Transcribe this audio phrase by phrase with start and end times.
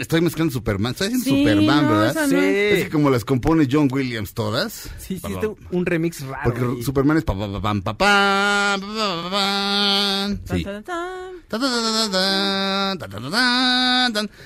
[0.00, 0.92] Estoy mezclando Superman.
[0.92, 2.14] Estoy haciendo sí, Superman, no, ¿verdad?
[2.14, 2.28] No.
[2.28, 2.36] Sí.
[2.36, 4.90] Es que como las compone John Williams todas.
[4.98, 6.42] Sí, hiciste sí, un remix raro.
[6.44, 6.82] Porque y...
[6.82, 8.76] Superman es pa pa pa pa pa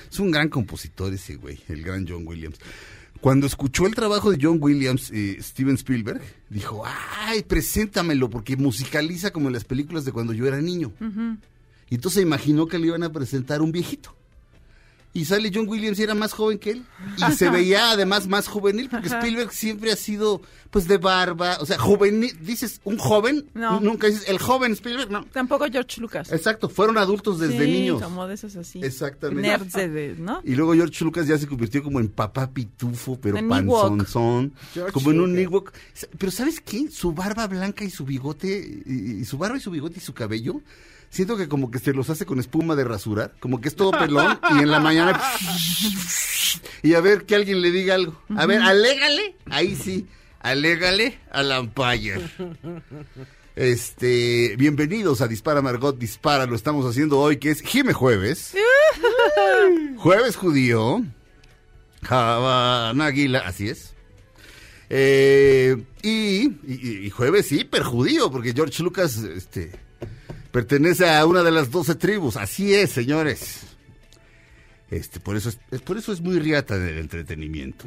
[0.09, 2.57] Es un gran compositor ese güey, el gran John Williams.
[3.19, 9.29] Cuando escuchó el trabajo de John Williams y Steven Spielberg, dijo, ay, preséntamelo, porque musicaliza
[9.31, 10.91] como en las películas de cuando yo era niño.
[10.99, 11.37] Uh -huh.
[11.91, 14.15] Y entonces imaginó que le iban a presentar un viejito.
[15.13, 16.85] Y sale John Williams y era más joven que él.
[17.17, 21.57] Y se veía además más juvenil, porque Spielberg siempre ha sido, pues, de barba.
[21.59, 22.31] O sea, juvenil.
[22.39, 23.45] Dices, un joven.
[23.53, 23.81] No.
[23.81, 25.25] Nunca dices, el joven Spielberg, no.
[25.25, 26.31] Tampoco George Lucas.
[26.31, 28.01] Exacto, fueron adultos desde Sí, niños.
[28.01, 28.79] como de esos así.
[28.81, 29.49] Exactamente.
[29.49, 30.39] Nerds de, de- ¿no?
[30.45, 34.53] Y luego George Lucas ya se convirtió como en papá pitufo, pero En panzonzón.
[34.73, 35.37] George Como en un.
[35.37, 35.73] Ewok.
[36.17, 36.89] Pero ¿sabes qué?
[36.89, 40.13] Su barba blanca y su bigote, y, y su barba y su bigote y su
[40.13, 40.61] cabello,
[41.11, 43.91] siento que como que se los hace con espuma de rasurar, como que es todo
[43.91, 45.21] pelón y en la mañana...
[46.81, 48.19] y a ver que alguien le diga algo.
[48.35, 49.35] A ver, alégale.
[49.51, 50.07] Ahí sí,
[50.39, 52.21] alégale a la Empire.
[53.55, 58.55] Este, bienvenidos a Dispara Margot Dispara, lo estamos haciendo hoy que es Jime Jueves.
[59.97, 61.03] Jueves judío.
[62.09, 63.93] Habana Águila, así es.
[64.89, 69.71] Eh, y, y- y jueves hiper judío, porque George Lucas este,
[70.51, 72.37] pertenece a una de las doce tribus.
[72.37, 73.61] Así es, señores.
[74.89, 77.85] Este, por eso es, por eso es muy riata del entretenimiento.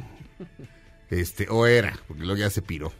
[1.09, 2.91] Este, o era, porque luego ya se piró.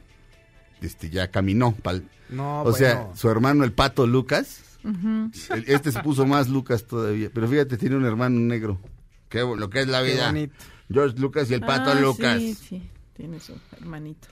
[0.81, 1.75] Este, ya caminó.
[1.83, 4.61] pa'l- No, o sea, su hermano el pato Lucas.
[5.65, 7.31] Este se puso más Lucas todavía.
[7.33, 8.79] Pero fíjate, tiene un hermano negro.
[9.29, 10.27] Qué lo que es la Qué vida.
[10.27, 10.53] bonito.
[10.91, 12.37] George Lucas y el pato Ah, Lucas.
[12.39, 14.27] Sí, sí, tiene su hermanito.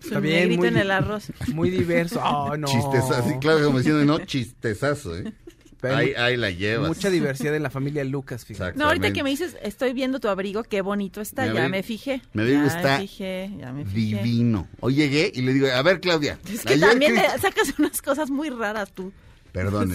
[0.00, 1.32] Su Está bien, muy en el arroz.
[1.52, 2.20] Muy diverso.
[2.22, 2.66] Oh, no.
[2.68, 3.28] Chistezazo.
[3.28, 5.32] Sí, claro, como diciendo, no, chistezazo, ¿eh?
[5.80, 6.88] Pero Ahí, ahí la llevas.
[6.88, 8.70] Mucha diversidad en la familia Lucas, fíjate.
[8.70, 8.80] Exacto.
[8.80, 11.82] No, ahorita que me dices, estoy viendo tu abrigo, qué bonito está, ya abrigo- me
[11.84, 12.14] fijé.
[12.14, 14.16] está me fijé, ya me fijé.
[14.22, 14.66] Divino.
[14.80, 16.36] Hoy llegué y le digo, a ver, Claudia.
[16.52, 19.12] Es que también le sacas unas cosas muy raras tú.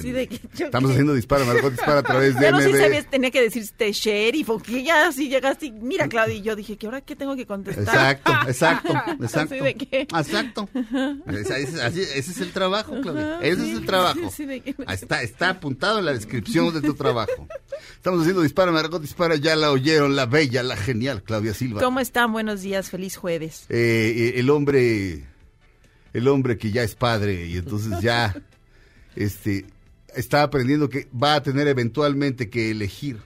[0.01, 0.11] Sí,
[0.55, 2.77] yo Estamos qué- haciendo dispara, Margot dispara a través de Pero sí MB.
[2.79, 6.55] sabías, tenía que decirte sheriff, o que ya así llegaste y mira, Claudia, y yo
[6.55, 7.83] dije, ¿que ahora qué tengo que contestar?
[7.83, 8.93] Exacto, exacto,
[9.23, 9.53] exacto.
[9.55, 10.01] ¿Así de qué?
[10.01, 10.69] Exacto.
[11.27, 13.35] Ese, así- ese es el trabajo, Claudia.
[13.37, 14.31] Ajá, Ese sí, es el trabajo.
[14.35, 17.47] sí, de que- Ahí Está, está apuntado en la descripción de tu trabajo.
[17.95, 19.35] Estamos haciendo dispara, Margot dispara.
[19.35, 21.81] Ya la oyeron, la bella, la genial, Claudia Silva.
[21.81, 22.31] ¿Cómo están?
[22.33, 23.65] Buenos días, feliz jueves.
[23.69, 25.23] Eh, eh, el hombre,
[26.13, 28.35] el hombre que ya es padre y entonces ya,
[29.15, 29.65] este,
[30.15, 33.19] está aprendiendo que va a tener eventualmente que elegir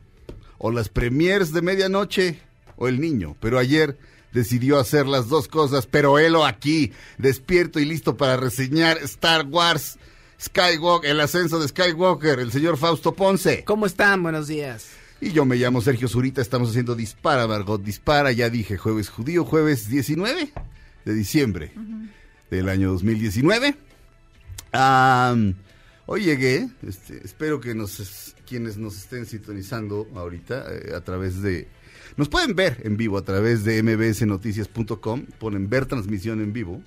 [0.57, 2.39] o las premiers de medianoche
[2.75, 3.35] o el niño.
[3.39, 3.97] Pero ayer
[4.33, 9.45] decidió hacer las dos cosas, pero él o aquí, despierto y listo para reseñar Star
[9.47, 9.97] Wars,
[10.39, 13.63] Skywalker, el ascenso de Skywalker, el señor Fausto Ponce.
[13.63, 14.21] ¿Cómo están?
[14.21, 14.87] Buenos días.
[15.19, 19.45] Y yo me llamo Sergio Zurita, estamos haciendo Dispara, Margot Dispara, ya dije, jueves judío,
[19.45, 20.51] jueves 19
[21.05, 21.71] de diciembre
[22.51, 23.75] del año 2019.
[24.73, 25.55] Am,
[26.07, 31.41] hoy llegué, este, espero que nos, es- quienes nos estén sintonizando ahorita eh, a través
[31.43, 31.67] de...
[32.15, 36.81] Nos pueden ver en vivo a través de mbsnoticias.com, ponen ver transmisión en vivo,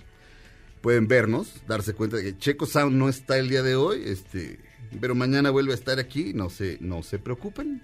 [0.81, 4.59] pueden vernos, darse cuenta de que Checo Sound no está el día de hoy, este,
[5.01, 7.81] pero mañana vuelve a estar aquí, no se, no se preocupen.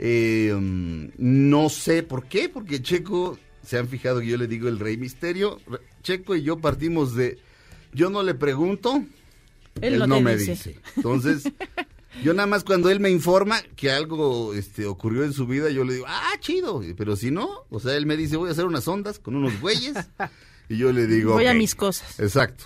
[0.00, 4.68] Eh, um, no sé por qué, porque Checo, se han fijado que yo le digo
[4.68, 5.60] el rey misterio,
[6.02, 7.38] Checo y yo partimos de,
[7.92, 9.04] yo no le pregunto,
[9.80, 10.52] Él él, no me dice.
[10.52, 10.80] dice.
[10.96, 11.44] Entonces,
[12.22, 15.84] yo nada más cuando él me informa que algo este, ocurrió en su vida, yo
[15.84, 18.64] le digo, ah, chido, pero si no, o sea, él me dice, voy a hacer
[18.64, 19.94] unas ondas con unos güeyes,
[20.68, 22.18] y yo le digo, Voy a mis cosas.
[22.20, 22.64] Exacto.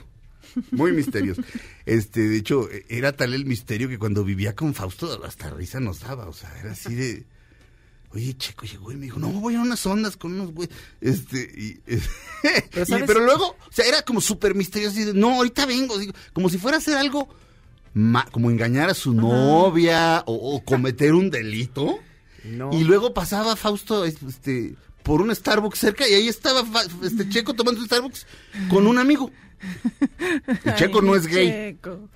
[0.70, 1.42] Muy misterioso.
[1.86, 6.00] Este, de hecho, era tal el misterio que cuando vivía con Fausto hasta risa nos
[6.00, 7.24] daba, o sea, era así de
[8.14, 10.68] oye, Checo llegó y me dijo, no, voy a unas ondas con unos güey.
[11.00, 11.80] Este, y,
[12.70, 13.04] Pero, y- ¿sabes?
[13.06, 14.96] pero luego, o sea, era como súper misterioso.
[14.96, 15.98] de, no, ahorita vengo.
[15.98, 17.28] digo, como si fuera a hacer algo,
[17.94, 21.98] ma- como engañar a su novia o, o cometer un delito.
[22.44, 22.70] No.
[22.72, 24.74] Y luego pasaba Fausto este,
[25.04, 26.64] por un Starbucks cerca y ahí estaba
[27.04, 28.26] este Checo tomando un Starbucks
[28.68, 29.30] con un amigo.
[29.62, 31.46] Y Checo Ay, no es gay.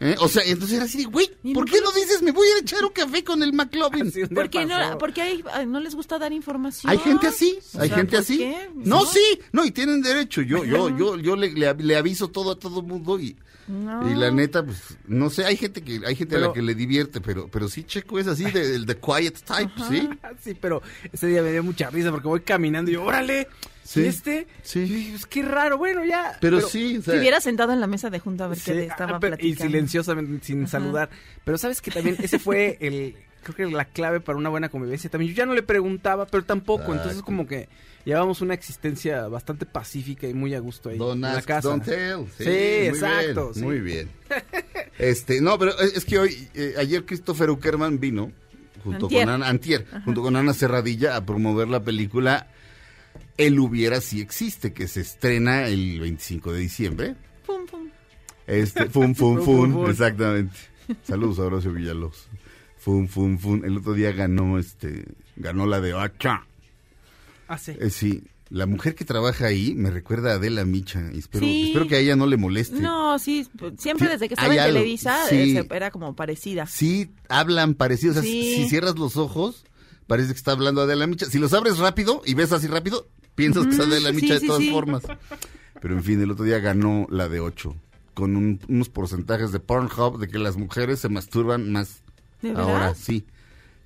[0.00, 0.16] ¿eh?
[0.18, 2.60] O sea, entonces era así de, güey, ¿Y ¿por qué no dices me voy a
[2.60, 4.10] echar un café con el McLovin?
[4.10, 4.90] Sí, un día ¿Por qué pasó.
[4.90, 6.90] no, porque hay- ay, no les gusta dar información?
[6.90, 8.38] Hay gente así, O hay sea, gente ¿por así.
[8.38, 8.68] qué?
[8.74, 10.42] No, sí, no, y tienen derecho.
[10.42, 10.96] Yo, yo, Ajá.
[10.98, 13.36] yo, yo le, le, le aviso todo a todo el mundo y,
[13.68, 14.10] No.
[14.10, 16.62] y la neta, pues, no sé, hay gente que, hay gente a la Pero- que
[16.62, 20.08] le divierte, pero, pero sí, Checo es así, de- del de quiet type, ¿sí?
[20.22, 20.82] Ah, Sí, pero
[21.12, 23.48] ese día me dio mucha risa porque voy caminando y yo, órale,
[23.86, 24.46] Sí, ¿y este?
[24.62, 24.80] sí.
[24.80, 26.36] Dije, pues qué raro, bueno, ya.
[26.40, 28.64] Pero, sí, o sea, Si hubiera sentado en la mesa de junta a ver Sí,
[28.72, 30.72] qué le estaba ah, pero- y silenciosamente, sin Ajá.
[30.72, 31.10] saludar.
[31.44, 35.08] Pero sabes que también ese fue el, creo que la clave para una buena convivencia.
[35.08, 36.86] También yo ya no le preguntaba, pero tampoco.
[36.86, 37.24] Entonces Exacto.
[37.26, 37.68] como que
[38.04, 41.68] llevábamos una existencia bastante pacífica y muy a gusto ahí Don't en la ask, casa.
[41.68, 42.26] don't tell.
[42.38, 43.62] Sí, Sí, muy exacto, bien, sí.
[43.62, 44.08] Muy bien.
[44.98, 48.32] Este, no, pero es que hoy, eh, ayer Christopher Uckerman vino,
[48.82, 49.24] junto Antier.
[49.26, 52.46] con Ana, antier, junto con Ana Serradilla, a promover la película
[53.36, 57.16] El hubiera si existe, que se estrena el 25 de diciembre.
[57.46, 57.88] Pum, pum.
[58.46, 60.56] Este, fum, fum, Fum, exactamente.
[61.02, 62.28] Saludos a Horacio Villalobos.
[62.78, 63.64] Fum, fum, fum.
[63.64, 65.04] El otro día ganó, este,
[65.36, 66.46] ganó la de Ocha.
[67.48, 67.72] Ah, sí.
[67.80, 71.10] Eh, sí, la mujer que trabaja ahí me recuerda a Adela Micha.
[71.12, 71.68] y espero, Sí.
[71.68, 72.78] espero que a ella no le moleste.
[72.80, 73.46] No, sí,
[73.78, 75.54] siempre Sí, desde que estaba en Televisa sí.
[75.54, 76.66] se- era como parecida.
[76.66, 78.12] Sí, hablan parecido.
[78.12, 78.54] O sea, Sí.
[78.56, 79.64] si cierras los ojos,
[80.06, 81.26] parece que está hablando Adela Micha.
[81.26, 84.40] Si los abres rápido y ves así rápido, piensas que es Adela sí, Micha de
[84.40, 84.70] sí, todas sí.
[84.70, 85.02] formas.
[85.80, 87.74] Pero en fin, el otro día ganó la de 8,
[88.14, 92.02] con un- unos porcentajes de Pornhub de que las mujeres se masturban más
[92.42, 93.24] ¿De ahora, sí.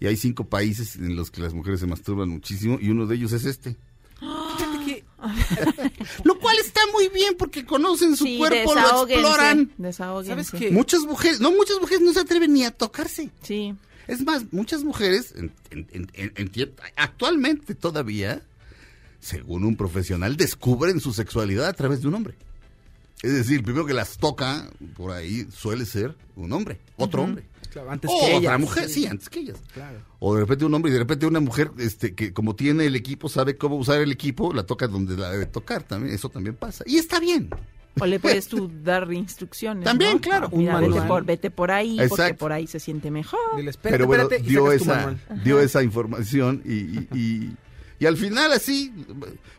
[0.00, 3.16] Y hay cinco países en los que las mujeres se masturban muchísimo y uno de
[3.16, 3.76] ellos es este.
[4.19, 5.05] Fíjate que
[6.25, 9.70] Lo cual está muy bien porque conocen su Sí, cuerpo, lo exploran.
[9.93, 10.70] ¿Sabes qué?
[10.70, 13.31] Muchas mujeres, no, muchas mujeres no se atreven ni a tocarse.
[13.43, 13.75] Sí.
[14.10, 18.42] Es más, muchas mujeres, en- en- en- actualmente todavía,
[19.20, 22.34] según un profesional, descubren su sexualidad a través de un hombre.
[23.22, 27.44] Es decir, el primero que las toca por ahí suele ser un hombre, otro hombre.
[27.70, 28.58] claro, antes o que otra ella.
[28.58, 29.58] mujer, sí, antes que ellas.
[29.74, 29.98] Claro.
[30.20, 32.96] O de repente un hombre y de repente una mujer este, que como tiene el
[32.96, 36.14] equipo, sabe cómo usar el equipo, la toca donde la debe tocar también.
[36.14, 36.82] Eso también pasa.
[36.86, 37.50] Y está bien.
[37.98, 39.84] O le puedes tú dar instrucciones.
[39.84, 40.20] También, ¿no?
[40.20, 40.46] claro.
[40.52, 43.40] Ah, mira, Un vete por, vete por ahí, porque por ahí se siente mejor.
[43.56, 47.56] Dile, espérate, Pero bueno, espérate, dio esa, dio esa información y, y, y-
[47.98, 48.90] y al final así,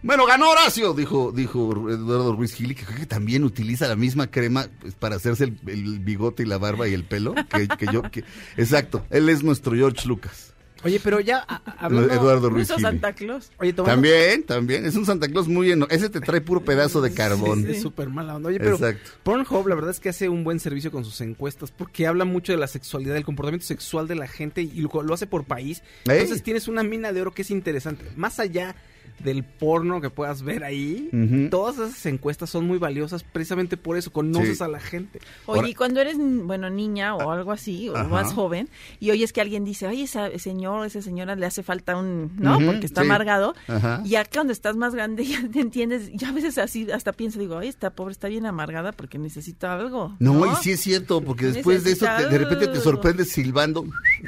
[0.02, 4.32] bueno, ganó Horacio, dijo, dijo Eduardo Ruiz Gili, que creo que también utiliza la misma
[4.32, 7.86] crema pues, para hacerse el, el bigote y la barba y el pelo, que, que
[7.94, 8.24] yo, que,
[8.58, 10.51] exacto, él es nuestro George Lucas,
[10.84, 11.40] Oye, pero ya
[11.78, 12.14] hablando...
[12.14, 12.68] Eduardo ¿No Ruiz.
[12.68, 13.52] Santa Claus?
[13.60, 17.02] Oye, tomando- También, también, es un Santa Claus muy eno, ese te trae puro pedazo
[17.02, 17.68] de carbón.
[17.70, 18.50] Es súper mala onda.
[18.50, 19.12] Oye, pero Exacto.
[19.24, 22.52] Pornhub la verdad es que hace un buen servicio con sus encuestas porque habla mucho
[22.52, 25.82] de la sexualidad, del comportamiento sexual de la gente y lo, lo hace por país.
[26.06, 26.20] Ey.
[26.20, 28.06] Entonces tienes una mina de oro que es interesante.
[28.16, 28.76] Más allá
[29.20, 31.10] del porno que puedas ver ahí,
[31.52, 34.64] todas esas encuestas son muy valiosas precisamente por eso, conoces Sí.
[34.64, 35.20] a la gente.
[35.46, 38.08] Oye, Ahora- y cuando eres, bueno, niña o algo así, o Ajá.
[38.08, 38.70] más joven,
[39.00, 42.60] y oyes que alguien dice, oye, ese señor, esa señora le hace falta un, ¿no?
[42.60, 43.08] Porque está sí.
[43.08, 43.54] amargado.
[43.68, 44.02] Ajá.
[44.06, 47.40] Y acá cuando estás más grande ya te entiendes, ya a veces así hasta pienso,
[47.40, 50.16] digo, ay, esta pobre está bien amargada porque necesita algo.
[50.20, 53.30] No, No, y sí es cierto, porque después de eso te- de repente te sorprendes
[53.30, 53.86] silbando.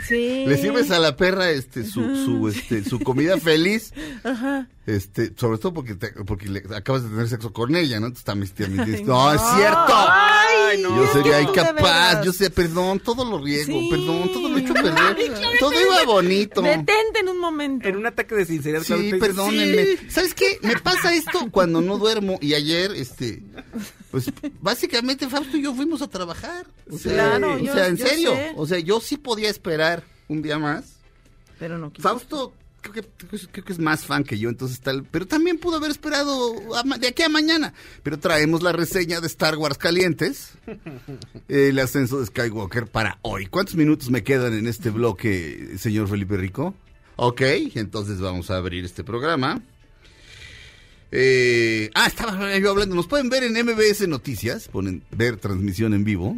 [0.08, 0.46] Sí.
[0.48, 3.94] Le sirves a la perra este su su este su comida feliz.
[4.24, 4.68] Ajá.
[4.86, 8.08] Este, sobre todo porque te- porque le acabas de tener sexo con ella, ¿no?
[8.08, 9.94] Entonces dices, Ay, no, es cierto.
[9.96, 10.98] Ay, no.
[11.06, 13.88] Yo sería incapaz, yo sé, perdón, todo lo riego, Sí.
[13.90, 15.58] perdón, todo lo he hecho perder.
[15.60, 16.62] todo iba bonito.
[16.62, 17.88] Detente en un momento.
[17.88, 18.84] En un ataque de sinceridad.
[18.84, 19.86] Sí, dice, perdónenme.
[19.86, 20.10] "Sí".
[20.10, 20.60] ¿Sabes qué?
[20.62, 23.42] Me pasa esto cuando no duermo y ayer, este,
[24.12, 24.26] pues
[24.60, 26.66] básicamente Fausto y yo fuimos a trabajar.
[26.92, 28.32] O sea, Claro, o yo- sea, en yo serio.
[28.34, 28.52] sé.
[28.58, 30.96] O sea, yo sí podía esperar un día más.
[31.58, 32.06] Pero no quiso.
[32.10, 36.54] Fausto creo que, es- más fan que yo, entonces tal, pero también pudo haber esperado
[37.00, 37.74] de aquí a mañana.
[38.04, 40.52] Pero traemos la reseña de Star Wars calientes,
[41.48, 43.48] el ascenso de Skywalker para hoy.
[43.48, 46.76] ¿Cuántos minutos me quedan en este bloque, señor Felipe Rico?
[47.16, 47.42] Ok,
[47.76, 49.62] entonces vamos a abrir este programa.
[51.12, 52.96] Eh, ah, estaba yo hablando.
[52.96, 56.36] Nos pueden ver en MBS Noticias, ponen ver transmisión en vivo.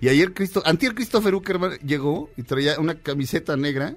[0.00, 3.96] Y ayer Cristo, antier Christopher Uckerman llegó y traía una camiseta negra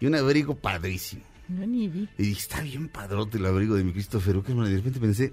[0.00, 1.22] y un abrigo padrísimo.
[1.48, 2.08] No, ni vi.
[2.18, 4.66] Y dije, está bien padrote el abrigo de mi Christopher Uckerman.
[4.66, 5.32] Y de repente pensé,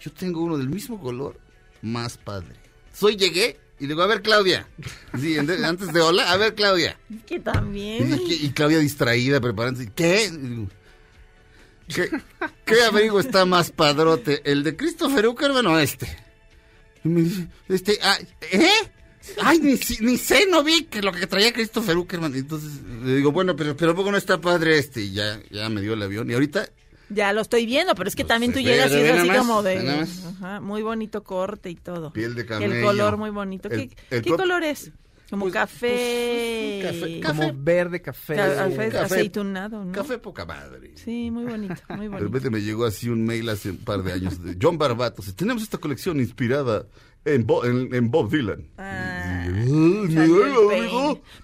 [0.00, 1.38] yo tengo uno del mismo color,
[1.82, 2.54] más padre.
[2.92, 4.66] Soy llegué Y le digo, a ver, Claudia.
[5.18, 6.98] Sí, antes de hola, a ver, Claudia.
[7.14, 8.20] Es que también.
[8.26, 9.90] y- y Claudia distraída, preparándose.
[9.94, 10.30] ¿Qué,
[12.64, 14.42] qué abrigo está más padrote?
[14.50, 16.06] ¿El de Christopher Uckerman o este?
[17.04, 18.18] Y me dice, este, ah,
[18.50, 18.68] ¿eh?
[19.42, 22.34] Ay, ni, si- ni sé, no vi que lo que traía Christopher Uckerman.
[22.34, 25.02] Entonces le digo, bueno, pero, pero ¿a poco no está padre este?
[25.02, 26.30] Y ya, ya me dio el avión.
[26.30, 26.68] Y ahorita,
[27.08, 29.38] Ya lo estoy viendo, pero es que Pues, también tú llegas y es así más,
[29.38, 30.06] como de...
[30.40, 32.12] Ajá, muy bonito corte y todo.
[32.12, 32.74] piel de camello.
[32.74, 33.68] El color muy bonito.
[33.68, 34.90] El- ¿Qué, el qué color es?
[35.30, 36.80] Como Pues- café...
[36.82, 37.54] café- Como Café.
[37.56, 38.36] verde, café.
[38.36, 39.92] ca- café café- aceitunado, ¿no?
[39.92, 40.92] Café poca madre.
[40.96, 42.24] Sí, muy bonito, muy De bonito.
[42.24, 45.22] repente me llegó así un mail hace un par de años de John Barbato.
[45.22, 46.86] dice, Tenemos esta colección inspirada
[47.26, 48.66] en, Bo- en, en Bob Dylan.
[48.78, 49.44] Ah.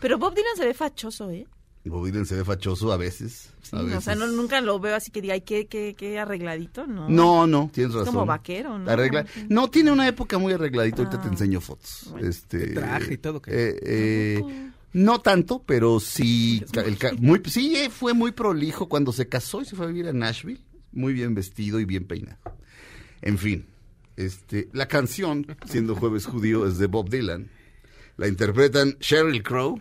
[0.00, 1.46] Pero Bob Dylan se ve fachoso, ¿eh?
[1.84, 3.52] Bob Dylan se ve fachoso a veces.
[3.62, 6.18] Sí, a o sea, no, nunca lo veo así que diga, ay, qué, qué, qué
[6.18, 7.08] arregladito, ¿no?
[7.08, 8.14] No, no, tienes razón.
[8.14, 8.88] como vaquero, ¿no?
[8.90, 10.98] Arregla- No, tiene una época muy arregladita.
[11.02, 11.32] Ahorita te Ah.
[11.32, 12.14] enseño fotos.
[12.20, 13.50] Este, traje y todo, ¿qué?
[13.52, 16.62] eh, eh, no tanto, pero sí.
[16.74, 20.06] el muy, sí, eh, fue muy prolijo cuando se casó y se fue a vivir
[20.08, 20.60] a Nashville.
[20.92, 22.38] Muy bien vestido y bien peinado.
[23.22, 23.66] En fin,
[24.16, 27.50] este, la canción, siendo jueves judío, es de Bob Dylan.
[28.16, 29.80] La interpretan Sheryl Crow.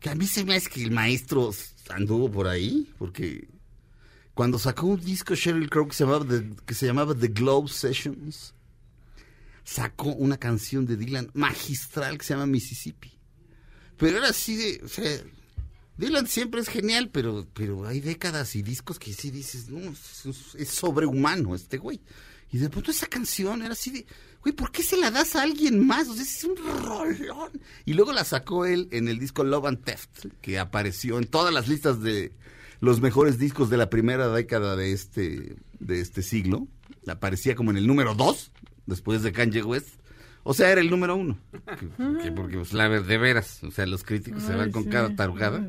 [0.00, 1.52] Que a mí se me hace que el maestro
[1.90, 3.48] anduvo por ahí, porque
[4.34, 8.54] cuando sacó un disco Sheryl Crow que se llamaba The, Globe Sessions,
[9.64, 13.12] sacó una canción de Dylan magistral que se llama Mississippi.
[13.96, 15.24] Pero era así de,
[15.96, 20.68] Dylan siempre es genial, pero, pero hay décadas y discos que sí dices, no, es
[20.68, 22.00] sobrehumano este güey.
[22.52, 24.06] Y de pronto esa canción era así de,
[24.42, 26.06] güey, ¿por qué se la das a alguien más?
[26.08, 27.50] O sea, es un rolón.
[27.86, 31.52] Y luego la sacó él en el disco Love and Theft, que apareció en todas
[31.52, 32.32] las listas de
[32.80, 36.68] los mejores discos de la primera década de este, de este siglo.
[37.06, 38.52] Aparecía como en el número dos,
[38.86, 39.88] después de Kanye West.
[40.44, 41.38] O sea, era el número uno.
[41.78, 44.84] Que- que- porque, pues, la ver- de veras, o sea, los críticos se van con
[44.84, 45.64] cada tarugada.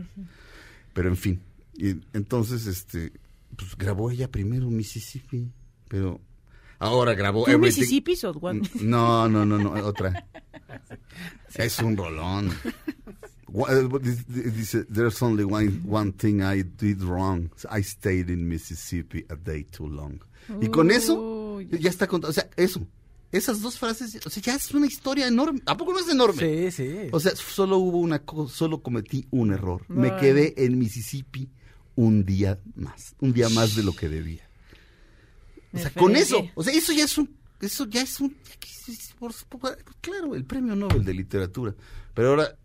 [0.93, 1.41] Pero en fin.
[1.75, 3.13] Y entonces, este,
[3.55, 5.49] pues grabó ella primero Mississippi,
[5.87, 6.19] pero
[6.83, 8.61] ahora grabó ¿Tú Everything- Mississippi o One?
[8.81, 10.25] No, no, no, no, otra.
[11.55, 12.51] Es un rolón.
[13.69, 13.87] Eh,
[14.55, 17.51] Dice, there's only one, one thing I did wrong.
[17.69, 20.19] I stayed in Mississippi a day too long.
[20.61, 22.31] Y con eso, ya está contado.
[22.31, 22.85] O sea, eso.
[23.31, 25.59] Esas dos frases, o sea, ya es una historia enorme.
[25.65, 26.39] ¿A poco no es enorme?
[26.39, 26.95] Sí, sí.
[27.11, 29.83] O sea, solo hubo una cosa, solo cometí un error.
[29.89, 31.49] Me quedé en Mississippi
[31.95, 34.47] un día más, un día más de lo que debía.
[35.73, 38.35] O sea, con eso, o sea, eso ya es un, eso ya es un,
[40.01, 41.73] claro, el premio Nobel de literatura.
[42.13, 42.55] Pero ahora,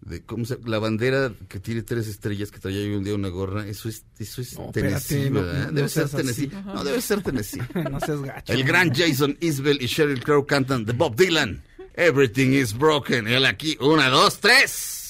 [0.00, 3.28] de, ¿cómo se, la bandera que tiene tres estrellas que traía yo un día una
[3.28, 5.66] gorra, eso es, eso es No, Tennessee, espérate, ¿verdad?
[5.66, 6.16] no debe ser así.
[6.16, 6.50] Tennessee.
[6.64, 7.62] No, debe ser Tennessee.
[7.90, 8.52] no seas gacho.
[8.52, 11.62] El gran Jason Isbell y Sheryl Crow cantan de Bob Dylan.
[11.94, 13.26] Everything is broken.
[13.28, 15.01] Él aquí, una, dos, tres.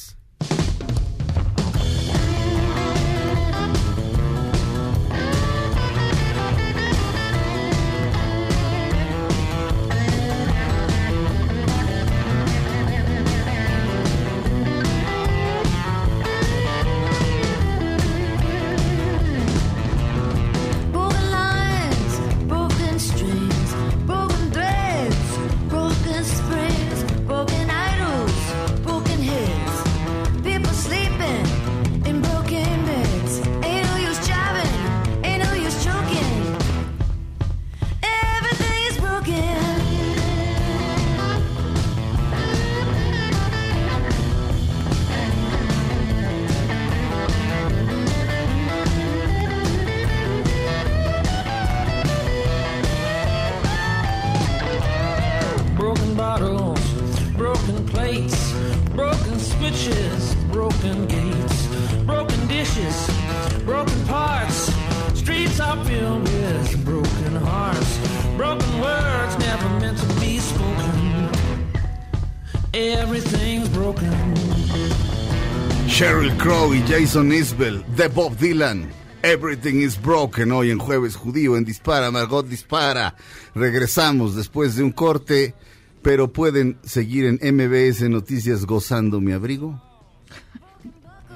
[76.93, 78.87] Jason Isbell de Bob Dylan.
[79.23, 83.15] Everything is broken hoy en jueves judío en Dispara, Margot Dispara.
[83.55, 85.55] Regresamos después de un corte,
[86.03, 89.83] pero pueden seguir en MBS Noticias gozando mi abrigo,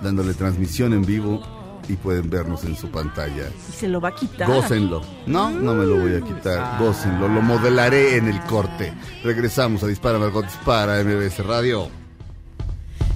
[0.03, 1.43] dándole transmisión en vivo
[1.89, 3.49] y pueden vernos en su pantalla.
[3.71, 4.47] Y se lo va a quitar.
[4.47, 5.01] Gócenlo.
[5.27, 6.79] No, no me lo voy a quitar.
[6.79, 7.29] Gócenlo.
[7.29, 8.93] Lo modelaré en el corte.
[9.25, 11.89] Regresamos a Dispara, Margot Dispara, MBS Radio.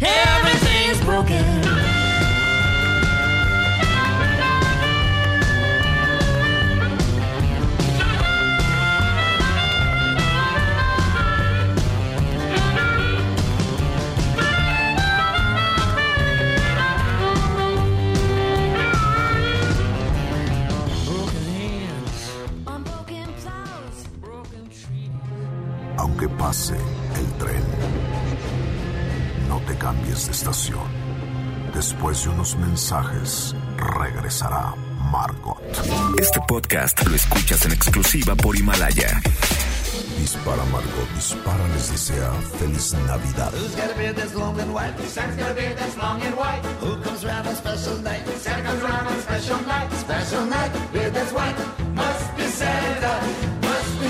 [0.00, 1.89] Everything's broken.
[26.50, 27.62] Pase el tren.
[29.48, 30.88] No te cambies de estación.
[31.72, 34.74] Después de unos mensajes, regresará
[35.12, 35.62] Margot.
[36.18, 39.22] Este podcast lo escuchas en exclusiva por Himalaya.
[40.18, 43.52] Dispara Margot, dispara les desea feliz Navidad.
[43.52, 44.98] Who's got a beard that's long and white?
[45.06, 46.62] Santa's got a beard that's long and white.
[46.80, 48.26] Who comes round on special night?
[48.40, 49.92] Santa comes round on special night.
[49.92, 51.56] Special night, beard that's white.
[51.94, 53.59] Must be Santa,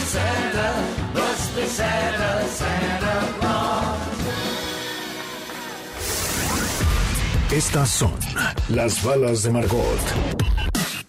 [0.01, 0.75] Santa,
[1.15, 3.97] must be Santa, Santa Claus.
[7.53, 8.15] Estas son
[8.69, 10.01] las balas de Margot.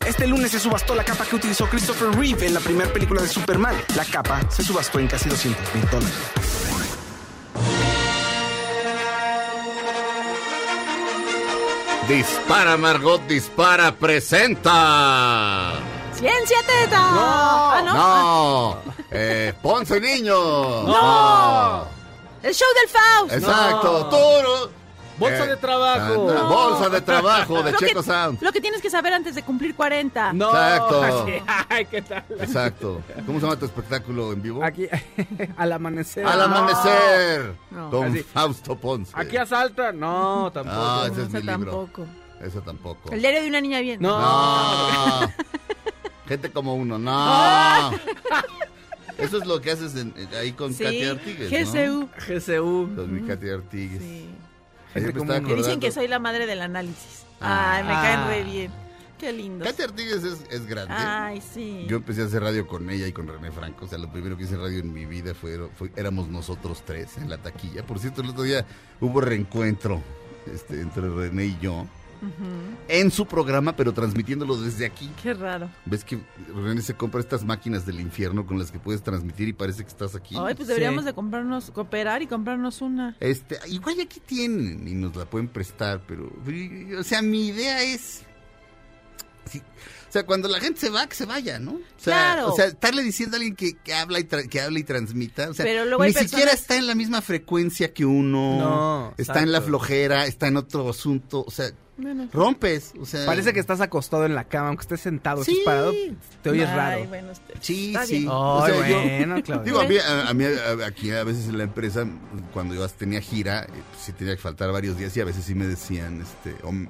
[0.05, 3.27] Este lunes se subastó la capa que utilizó Christopher Reeve en la primera película de
[3.27, 3.75] Superman.
[3.95, 6.13] La capa se subastó en casi 200 mil dólares.
[12.07, 15.79] Dispara, Margot, dispara, presenta.
[16.21, 16.97] ¡Ciencia teta!
[17.01, 17.93] Ah, ¿no?
[17.95, 18.77] No,
[19.11, 20.33] eh, Ponce Niño.
[20.83, 21.85] No.
[22.43, 23.33] El show del Faust.
[23.33, 24.81] Exacto, Toro.
[25.17, 26.29] Bolsa Eh, de trabajo.
[26.35, 28.41] ah, Bolsa de trabajo de Lo que- Checo Sound.
[28.41, 30.33] Lo que tienes que saber antes de cumplir 40.
[30.33, 30.49] No.
[30.49, 31.25] Exacto.
[31.69, 32.23] Ay, ¿qué tal?
[32.39, 33.01] Exacto.
[33.27, 34.63] ¿Cómo se llama tu espectáculo en vivo?
[34.63, 34.87] Aquí,
[35.57, 36.25] al amanecer.
[36.25, 37.53] Al amanecer.
[37.71, 37.89] No.
[37.91, 38.23] Con Así.
[38.23, 39.11] Fausto Ponce.
[39.15, 39.91] Aquí asalta.
[39.91, 40.77] No, tampoco.
[40.79, 41.71] Ah, ese es Esa mi libro.
[41.71, 42.07] tampoco.
[42.41, 43.11] Eso tampoco.
[43.11, 44.01] El diario de una niña bien.
[44.01, 44.19] No.
[44.19, 45.31] No.
[46.31, 47.91] Gente como uno, no.
[49.17, 52.07] Eso es lo que haces en- en- ahí con Sí, Katy Artigues, GCU.
[52.27, 52.87] GCU.
[52.87, 52.95] ¿no?
[52.95, 54.01] Con mi Katy Artigues.
[54.01, 54.29] Sí.
[54.95, 55.47] Me como uno.
[55.47, 57.25] Que dicen que soy la madre del análisis.
[57.41, 57.73] Ah.
[57.75, 58.71] Ay, me caen re bien.
[59.19, 59.65] Qué lindo.
[59.65, 60.93] Katy Artigues es, es grande.
[60.97, 61.85] Ay, sí.
[61.89, 63.83] Yo empecé a hacer radio con ella y con René Franco.
[63.85, 67.17] O sea, lo primero que hice radio en mi vida fue, fue- éramos nosotros tres
[67.17, 67.85] en la taquilla.
[67.85, 68.65] Por cierto, el otro día
[69.01, 70.01] hubo reencuentro
[70.51, 71.85] este, entre René y yo
[72.87, 75.09] en su programa, pero transmitiéndolo desde aquí.
[75.21, 75.69] Qué raro.
[75.85, 76.19] ¿Ves que
[76.55, 79.89] René se compra estas máquinas del infierno con las que puedes transmitir y parece que
[79.89, 80.35] estás aquí?
[80.37, 81.07] Ay, pues deberíamos Sí.
[81.07, 83.15] de comprarnos, cooperar y comprarnos una.
[83.19, 87.81] Este, igual aquí tienen y nos la pueden prestar, pero, pero, o sea, mi idea
[87.83, 88.23] es,
[89.45, 89.61] sí,
[90.11, 91.71] o sea, cuando la gente se va, que se vaya, ¿no?
[91.71, 92.51] O sea, Claro.
[92.51, 95.49] o sea estarle diciendo a alguien que, que habla y tra- que habla y transmita,
[95.49, 99.39] o sea, Pero luego ni siquiera está en la misma frecuencia que uno, No, está
[99.41, 102.27] en la flojera, está en otro asunto, o sea, Bueno.
[102.33, 105.51] rompes, o sea, Parece que estás acostado en la cama, aunque estés sentado, Sí.
[105.51, 105.93] estés parado,
[106.41, 107.05] te oyes Ay, raro.
[107.05, 107.27] bueno,
[107.61, 108.13] Sí, está sí.
[108.19, 108.27] bien.
[108.31, 108.73] O yo-.
[109.63, 112.05] Digo, a mí, a, a mí, a- aquí a veces en la empresa,
[112.53, 115.45] cuando yo tenía gira, eh, pues, sí tenía que faltar varios días y a veces
[115.45, 116.89] sí me decían, este, "Hom-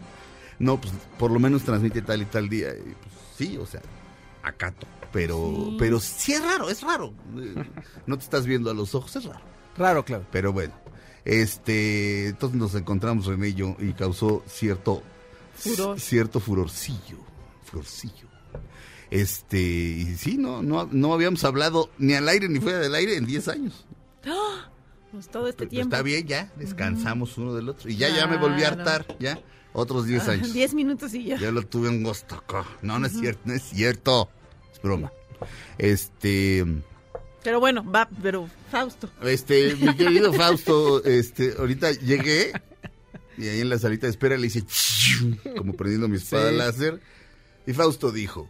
[0.59, 2.69] no, pues por lo menos transmite tal y tal día.
[2.69, 3.10] Y, pues,
[3.45, 3.81] sí, o sea,
[4.43, 4.87] acato.
[5.11, 5.75] Pero, Sí.
[5.79, 7.13] pero sí es raro, es raro.
[7.37, 7.63] Eh,
[8.05, 9.41] No te estás viendo a los ojos, es raro.
[9.77, 10.27] Raro, Claudia.
[10.31, 10.73] Pero bueno,
[11.25, 15.01] este, entonces nos encontramos y yo y causó cierto
[15.55, 15.99] Furor.
[15.99, 17.17] cierto furorcillo,
[17.63, 18.27] furorcillo.
[19.09, 23.17] Este, y sí, no, no, no habíamos hablado ni al aire ni fuera del aire
[23.17, 23.85] en 10 años.
[25.11, 25.93] Pues todo este Pero tiempo.
[25.93, 27.89] está bien, ya, descansamos uno del otro.
[27.89, 28.81] Y ya, ya me volví a Claro.
[28.91, 29.37] hartar, ya,
[29.73, 30.53] otros 10 Ah, años.
[30.53, 31.37] 10 minutos y ya.
[31.37, 32.65] Ya lo tuve en gusto acá.
[32.81, 34.29] No, no es cierto, no es cierto.
[34.73, 35.11] Es broma.
[35.77, 36.65] Este,
[37.43, 39.09] Pero bueno, va, pero Fausto.
[39.23, 42.51] este, mi querido Fausto, este, ahorita llegué
[43.37, 44.63] y ahí en la salita de espera le hice
[45.57, 46.55] como prendiendo mi espada Sí.
[46.57, 47.01] láser.
[47.65, 48.47] Y Fausto dijo,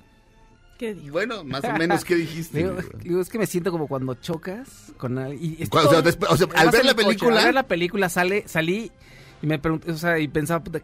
[0.77, 1.11] ¿Qué dijo?
[1.13, 2.57] bueno, más o menos, ¿qué dijiste?
[2.57, 5.55] Digo, digo, es que me siento como cuando chocas con alguien.
[5.59, 7.67] y o sea, todo- después- o sea, al ver la coche, película- al ver la
[7.67, 8.91] película sale, salí
[9.41, 10.81] y me pregunté, o sea, y pensaba, puta,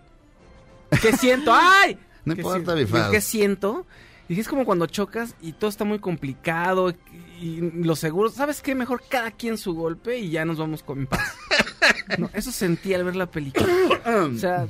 [1.02, 1.52] ¿qué siento?
[1.54, 1.98] ¡Ay!
[2.26, 2.86] No ¿Qué importa, mi.
[3.12, 3.86] ¿Qué siento?
[4.28, 6.94] Y dije, es como cuando chocas y todo está muy complicado
[7.40, 8.76] y los seguros, ¿sabes qué?
[8.76, 11.34] Mejor cada quien su golpe y ya nos vamos con paz.
[12.18, 13.68] No, eso sentí al ver la película.
[14.08, 14.68] O sea,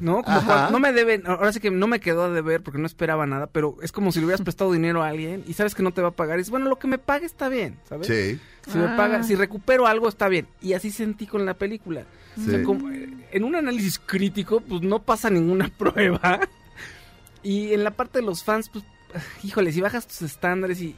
[0.00, 0.46] no, como Ajá.
[0.46, 3.26] cuando- no me deben, ahora sí que no me quedó a deber porque no esperaba
[3.26, 5.92] nada, pero es como si le hubieras prestado dinero a alguien y sabes que no
[5.92, 8.08] te va a pagar y dices, bueno, lo que me pague está bien, ¿sabes?
[8.08, 8.40] Sí.
[8.70, 8.96] Si me Ah.
[8.96, 10.48] paga, si recupero algo está bien.
[10.60, 12.04] Y así sentí con la película.
[12.36, 12.64] O sea, Sí.
[12.64, 16.40] como, eh, en un análisis crítico, pues no pasa ninguna prueba.
[17.44, 18.84] Y en la parte de los fans, pues,
[19.44, 20.96] híjole, si bajas tus estándares y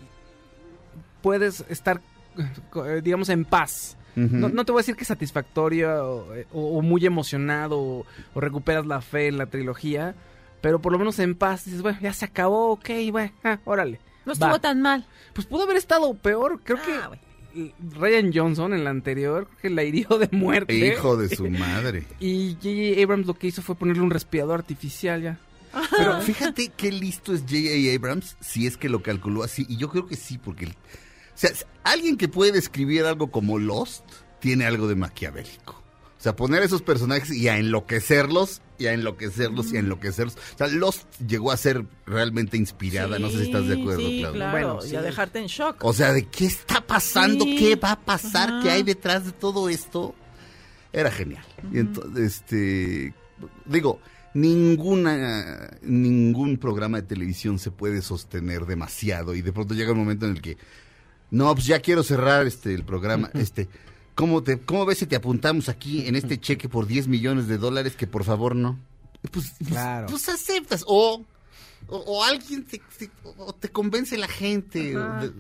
[1.22, 2.00] puedes estar,
[2.38, 3.96] eh, digamos, en paz.
[4.16, 8.06] No, no te voy a decir que es satisfactoria o, o- o muy emocionado o,
[8.34, 10.14] o recuperas la fe en la trilogía,
[10.60, 14.00] pero por lo menos en paz dices, bueno, ya se acabó, ok, bueno, ah, órale.
[14.24, 14.58] No estuvo Va.
[14.58, 15.04] tan mal.
[15.34, 16.60] Pues pudo haber estado peor.
[16.64, 17.10] Creo Ah,
[17.52, 20.74] que Ryan Johnson en la anterior creo que la hirió de muerte.
[20.74, 22.04] Hijo de su madre.
[22.20, 23.02] Y J.J.
[23.02, 25.38] Abrams lo que hizo fue ponerle un respirador artificial ya.
[25.96, 27.94] Pero fíjate qué listo es J.A.
[27.96, 29.66] Abrams si es que lo calculó así.
[29.68, 30.68] Y yo creo que sí, porque...
[31.34, 31.50] o sea,
[31.82, 34.04] alguien que puede describir algo como Lost
[34.40, 35.72] tiene algo de maquiavélico.
[36.18, 40.36] O sea, poner a esos personajes y a enloquecerlos, y a enloquecerlos, y a enloquecerlos.
[40.54, 44.20] O sea, Lost llegó a ser realmente inspirada, no sé si estás de acuerdo, Sí,
[44.20, 44.32] Claudia.
[44.32, 45.76] claro, Bueno, y a dejarte en shock.
[45.84, 47.44] O sea, ¿de qué está pasando?
[47.44, 47.56] Sí.
[47.56, 48.48] ¿Qué va a pasar?
[48.48, 48.62] Ajá.
[48.62, 50.14] ¿Qué hay detrás de todo esto?
[50.94, 51.44] Era genial.
[51.72, 53.12] Y entonces, este,
[53.66, 54.00] digo,
[54.32, 60.26] ninguna, ningún programa de televisión se puede sostener demasiado y de pronto llega un momento
[60.26, 60.56] en el que,
[61.30, 63.68] no, pues ya quiero cerrar este el programa, este,
[64.14, 67.58] ¿cómo te, cómo ves si te apuntamos aquí en este cheque por 10 millones de
[67.58, 68.78] dólares que por favor no?
[69.32, 70.06] Pues, pues, Claro.
[70.10, 71.24] pues aceptas o
[71.88, 74.94] o, o alguien te, te- o te convence la gente.
[74.94, 75.32] de-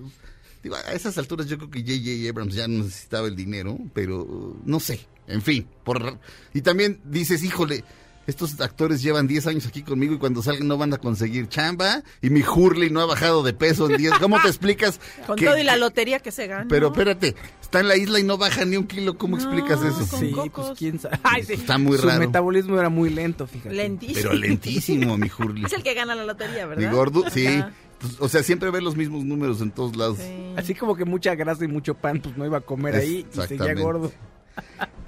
[0.62, 2.28] digo, a esas alturas yo creo que J.J.
[2.30, 5.06] Abrams ya no necesitaba el dinero, pero no sé.
[5.26, 6.18] En fin, por
[6.52, 7.82] y también dices, híjole,
[8.26, 12.02] estos actores llevan 10 años aquí conmigo y cuando salgan no van a conseguir chamba
[12.22, 14.14] y mi Hurley no ha bajado de peso en 10.
[14.20, 15.00] ¿Cómo te explicas?
[15.26, 16.66] Con que- todo y la lotería que se gana.
[16.68, 19.16] Pero espérate, está en la isla y no baja ni un kilo.
[19.18, 20.06] ¿Cómo No, explicas eso?
[20.10, 20.66] con Sí, cocos.
[20.68, 21.18] pues quién sabe.
[21.22, 21.54] Ay, sí.
[21.54, 22.20] Está muy Su raro.
[22.20, 23.74] metabolismo era muy lento, fíjate.
[23.74, 24.20] Lentísimo.
[24.22, 25.64] Pero lentísimo, mi Hurley.
[25.66, 26.90] Es el que gana la lotería, ¿verdad?
[26.90, 27.46] Mi gordo, sí.
[27.46, 27.72] Ajá.
[28.00, 30.18] Pues, o sea, siempre ve los mismos números en todos lados.
[30.18, 30.52] Sí.
[30.56, 33.40] Así como que mucha grasa y mucho pan, pues no iba a comer ahí y
[33.46, 34.12] seguía gordo.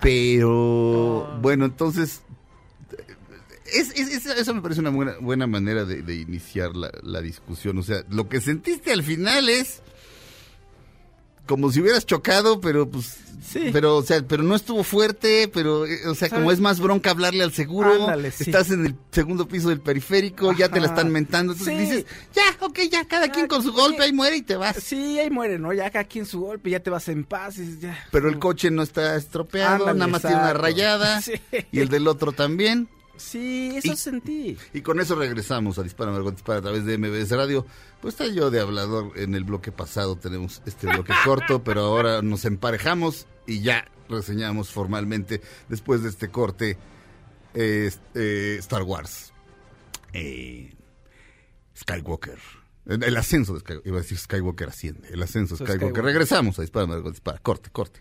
[0.01, 2.23] Pero bueno, entonces
[3.73, 7.21] es, es- es- eso me parece una buena, buena manera de, de iniciar la, la
[7.21, 7.79] discusión.
[7.79, 9.83] O sea, lo que sentiste al final es
[11.47, 13.69] como si hubieras chocado, pero pues, Sí.
[13.73, 17.11] pero o sea, pero no estuvo fuerte, pero eh, o sea, como es más bronca
[17.11, 18.45] hablarle al seguro, Ándale, sí.
[18.45, 21.81] estás en el segundo piso del periférico, ya te la están mentando, entonces Sí.
[21.85, 24.77] dices, ya, ok, ya, cada Ya, quien con su golpe ahí muere y te vas.
[24.83, 25.73] Sí, ahí muere, ¿no?
[25.73, 27.97] Ya acá aquí en su golpe, ya te vas en paz y ya.
[28.11, 31.21] Pero el coche no está estropeado, Ándale, nada más tiene una rayada
[31.71, 32.89] y el del otro también.
[33.17, 34.59] Sí, eso Y- sentí.
[34.73, 37.67] Y con eso regresamos a Dispara Margot Dispara a través de MBS Radio.
[38.01, 42.23] Pues está yo de hablador en el bloque pasado, tenemos este bloque corto, pero ahora
[42.23, 46.79] nos emparejamos y ya reseñamos formalmente después de este corte
[47.55, 49.33] eh, eh, Star Wars.
[50.13, 50.75] Eh,
[51.77, 52.39] Skywalker.
[52.87, 53.89] El, ascenso de Skywalker.
[53.89, 55.09] Iba a decir Skywalker asciende.
[55.09, 55.79] El ascenso de Skywalker.
[55.79, 56.05] Skywalker.
[56.05, 57.39] Regresamos a Dispara Margot Dispara.
[57.39, 58.01] Corte, corte.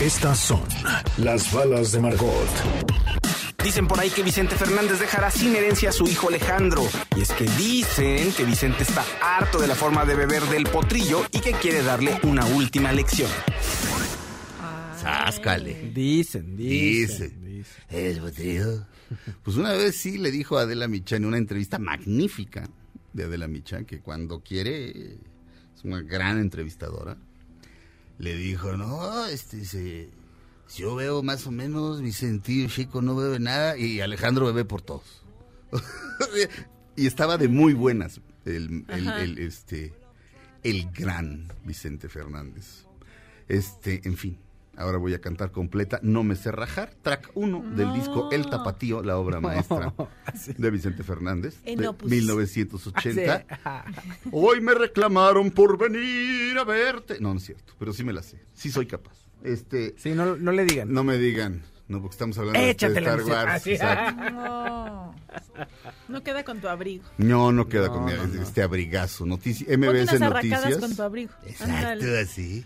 [0.00, 0.62] Estas son
[1.16, 2.48] las balas de Margot.
[3.64, 6.82] Dicen por ahí que Vicente Fernández dejará sin herencia a su hijo Alejandro.
[7.16, 11.22] Y es que dicen que Vicente está harto de la forma de beber del potrillo
[11.32, 13.30] y que quiere darle una última lección.
[15.00, 15.90] Sáscale.
[15.94, 17.28] Dicen, Dice.
[17.30, 17.44] dicen.
[17.44, 17.84] dicen.
[17.90, 18.86] El boteo.
[19.44, 22.68] Pues una vez sí le dijo a Adela Micha en una entrevista magnífica
[23.12, 27.16] de Adela Micha que cuando quiere es una gran entrevistadora.
[28.18, 30.08] Le dijo, no, este, se,
[30.76, 34.82] yo veo más o menos, mi sentido chico no bebe nada y Alejandro bebe por
[34.82, 35.22] todos.
[36.96, 39.92] y estaba de muy buenas el, el- el, este,
[40.62, 42.84] el gran Vicente Fernández.
[43.48, 44.38] Este, en fin,
[44.76, 49.02] ahora voy a cantar completa No me sé rajar, track 1 del disco El Tapatío,
[49.02, 49.92] la obra maestra
[50.58, 52.10] de Vicente Fernández, En de opus.
[52.10, 53.38] 1980.
[53.38, 53.46] Sí.
[54.32, 57.18] Hoy me reclamaron por venir a verte.
[57.20, 58.40] No, no es cierto, pero sí me la sé.
[58.54, 59.16] Sí soy capaz.
[59.42, 60.92] Este, Sí, no, no le digan.
[60.92, 63.46] no me digan, no, porque estamos hablando de Échatela, Star.
[63.48, 64.32] Wars.
[64.32, 65.14] No.
[66.08, 67.04] No queda con tu abrigo.
[67.18, 68.42] No, no queda No, con mi- no, no.
[68.42, 69.24] este abrigazo.
[69.26, 70.76] Notici MBS unas Noticias.
[70.78, 71.32] con tu abrigo.
[71.46, 72.20] Exacto, Ándale.
[72.20, 72.64] así.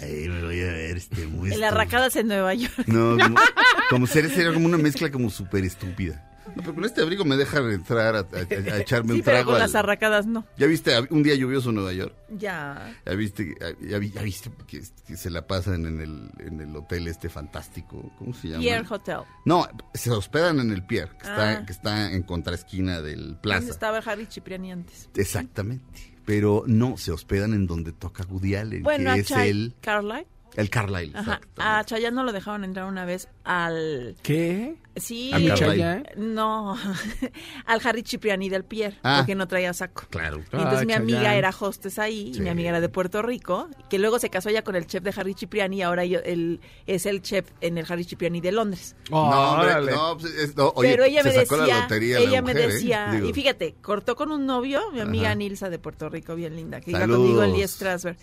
[0.00, 2.74] Ahí me voy a ver este muy El arracadas en Nueva York.
[2.86, 3.36] No, como,
[3.90, 6.22] como ser, sería como una mezcla como súper estúpida.
[6.54, 9.24] No, pero con este abrigo me dejan entrar a, a- a- a echarme Sí, un
[9.24, 9.46] pero trago.
[9.46, 10.44] con al- las arracadas no.
[10.58, 12.14] ¿Ya viste un día lluvioso en Nueva York?
[12.36, 12.94] Ya.
[13.06, 16.74] ¿Ya viste, ya, vi- ya viste que, que se la pasan en el, en el
[16.76, 18.12] hotel este fantástico?
[18.18, 18.60] ¿Cómo se llama?
[18.62, 19.18] Pierre Hotel.
[19.44, 21.66] No, se hospedan en el Pierre, que, está, Ah.
[21.66, 23.70] que está en contraesquina del ¿Dónde plaza.
[23.70, 25.08] estaba Harry Cipriani antes?
[25.16, 26.14] Exactamente.
[26.24, 29.74] Pero no, se hospedan en donde toca Woody Allen, Bueno, que es el...
[29.82, 30.26] Carlyle.
[30.56, 31.12] El Carlyle.
[31.16, 31.40] Ajá.
[31.58, 34.16] A Chayanne no lo dejaron entrar una vez al...
[34.22, 34.76] ¿Qué?
[34.96, 35.32] Sí.
[35.32, 35.52] ¿Al?
[35.54, 36.04] Chayanne?
[36.16, 36.76] No,
[37.66, 39.16] al Harry Cipriani del Pierre, Ah.
[39.18, 40.04] porque no traía saco.
[40.10, 40.38] Claro.
[40.52, 41.38] Y entonces Ah, mi amiga Chayanne.
[41.38, 44.62] era hostess ahí, y mi amiga era de Puerto Rico, que luego se casó ya
[44.62, 47.86] con el chef de Harry Cipriani y ahora yo- él es el chef en el
[47.88, 48.94] Harry Cipriani de Londres.
[49.10, 49.18] no,
[49.52, 52.42] hombre, no, pues, es- no, oye, Pero ella se me sacó la decía, lotería ella
[52.42, 52.72] me mujer, ¿eh?
[52.74, 55.34] decía, y fíjate, cortó con un novio, mi amiga Ajá.
[55.34, 57.18] Nilsa de Puerto Rico, bien linda, que iba Saludos.
[57.20, 58.16] conmigo el Strasberg.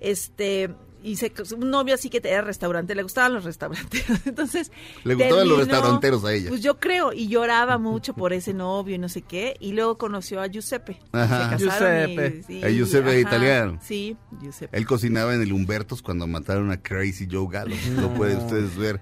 [0.00, 0.70] Este,
[1.02, 4.04] y se, un novio así que era restaurante, le gustaban los restaurantes.
[4.26, 4.70] Entonces,
[5.04, 6.48] Le gustaban los restauranteros a ella.
[6.48, 9.98] Pues yo creo, y lloraba mucho por ese novio y no sé qué, y luego
[9.98, 10.98] conoció a Giuseppe.
[11.12, 11.58] Ajá.
[11.58, 12.42] Se casaron y- Giuseppe.
[12.46, 13.78] sí, El Giuseppe ajá, italiano.
[13.82, 14.76] Sí, Giuseppe.
[14.76, 17.74] Él cocinaba en el Humbertos cuando mataron a Crazy Joe Gallo.
[18.00, 19.00] Lo pueden ustedes ver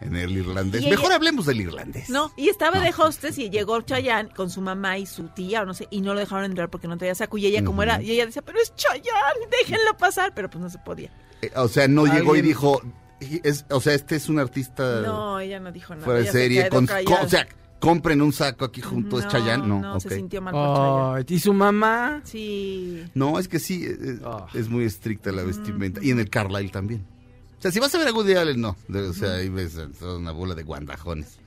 [0.00, 0.80] en el irlandés.
[0.80, 2.08] Ella- Mejor hablemos del irlandés.
[2.08, 5.66] No, y estaba de hostess y llegó Chayanne con su mamá y su tía, o
[5.66, 7.36] no sé, y no lo dejaron entrar porque no traía saco.
[7.36, 10.70] Y ella, como era, y ella decía, pero es Chayanne, déjenlo pasar, pero pues no
[10.70, 11.10] se podía.
[11.56, 12.80] O sea, no llegó y dijo,
[13.20, 16.04] es- o sea, este es un artista No, ella no dijo nada.
[16.04, 16.68] fuera de ella se serie.
[16.68, 17.46] con- con- o sea,
[17.78, 19.66] compren un saco aquí junto, es Chayanne.
[19.66, 22.20] No, no, se sintió mal por ¿Y su mamá?
[22.24, 23.04] Sí.
[23.14, 24.46] No, es que sí, eh, eh, Ah.
[24.54, 26.00] es muy estricta la vestimenta.
[26.02, 27.04] Y en el Carlyle también.
[27.58, 28.76] O sea, si vas a ver a Woody Allen, no.
[28.94, 31.38] O sea, ahí ves una bola de guandajones.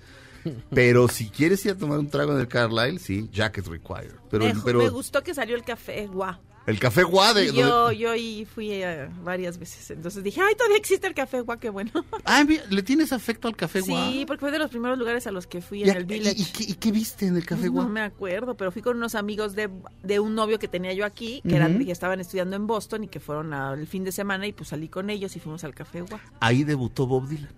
[0.71, 4.11] Pero si quieres ir a tomar un trago en el Carlyle, sí, jacket required.
[4.29, 6.35] Pero, me, pero me gustó que salió el café, guau.
[6.65, 7.45] El café guade.
[7.47, 9.91] Y yo, yo ahí fui eh, varias veces.
[9.91, 11.91] Entonces dije, ay, todavía existe el café, guau, qué bueno.
[12.25, 14.09] Ah, ¿le tienes afecto al café guá?
[14.09, 16.35] Sí, porque fue de los primeros lugares a los que fui ¿Y, en el Village.
[16.37, 17.87] y- y qué, y qué viste en el café No guá?
[17.87, 19.69] me acuerdo, pero fui con unos amigos de,
[20.03, 23.07] de un novio que tenía yo aquí, que, eran, que estaban estudiando en Boston y
[23.09, 26.01] que fueron al fin de semana y pues salí con ellos y fuimos al café
[26.01, 26.19] guau.
[26.39, 27.51] Ahí debutó Bob Dylan.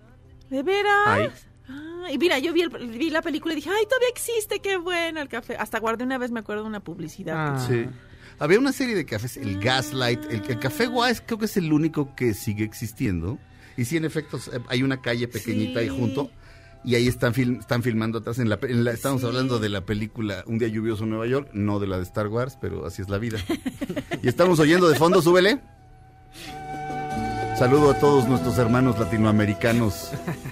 [0.50, 1.08] ¿De veras?
[1.08, 1.30] Ahí.
[1.68, 4.78] Ah, y mira, yo vi, el- vi la película y dije, ay, todavía existe, qué
[4.78, 5.56] bueno el café.
[5.58, 7.36] Hasta guardé una vez, me acuerdo de una publicidad.
[7.56, 7.66] Ah.
[7.68, 7.86] Sí.
[8.40, 11.56] Había una serie de cafés, el Gaslight, el, el café guá es, creo que es
[11.58, 13.38] el único que sigue existiendo.
[13.78, 16.30] Y sí, en efecto, hay una calle pequeñita ahí junto.
[16.84, 18.38] Y ahí están, film- están filmando atrás.
[18.40, 19.28] En la, pe- en la- estamos Sí.
[19.28, 22.28] hablando de la película Un día lluvioso en Nueva York, no de la de Star
[22.28, 23.40] Wars, pero así es la vida.
[24.22, 25.60] y estamos oyendo de fondo, súbele.
[27.58, 30.12] Saludo a todos nuestros hermanos latinoamericanos.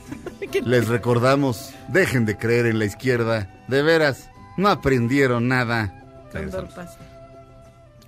[0.66, 3.50] Les recordamos, dejen de creer en la izquierda.
[3.68, 5.94] De veras, no aprendieron nada.
[6.32, 6.98] Condor pasa.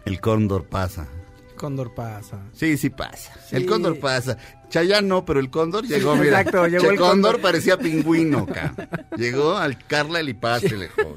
[0.06, 1.08] El cóndor pasa.
[1.56, 2.42] Cóndor pasa.
[2.54, 3.34] Sí, sí pasa.
[3.48, 3.56] Sí.
[3.56, 4.38] El cóndor pasa.
[4.70, 6.42] Chayán no, pero el cóndor llegó, mira.
[6.42, 7.12] Exacto, llegó Che, el cóndor.
[7.34, 7.42] cóndor.
[7.42, 8.90] parecía pingüino, cabrón.
[9.18, 11.16] Llegó al Carla y pásele, joven.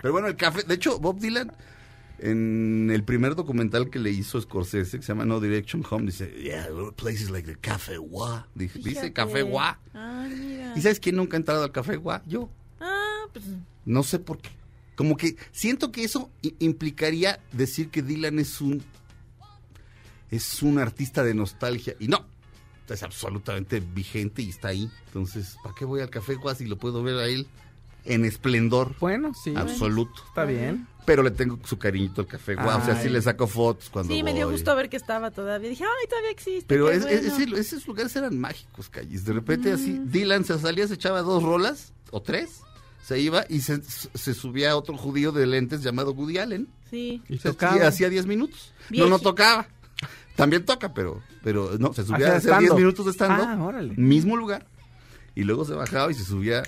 [0.00, 1.52] Pero bueno, el café, de hecho, Bob Dylan
[2.18, 6.30] en el primer documental que le hizo Scorsese, que se llama No Direction Home, dice,
[6.42, 8.46] yeah, places like the Café Gua.
[8.54, 9.12] Dice.
[9.12, 9.78] Café Gua.
[9.94, 10.74] Ah, mira.
[10.76, 12.22] ¿Y sabes quién nunca ha entrado al Café Gua?
[12.26, 12.50] Yo.
[12.78, 13.44] Ah, pues
[13.86, 14.50] No sé por qué.
[15.00, 18.82] Como que siento que eso implicaría decir que Dylan es un
[20.30, 22.26] es un artista de nostalgia y no,
[22.86, 24.90] es absolutamente vigente y está ahí.
[25.06, 27.46] Entonces, ¿para qué voy al Café Guas si lo puedo ver a él
[28.04, 29.54] en esplendor Bueno, sí.
[29.56, 30.22] absoluto?
[30.28, 30.86] Está bien.
[31.06, 34.12] Pero le tengo su cariñito al Café Guas, o sea, sí le saco fotos cuando
[34.12, 35.70] sí, me dio gusto ver que estaba todavía.
[35.70, 36.66] Dije, ay, todavía existe.
[36.66, 37.56] Pero qué es- es- bueno".
[37.56, 39.24] ese- esos lugares eran mágicos, calles.
[39.24, 42.60] De repente así, Dylan se salía, se echaba dos rolas o tres,
[43.02, 46.68] se iba y se, se subía a otro judío de lentes llamado Woody Allen.
[46.90, 47.22] Sí.
[47.28, 47.72] Y Se tocaba.
[47.74, 48.72] hacía- hacía 10 minutos.
[48.90, 49.66] Vieji- No, no tocaba.
[50.36, 52.76] También toca, pero, pero no, se subía Hacía a hacer 10 stand-up.
[52.78, 53.94] minutos de stand Ah, órale.
[53.96, 54.66] Mismo lugar.
[55.34, 56.62] Y luego se bajaba y se subía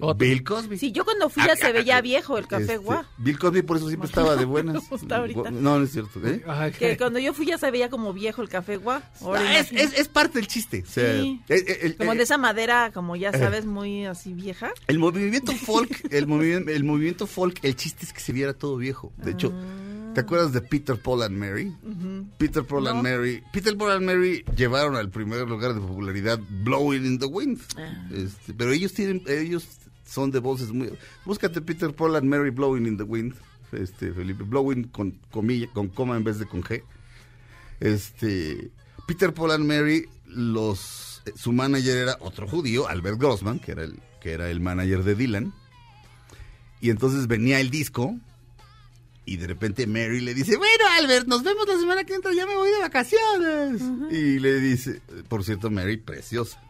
[0.00, 0.14] Otro.
[0.14, 0.78] Bill Cosby.
[0.78, 3.02] Sí, yo cuando fui ya se veía viejo el café Este, guau.
[3.18, 4.82] Bill Cosby por eso siempre estaba de buenas.
[5.10, 5.50] Ahorita.
[5.50, 6.20] No, no es cierto.
[6.26, 6.42] ¿eh?
[6.46, 9.00] Ay, Que cuando yo fui ya se veía como viejo el café guau.
[9.22, 10.82] Ah, es, es- es parte del chiste.
[10.86, 11.40] O sea, Sí.
[11.48, 14.72] eh, eh, el- Como eh, de esa madera, como ya sabes, muy así vieja.
[14.88, 18.76] El movimiento folk, el, movi- el movimiento folk, el chiste es que se viera todo
[18.76, 19.12] viejo.
[19.18, 19.52] De hecho,
[20.14, 21.72] ¿te acuerdas de Peter, Paul and Mary?
[22.38, 23.02] Peter, Paul and.
[23.02, 23.42] Mary.
[23.52, 27.60] Peter, Paul and Mary llevaron al primer lugar de popularidad Blowing in the Wind.
[27.76, 28.06] Ah.
[28.12, 29.66] Este, pero ellos tienen, ellos
[30.06, 30.90] son de voces muy.
[31.24, 33.34] Búscate Peter, Paul and Mary Blowing in the Wind.
[33.72, 36.82] Este, Felipe, Blowing con comilla, con coma en vez de con G.
[37.80, 38.70] Este,
[39.06, 43.82] Peter, Paul and Mary, los, eh, su manager era otro judío, Albert Grossman, que era
[43.82, 45.54] el, que era el manager de Dylan.
[46.80, 48.16] Y entonces venía el disco
[49.26, 52.46] y de repente Mary le dice, bueno Albert, nos vemos la semana que entra, ya
[52.46, 53.82] me voy de vacaciones.
[54.10, 56.60] Y le dice, por cierto, Mary, preciosa.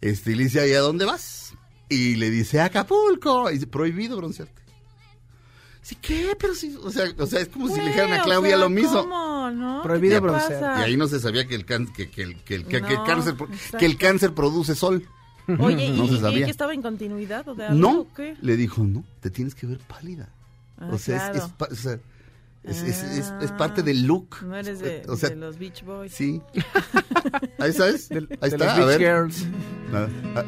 [0.00, 1.45] Este, y le dice, ¿y a dónde vas?
[1.88, 3.50] Y le dice, a Acapulco.
[3.50, 4.62] Y dice, prohibido broncearte.
[5.82, 6.36] Sí, ¿qué?
[6.38, 8.50] Pero sí, o sea, o sea es como si le dijeran a Güey, o Claudia
[8.50, 9.02] sea, lo mismo.
[9.02, 9.82] ¿cómo, no?
[9.84, 10.80] Prohibido ¿Qué te broncear.
[10.80, 12.92] Y ahí no se sabía que el, can- que, que el, que el- que- que
[12.94, 13.78] el No, cáncer, exacto.
[13.78, 15.06] que el cáncer produce sol.
[15.60, 16.38] Oye, No ¿y, se y sabía.
[16.38, 18.36] ella estaba en continuidad o de algo No, o qué?
[18.42, 20.28] le dijo, no, te tienes que ver pálida.
[20.78, 21.38] Ah, o sea, es- claro.
[21.46, 22.00] es, pa- o sea,
[22.66, 24.38] Es, es- es- es parte del look.
[24.42, 26.12] No eres de, O sea, de los Beach Boys.
[26.12, 26.42] Sí.
[27.58, 28.10] Ahí sabes.
[28.10, 28.56] Ahí de está.
[28.58, 28.98] los a Beach ver.
[28.98, 29.46] Girls.
[29.92, 30.44] Ah, ah.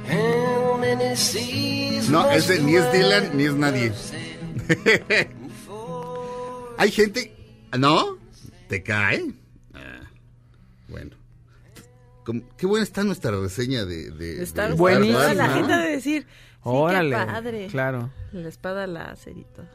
[2.11, 3.93] No, ese ni es Dylan ni es nadie.
[6.79, 7.35] Hay gente.
[7.79, 8.17] ¿No?
[8.69, 9.33] ¿Te cae?
[9.75, 10.01] Ah,
[10.89, 11.17] bueno.
[12.25, 14.75] ¿Cómo- Qué buena está nuestra reseña de, de, de Star.
[14.75, 15.35] Buenísima.
[15.35, 16.29] La gente de decir, sí,
[16.63, 17.11] Órale.
[17.17, 17.67] qué padre.
[17.71, 18.11] Claro.
[18.33, 19.67] La espada láser y todo.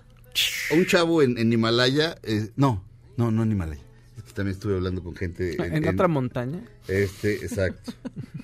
[0.71, 2.17] Un chavo en, en Himalaya.
[2.23, 2.83] eh, no,
[3.17, 3.81] no, no en Himalaya.
[4.17, 5.55] Es que también estuve hablando con gente.
[5.63, 6.61] En, otra montaña.
[6.87, 7.93] Este, exacto.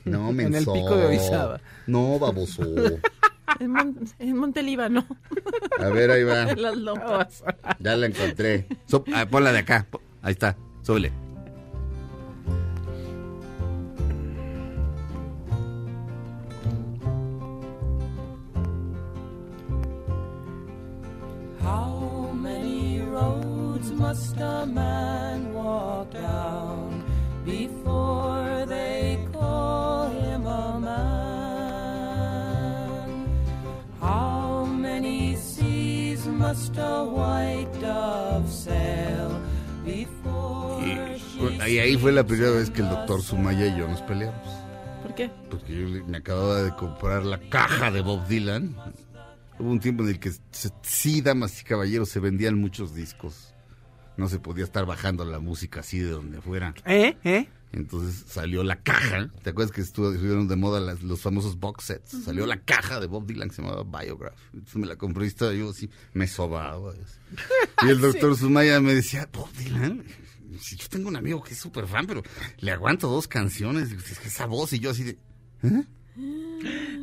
[0.05, 0.73] No, En el menso.
[0.73, 1.61] pico de Orizaba.
[1.87, 2.63] No, baboso.
[3.59, 5.07] En, Mon- en Monte Líbano.
[5.79, 6.45] A ver, ahí va.
[6.55, 7.43] Las lomas.
[7.79, 8.67] Ya la encontré.
[8.85, 9.87] So- ah, ponla de acá.
[10.21, 10.55] Ahí está.
[10.83, 11.11] Súbele.
[23.19, 27.03] Roads must a man walk down
[27.45, 31.99] before they call him a man?
[33.99, 39.41] How many seas must a white dove sail
[39.85, 40.81] before
[41.17, 44.49] she Y ahí fue la primera vez que el doctor Sumaya y yo nos peleamos.
[45.03, 45.31] ¿Por qué?
[45.49, 48.75] Porque yo me acababa de comprar la caja de Bob Dylan.
[49.59, 50.31] Hubo un tiempo en el que
[50.81, 53.53] sí, damas y caballeros, se vendían muchos discos.
[54.17, 56.73] No se podía estar bajando la música así de donde fuera.
[56.85, 57.17] ¿Eh?
[57.23, 57.47] ¿Eh?
[57.71, 59.29] Entonces salió la caja.
[59.43, 62.23] ¿Te acuerdas que estuvieron de moda las- los famosos box sets?
[62.25, 64.39] Salió la caja de Bob Dylan que se llamaba Biograph.
[64.53, 66.93] Entonces me la compré y estaba yo así, me sobaba.
[67.83, 70.03] Y el doctor Sumaya me decía, Bob Dylan,
[70.59, 72.23] si yo tengo un amigo que es súper fan, pero
[72.57, 73.91] le aguanto dos canciones.
[73.91, 75.17] Es que esa voz y yo así de...
[75.63, 75.83] ¿eh?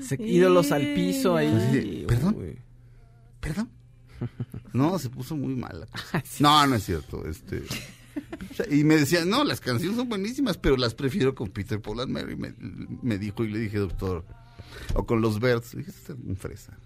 [0.00, 1.48] Se, ídolos al piso ahí.
[1.48, 2.36] Así ¿perdón?
[2.38, 2.58] Uy.
[3.40, 3.70] ¿Perdón?
[4.72, 6.22] No, se puso muy mal la cosa.
[6.40, 7.26] No, no es cierto.
[7.26, 7.62] Este,
[8.70, 12.10] y me decía, no, las canciones son buenísimas, pero las prefiero con Peter Paul and
[12.12, 12.36] Mary.
[12.36, 14.24] Me, me dijo y le dije, doctor,
[14.94, 15.76] o con los Birds.
[15.76, 16.78] Dije, "Este es un fresa.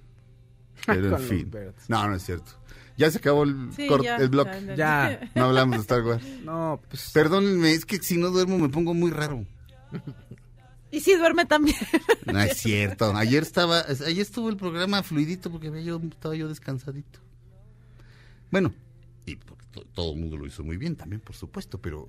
[0.87, 1.51] Pero en fin.
[1.89, 2.53] No, no es cierto.
[2.97, 4.49] Ya se acabó el, Sí, ya, el blog.
[4.69, 5.31] ya, Ya.
[5.35, 6.25] No hablamos de Star Wars.
[6.45, 7.11] No, pues.
[7.13, 9.45] Perdónenme, es que si no duermo me pongo muy raro.
[10.91, 11.77] Y sí, duerme también.
[12.27, 13.15] No es cierto.
[13.17, 17.21] Ayer estaba, ayer estuvo el programa fluidito porque había yo, estaba yo descansadito.
[18.51, 18.75] Bueno,
[19.27, 19.37] y
[19.95, 22.09] todo el mundo lo hizo muy bien también, por supuesto, pero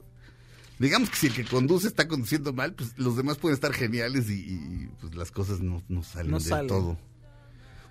[0.80, 4.30] digamos que si el que conduce está conduciendo mal, pues los demás pueden estar geniales
[4.30, 6.98] y, y, pues las cosas no, no salen No del todo.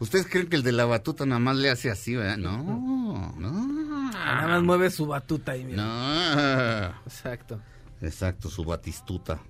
[0.01, 2.39] ¿Ustedes creen que el de la batuta nada más le hace así, verdad?
[2.39, 4.11] No, no.
[4.11, 5.85] Nada más mueve su batuta ahí, mira.
[5.85, 7.03] No.
[7.05, 7.61] Exacto.
[8.01, 9.41] Exacto, su batistuta.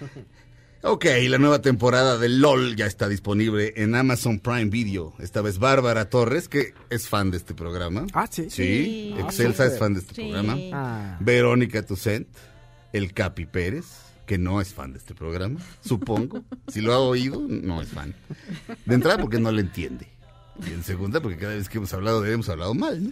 [0.82, 5.12] Ok, la nueva temporada de LOL ya está disponible en Amazon Prime Video.
[5.18, 8.06] Esta vez Bárbara Torres, que es fan de este programa.
[8.14, 8.44] Ah, sí.
[8.48, 9.14] Sí, Sí.
[9.18, 10.22] Excelsa Ah, es fan de este Sí.
[10.22, 10.56] programa.
[10.72, 11.18] Ah.
[11.20, 12.26] Verónica Tucent,
[12.94, 13.84] el Capi Pérez,
[14.26, 16.42] que no es fan de este programa, supongo.
[16.68, 18.14] si lo ha oído, no es fan.
[18.86, 20.06] De entrada porque no le entiende.
[20.66, 23.10] Y en segunda porque cada vez que hemos hablado de él hemos hablado mal, ¿no?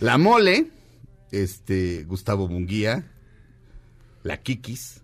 [0.00, 0.70] La Mole,
[1.30, 3.06] este, Gustavo Munguía,
[4.24, 5.02] la Kikis,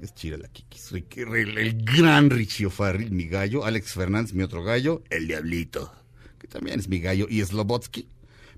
[0.00, 4.62] es chida la Kikis, el, el gran Richie O'Farrill, mi gallo, Alex Fernández, mi otro
[4.62, 5.92] gallo, el Diablito,
[6.38, 8.08] que también es mi gallo, y Slobotsky,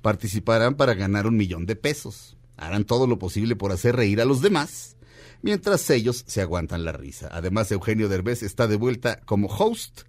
[0.02, 2.36] participarán para ganar un millón de pesos.
[2.56, 4.96] Harán todo lo posible por hacer reír a los demás,
[5.42, 7.28] mientras ellos se aguantan la risa.
[7.30, 10.02] Además, Eugenio Derbez está de vuelta como host,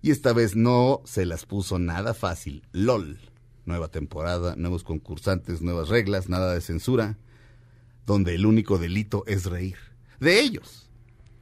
[0.00, 2.66] y esta vez no se las puso nada fácil.
[2.72, 3.20] LOL.
[3.64, 7.18] Nueva temporada, nuevos concursantes, nuevas reglas, nada de censura,
[8.04, 9.91] donde el único delito es reír.
[10.22, 10.88] De ellos.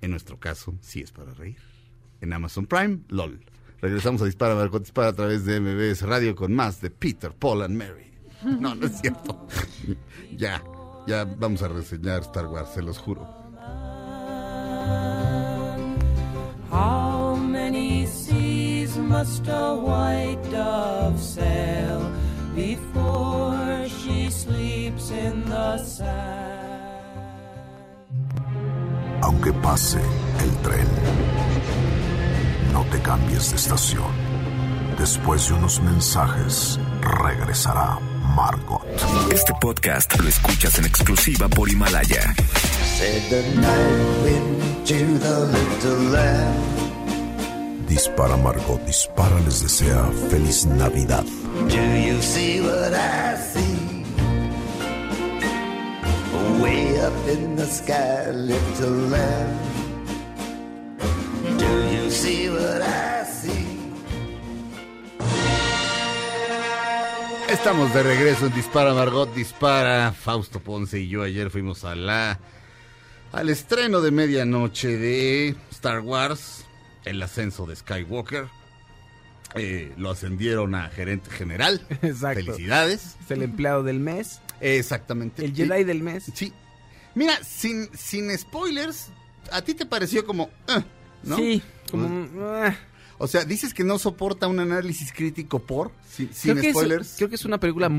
[0.01, 1.59] En nuestro caso, sí es para reír.
[2.23, 3.45] En Amazon Prime, LOL.
[3.83, 7.61] Regresamos a Dispara Marcot Dispara a través de MBS Radio con más de Peter, Paul
[7.61, 8.11] and Mary.
[8.43, 9.47] No, no es cierto.
[10.35, 10.65] ya,
[11.07, 13.29] ya vamos a reseñar Star Wars, se los juro.
[16.71, 22.01] How many seas must a white dove sail
[22.57, 26.60] before she sleeps in the sand?
[29.23, 30.01] Aunque pase
[30.43, 30.87] el tren,
[32.73, 34.11] no te cambies de estación.
[34.99, 37.99] Después de unos mensajes, regresará
[38.35, 38.83] Margot.
[39.33, 42.35] Este podcast lo escuchas en exclusiva por Himalaya.
[42.99, 46.81] Said the night wind to the little lamb.
[47.89, 51.25] Dispara Margot, dispara les desea feliz Navidad.
[51.69, 53.70] Do you see what I see?
[56.61, 59.59] Way up in the sky, little lamb.
[61.59, 63.67] Do you see what I see?
[67.49, 70.13] Estamos de regreso en Dispara Margot Dispara.
[70.13, 72.39] Fausto Ponce y yo ayer fuimos a la
[73.33, 76.67] al estreno de medianoche de Star Wars,
[77.05, 78.49] el ascenso de Skywalker.
[79.55, 81.81] Eh, lo ascendieron a gerente general.
[82.03, 82.45] Exacto.
[82.45, 83.17] Felicidades.
[83.25, 84.41] Es el empleado del mes.
[84.61, 85.45] Exactamente.
[85.45, 86.31] El Jedi del mes.
[86.35, 86.53] Sí.
[87.15, 89.09] Mira, sin, sin spoilers,
[89.53, 90.51] ¿a ti te pareció como...
[90.69, 90.83] "Ah",
[91.25, 91.37] ¿no?
[91.37, 92.29] Sí, como...
[92.55, 92.75] ah.
[93.19, 97.15] O sea, dices que no soporta un análisis crítico por, sin, Creo sin es- spoilers.
[97.19, 97.91] creo que es una película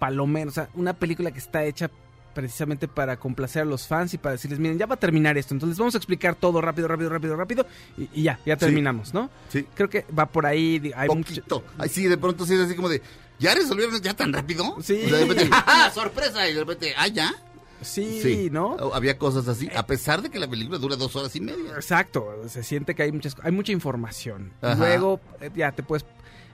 [0.00, 1.88] palomera, o sea, una película que está hecha
[2.34, 5.54] precisamente para complacer a los fans y para decirles, miren, ya va a terminar esto,
[5.54, 9.30] entonces vamos a explicar todo rápido, rápido, rápido, rápido y, y ya, ya terminamos, ¿no?
[9.48, 9.64] Sí.
[9.74, 11.28] Creo que va por ahí, hay mucho...
[11.36, 11.64] Poquito.
[11.78, 13.00] Ay, sí, de pronto sí es así como de,
[13.38, 14.76] ¿ya resolvieron ya tan rápido?
[14.82, 15.00] Sí.
[15.04, 16.48] O sea, de repente, ¡ja, ja, sorpresa!
[16.48, 17.34] Y de repente, ¿ah, ya?
[17.82, 18.76] Sí, ¿no?
[18.94, 21.74] Había cosas así, a pesar de que la película dura dos horas y media.
[21.74, 24.52] Exacto, se siente que hay muchas hay mucha información.
[24.62, 24.74] Ajá.
[24.76, 26.04] Luego eh, ya te puedes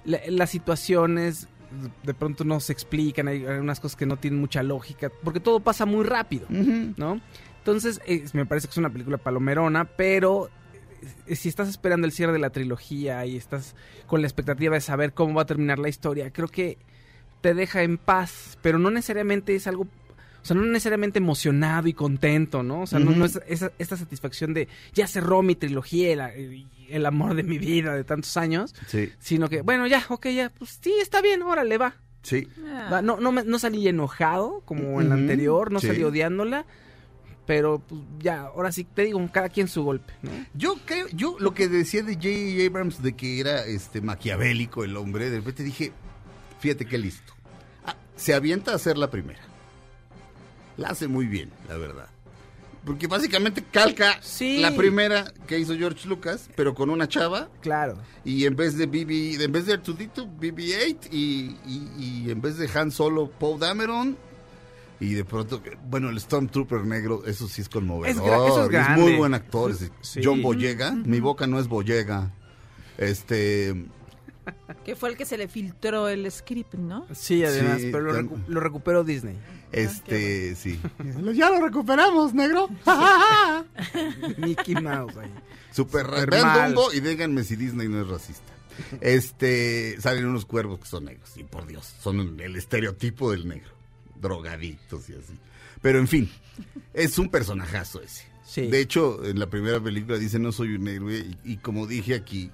[0.05, 1.47] la- las situaciones
[2.03, 5.41] de pronto no se explican, hay, hay unas cosas que no tienen mucha lógica, porque
[5.41, 7.21] todo pasa muy rápido, ¿no?
[7.59, 10.51] Entonces, eh, me parece que es una película palomerona, pero eh,
[11.27, 13.75] si estás esperando el cierre de la trilogía y estás
[14.07, 16.79] con la expectativa de saber cómo va a terminar la historia, creo que
[17.41, 21.93] te deja en paz, pero no necesariamente es algo, o sea, no necesariamente emocionado y
[21.93, 22.83] contento, ¿no?
[22.83, 27.05] O sea, no, es esa, esta satisfacción de ya cerró mi trilogía, el, y el
[27.07, 30.79] amor de mi vida de tantos años, Sí, sino que, bueno, ya, ok, ya, pues
[30.83, 31.95] sí, está bien, órale, va.
[32.23, 32.47] sí.
[32.67, 32.89] Ah.
[32.93, 35.87] Va, No, no, no salí enojado como en la anterior, no sí.
[35.89, 36.65] salí odiándola,
[37.47, 40.31] pero pues ya, ahora sí, te digo, cada quien su golpe, ¿no?
[40.55, 42.67] Yo creo, yo lo que decía de J.J.
[42.67, 45.93] Abrams de que era este maquiavélico el hombre, de repente dije,
[46.61, 47.35] fíjate qué listo.
[47.85, 49.41] Ah, se avienta a hacer la primera.
[50.77, 52.09] La hace muy bien, la verdad.
[52.85, 54.59] Porque básicamente calca Sí.
[54.59, 57.49] la primera que hizo George Lucas, pero con una chava.
[57.61, 57.97] Claro.
[58.25, 62.57] Y en vez de BB, en vez de Artudito, BB-8 y, y- y en vez
[62.57, 64.17] de Han Solo, Poe Dameron.
[65.03, 68.09] Y de pronto, bueno, el Stormtrooper negro, eso sí es conmovedor.
[68.09, 68.17] Es
[68.65, 69.03] es grande.
[69.03, 69.75] muy buen actor.
[70.01, 70.21] Sí.
[70.23, 70.93] John Boyega.
[70.93, 72.31] Mi boca no es Boyega.
[72.99, 73.85] Este.
[74.85, 77.07] Que fue el que se le filtró el script, ¿no?
[77.13, 79.37] Sí, además, Sí, pero lo, tan- recu- lo recuperó Disney.
[79.71, 80.81] Este, sí.
[81.35, 82.69] ya lo recuperamos, negro.
[84.39, 85.31] Mickey Mouse ahí.
[85.73, 86.75] Super, Super Vean mal.
[86.75, 88.53] Dumbo y díganme si Disney no es racista.
[89.01, 93.71] Este, salen unos cuervos que son negros, y por Dios, son el estereotipo del negro,
[94.23, 95.35] drogadictos y así.
[95.83, 96.31] Pero en fin,
[96.95, 98.25] es un personajazo ese.
[98.47, 98.69] Sí.
[98.69, 102.15] De hecho, en la primera película dice no soy un héroe y, y como dije
[102.15, 102.51] aquí,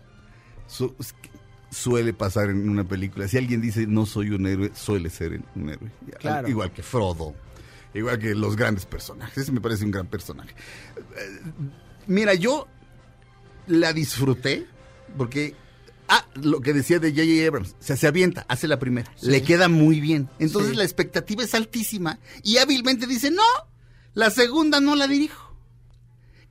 [0.66, 0.94] su-
[1.70, 3.28] suele pasar en una película.
[3.28, 5.90] Si alguien dice no soy un héroe, suele ser un héroe.
[6.18, 6.48] Claro.
[6.48, 7.34] Igual que Frodo,
[7.94, 9.36] igual que los grandes personajes.
[9.38, 10.54] Ese me parece un gran personaje.
[11.16, 11.40] Eh,
[12.06, 12.66] Mira, yo
[13.66, 14.66] la disfruté
[15.18, 15.54] porque
[16.08, 17.46] ah, lo que decía de J.J.
[17.46, 20.28] Abrams, o sea, se avienta, hace la primera, le queda muy bien.
[20.38, 20.76] Entonces Sí.
[20.76, 23.42] la expectativa es altísima y hábilmente dice, "No,
[24.14, 25.54] la segunda no la dirijo."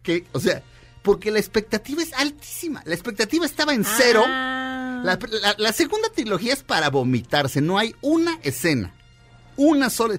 [0.03, 0.63] Que, o sea,
[1.01, 2.81] porque la expectativa es altísima.
[2.85, 4.23] La expectativa estaba en cero.
[4.25, 5.01] Ah.
[5.03, 7.61] La, la- la segunda trilogía es para vomitarse.
[7.61, 8.93] No hay una escena.
[9.57, 10.17] Una sola.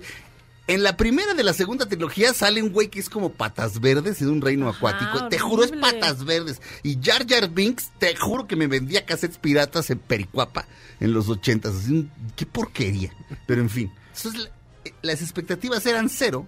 [0.68, 4.20] En la primera de la segunda trilogía sale un güey que es como patas verdes
[4.22, 5.28] en un reino Ajá, acuático.
[5.28, 6.60] Te juro, es patas verdes.
[6.82, 10.66] Y Jar Jar Binks, te juro que me vendía cassettes piratas en Pericuapa
[11.00, 11.74] en los ochentas.
[11.74, 13.12] Así, un- qué porquería.
[13.46, 13.92] Pero en fin.
[14.14, 14.50] Entonces, la-
[15.02, 16.46] las expectativas eran cero.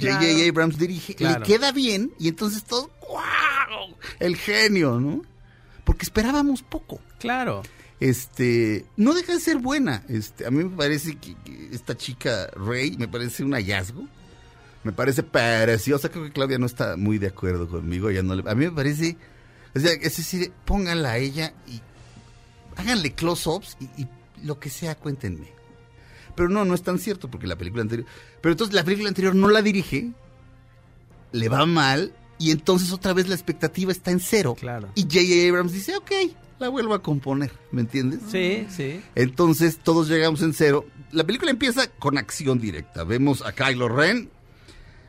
[0.00, 0.18] J.J.
[0.18, 0.48] Claro.
[0.48, 1.40] Abrams dirige, Claro.
[1.40, 3.94] le queda bien y entonces todo, ¡wow!
[4.18, 5.22] El genio, ¿no?
[5.84, 7.62] Porque esperábamos poco Claro.
[8.10, 10.04] Este no deja de ser buena.
[10.08, 14.06] Este, a mí me parece que, que esta chica Rey me parece un hallazgo.
[14.84, 16.08] Me parece preciosa.
[16.08, 18.10] Creo que Claudia no está muy de acuerdo conmigo.
[18.10, 19.16] Ella no le- a mí me parece,
[19.74, 21.80] o sea, es decir, pónganla a ella y
[22.76, 24.08] háganle close-ups y, y
[24.42, 25.46] lo que sea, cuéntenme.
[26.34, 28.08] Pero no, no es tan cierto porque la película anterior.
[28.40, 30.10] Pero entonces la película anterior no la dirige,
[31.30, 34.56] le va mal y entonces otra vez la expectativa está en cero.
[34.58, 34.88] Claro.
[34.96, 35.48] Y J.J.
[35.48, 36.10] Abrams dice, ok,
[36.62, 38.20] la vuelvo a componer, ¿me entiendes?
[38.30, 39.00] Sí, sí.
[39.14, 40.86] Entonces todos llegamos en cero.
[41.10, 43.04] La película empieza con acción directa.
[43.04, 44.30] Vemos a Kylo Ren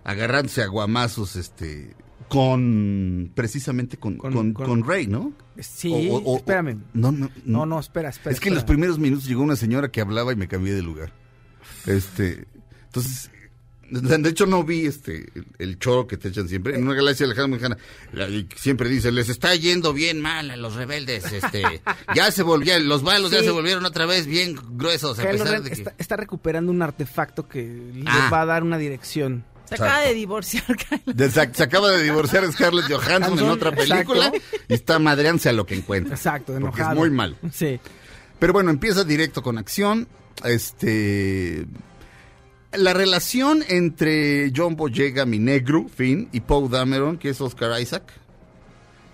[0.04, 1.96] agarrándose a guamazos, este,
[2.28, 5.32] con, precisamente con, Con- con, con- con Rey, ¿no?
[5.60, 6.80] Sí, O- o- o- espérame.
[6.94, 8.34] No, no, No, no, espera, espera.
[8.34, 10.82] Es que en los primeros minutos llegó una señora que hablaba y me cambié de
[10.82, 11.14] lugar.
[11.86, 12.46] Este,
[12.86, 13.30] entonces,
[14.02, 16.76] de hecho no vi este el, el choro que te echan siempre.
[16.76, 17.78] En una galaxia lejana muy lejana,
[18.12, 21.64] la- y siempre dice, les está yendo bien mal a los rebeldes, este,
[22.16, 25.54] ya se volvieron, los malos ya se volvieron otra vez bien gruesos, a Kylo pesar
[25.54, 25.76] Ren de que...
[25.76, 27.64] está, está recuperando un artefacto que
[27.94, 28.30] le Ah.
[28.32, 29.46] va a dar una dirección.
[29.70, 31.14] Se acaba de divorciar, Kylo.
[31.14, 34.58] de- se, se acaba de divorciar Scarlett Johansson en otra película exacto.
[34.68, 36.16] y está madreándose a lo que encuentra.
[36.16, 36.92] Exacto, Porque enojado.
[36.92, 37.38] es muy mal.
[37.54, 37.80] Sí.
[38.40, 40.08] Pero bueno, empieza directo con acción.
[40.44, 41.66] Este.
[42.76, 48.12] La relación entre John Boyega, mi negro, Finn, y Poe Dameron, que es Oscar Isaac,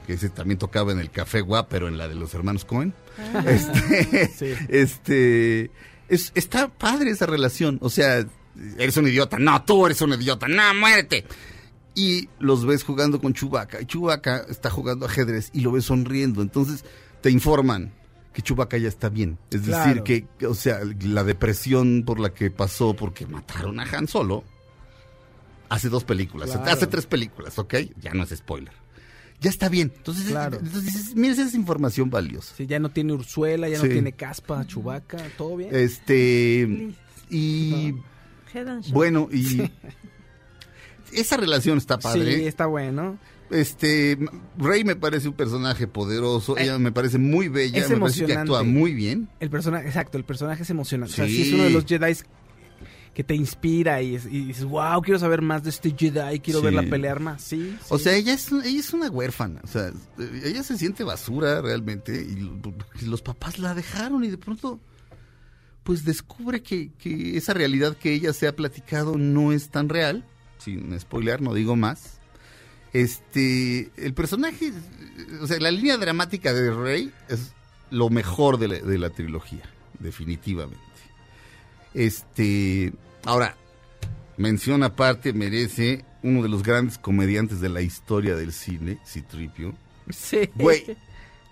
[0.07, 2.93] que ese también tocaba en el Café Guap, pero en la de los hermanos Cohen.
[3.45, 5.71] Este, este
[6.07, 7.77] es, está padre esa relación.
[7.81, 8.25] O sea,
[8.77, 9.37] eres un idiota.
[9.37, 10.47] No, tú eres un idiota.
[10.47, 11.25] No, muérete.
[11.95, 13.81] Y los ves jugando con Chubaca.
[13.81, 16.41] Y Chubaca está jugando ajedrez y lo ves sonriendo.
[16.41, 16.83] Entonces
[17.21, 17.93] te informan
[18.33, 19.37] que Chubaca ya está bien.
[19.49, 20.03] Es decir, Claro.
[20.03, 24.43] que, que, o sea, la depresión por la que pasó porque mataron a Han Solo
[25.69, 26.51] hace dos películas.
[26.51, 26.71] Claro.
[26.71, 27.75] Hace tres películas, ¿ok?
[28.01, 28.73] Ya no es spoiler.
[29.41, 29.93] Ya está bien.
[29.95, 30.57] Entonces, Claro.
[30.57, 32.53] entonces dices, mira, esa es información valiosa.
[32.57, 33.87] Sí, ya no tiene Ursuela, ya Sí.
[33.87, 35.69] no tiene Caspa, Chubaca, todo bien.
[35.73, 36.91] Este.
[37.29, 37.95] Y.
[38.91, 39.71] Bueno, y.
[41.13, 42.37] Esa relación está padre.
[42.37, 43.17] Sí, está bueno.
[43.51, 44.17] Este.
[44.57, 46.57] Rey me parece un personaje poderoso.
[46.57, 47.79] Eh, ella me parece muy bella.
[47.79, 48.79] es me parece que actúa emocionante.
[48.79, 49.29] muy bien.
[49.39, 51.13] El personaje, exacto, el personaje es emocionante.
[51.13, 51.35] O sea, Sí.
[51.35, 52.13] sí es uno de los Jedi
[53.13, 56.59] que te inspira y, es- y dices, wow, quiero saber más de este Jedi, quiero
[56.59, 56.65] Sí.
[56.65, 57.41] verla pelear más.
[57.41, 58.03] Sí, O sí.
[58.05, 59.59] sea, ella es, ella es una huérfana.
[59.63, 59.91] O sea,
[60.45, 62.21] ella se siente basura realmente.
[62.21, 62.61] Y lo-
[63.07, 64.79] los papás la dejaron y de pronto.
[65.83, 70.23] Pues descubre que, que esa realidad que ella se ha platicado no es tan real.
[70.59, 72.18] Sin spoiler, no digo más.
[72.93, 73.91] Este.
[73.97, 74.71] El personaje.
[75.41, 77.53] O sea, la línea dramática de Rey es
[77.91, 79.63] lo mejor de la, de la trilogía.
[79.99, 80.79] Definitivamente.
[81.93, 82.93] Este.
[83.25, 83.55] Ahora,
[84.37, 89.73] mención aparte merece uno de los grandes comediantes de la historia del cine, Citripio.
[90.09, 90.49] Sí.
[90.55, 90.97] Güey,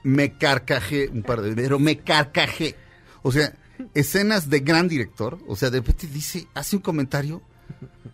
[0.04, 2.76] me carcajé un par de pero me carcajé.
[3.22, 3.54] O sea,
[3.94, 7.42] escenas de gran director, o sea, de repente dice, hace un comentario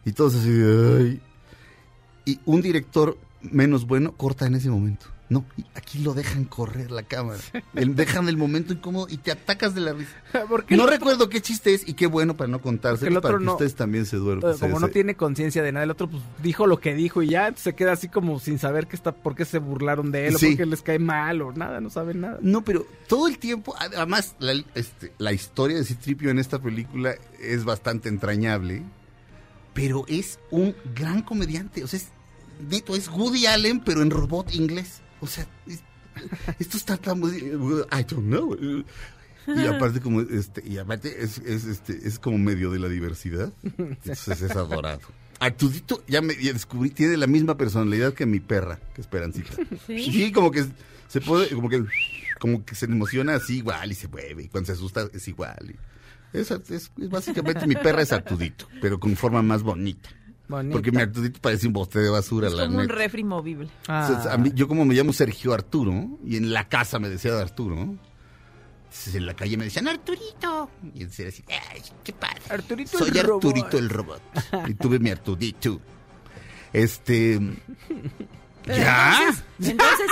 [0.05, 1.21] y todos así, ay.
[2.25, 5.07] Y un director menos bueno corta en ese momento.
[5.29, 7.39] No, aquí lo dejan correr la cámara.
[7.73, 10.11] El- dejan el momento incómodo y te atacas de la risa.
[10.69, 13.45] No recuerdo qué chiste es y qué bueno para no contarse, el otro para que
[13.45, 14.51] no- ustedes también se duerman.
[14.53, 17.29] eh, como no tiene conciencia de nada, el otro pues dijo lo que dijo y
[17.29, 20.37] ya se queda así como sin saber qué está, por qué se burlaron de él
[20.37, 20.45] Sí.
[20.45, 22.37] o por qué les cae mal o nada, no saben nada.
[22.41, 27.15] No, pero todo el tiempo, además, la, este, la historia de Citripio en esta película
[27.41, 28.83] es bastante entrañable,
[29.73, 31.83] pero es un gran comediante.
[31.83, 32.07] O sea, es,
[32.69, 35.01] neto, es Woody Allen, pero en robot inglés.
[35.21, 35.83] O sea, es-
[36.59, 37.19] esto está tan...
[37.23, 38.55] I don't know.
[39.45, 43.51] Y aparte como este y aparte es, es, este es como medio de la diversidad.
[43.77, 45.01] Entonces es adorado.
[45.39, 49.53] Artudito ya me ya descubrí tiene la misma personalidad que mi perra, que Esperancita.
[49.87, 50.11] ¿Sí?
[50.11, 50.65] Sí, como que
[51.09, 51.83] se puede como que
[52.39, 55.57] como que se emociona así igual y se mueve y cuando se asusta es igual.
[55.71, 55.75] y-
[56.33, 60.09] es, es- es básicamente mi perra es Artudito, pero con forma más bonita.
[60.47, 60.73] Bonita.
[60.73, 63.69] Porque mi Artudito parece un bote de basura, Es la como un refri movible.
[63.87, 64.17] Ah.
[64.19, 67.07] O sea, a mí- yo como me llamo Sergio Arturo y en la casa me
[67.09, 71.81] decía de Arturo, entonces en la calle me decían Arturito y entonces era así, ay,
[72.03, 72.41] qué padre.
[72.49, 73.43] Arturito Soy el robot.
[73.45, 74.21] Arturito el robot
[74.67, 75.79] y tuve mi Arturito.
[76.73, 77.39] Este,
[78.65, 79.17] Pero ¿Ya?
[79.19, 80.07] Entonces, entonces,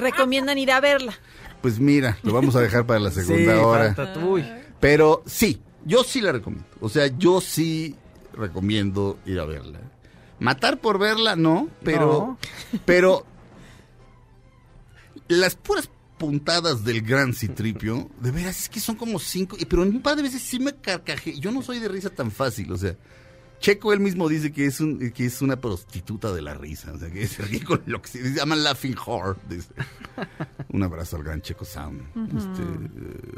[0.00, 1.14] recomiendan ir a verla.
[1.60, 4.14] pues mira, lo vamos a dejar para la segunda Sí, hora.
[4.80, 6.68] Pero sí, yo sí la recomiendo.
[6.80, 7.94] O sea, yo sí
[8.34, 9.80] recomiendo ir a verla.
[10.38, 12.36] Matar por verla, no, pero.
[12.84, 13.24] Pero.
[15.28, 19.56] Las puras puntadas del gran Citripio, de veras, es que son como cinco.
[19.68, 21.38] Pero un par de veces sí me carcajé.
[21.40, 22.96] Yo no soy de risa tan fácil, o sea.
[23.60, 26.98] Checo él mismo dice que es un que es una prostituta de la risa, o
[26.98, 29.38] sea, que se ríe con lo que se llama laughing whore.
[29.48, 29.68] dice.
[30.70, 32.02] Un abrazo al gran Checo Sound.
[32.36, 32.62] Este,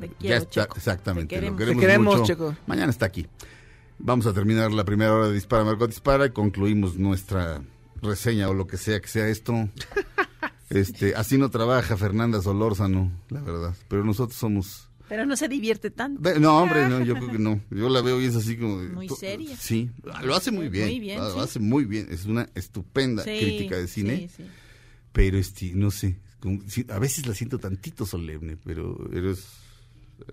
[0.00, 0.76] Te eh, quiero, ya está, Checo.
[0.76, 1.34] exactamente.
[1.38, 1.80] Te lo queremos.
[1.80, 2.26] queremos, Te queremos, mucho.
[2.26, 2.56] Checo.
[2.66, 3.26] Mañana está aquí.
[3.98, 7.62] Vamos a terminar la primera hora de Dispara Margot Dispara y concluimos nuestra
[8.02, 9.54] reseña o lo que sea que sea esto.
[10.70, 13.74] Este, así no trabaja Fernanda Solórzano, la verdad.
[13.88, 16.38] Pero nosotros somos Pero no se divierte tanto.
[16.38, 17.62] No, hombre, no, yo creo que no.
[17.70, 18.80] Yo la veo y es así como...
[18.80, 19.56] de- Muy seria.
[19.56, 19.90] Sí,
[20.22, 20.86] lo hace muy bien.
[20.88, 21.40] Muy bien, lo sí.
[21.40, 22.08] hace muy bien.
[22.10, 24.28] Es una estupenda Sí, crítica de cine.
[24.28, 24.44] sí, sí.
[25.12, 26.18] Pero, este, no sé.
[26.40, 29.46] como- a veces la siento tantito solemne, pero, pero es...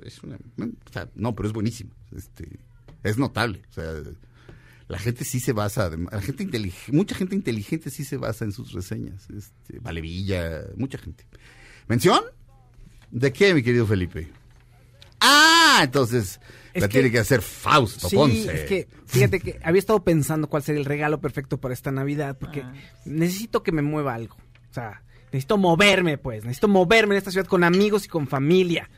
[0.03, 1.91] es una, o sea, no, pero es buenísima.
[2.15, 2.59] Este,
[3.03, 3.61] es notable.
[3.69, 3.93] O sea,
[4.87, 6.47] la gente sí se basa, la gente
[6.91, 9.27] mucha gente inteligente sí se basa en sus reseñas.
[9.29, 11.25] Este, Valevilla, mucha gente.
[11.87, 12.19] ¿Mención?
[13.09, 14.27] ¿De qué, mi querido Felipe?
[15.27, 16.39] Ah, entonces
[16.73, 18.53] Es la que- tiene que hacer Fausto Sí, Ponce.
[18.53, 22.37] es que fíjate que había estado pensando cuál sería el regalo perfecto para esta Navidad,
[22.39, 22.73] porque Ah.
[23.05, 24.35] necesito que me mueva algo.
[24.69, 25.01] O sea,
[25.31, 26.43] necesito moverme, pues.
[26.43, 28.89] Necesito moverme en esta ciudad con amigos y con familia.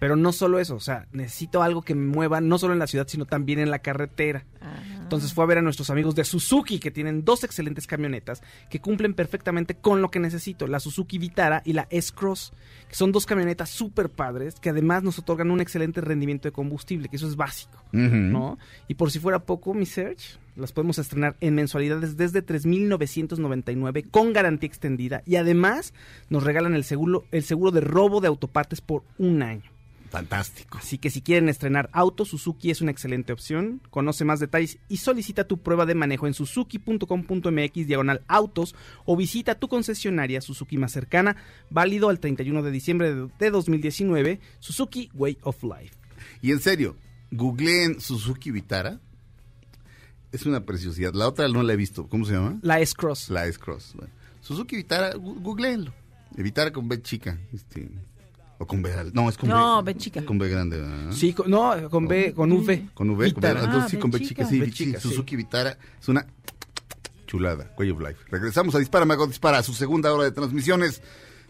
[0.00, 2.86] Pero no solo eso, o sea, necesito algo que me mueva no solo en la
[2.86, 4.46] ciudad, sino también en la carretera.
[4.62, 4.82] Ah.
[5.02, 8.80] Entonces fue a ver a nuestros amigos de Suzuki que tienen dos excelentes camionetas que
[8.80, 12.54] cumplen perfectamente con lo que necesito, la Suzuki Vitara y la S-Cross,
[12.88, 17.08] que son dos camionetas súper padres que además nos otorgan un excelente rendimiento de combustible,
[17.08, 17.84] que eso es básico.
[17.92, 18.58] ¿no?
[18.88, 24.32] Y por si fuera poco, mi Search, las podemos estrenar en mensualidades desde 3.999 con
[24.32, 25.92] garantía extendida y además
[26.30, 29.70] nos regalan el seguro, el seguro de robo de autopartes por un año.
[30.10, 30.76] Fantástico.
[30.78, 33.80] Así que si quieren estrenar auto, Suzuki es una excelente opción.
[33.90, 39.54] Conoce más detalles y solicita tu prueba de manejo en suzuki.com.mx diagonal autos o visita
[39.54, 41.36] tu concesionaria Suzuki más cercana,
[41.70, 45.94] válido al 31 de diciembre de- de 2019, Suzuki Way of Life.
[46.42, 46.96] Y en serio,
[47.30, 48.98] googleen Suzuki Vitara.
[50.32, 51.12] Es una preciosidad.
[51.14, 52.08] La otra no la he visto.
[52.08, 52.58] ¿Cómo se llama?
[52.62, 53.30] La S-Cross.
[53.30, 53.94] La S-Cross.
[53.96, 55.92] Bueno, Suzuki Vitara, googleenlo.
[56.36, 57.38] Vitara con B chica.
[57.52, 57.88] Este,
[58.60, 58.92] o con B.
[58.92, 59.92] al- No, es con No, B.
[59.94, 60.24] B chica.
[60.24, 60.76] Con B grande.
[60.80, 61.10] ¿verdad?
[61.12, 62.86] Sí, con- no, con B, con V.
[62.94, 63.16] Con V.
[63.16, 63.64] Con B, Vitara.
[63.64, 64.18] entonces sí, Ah, con B.
[64.18, 65.08] Sí, chica, sí.
[65.08, 66.26] Suzuki Vitara es una
[67.26, 67.72] chulada.
[67.78, 68.16] Way of Life.
[68.30, 71.02] Regresamos a Dispara, Mago Dispara, a su segunda hora de transmisiones.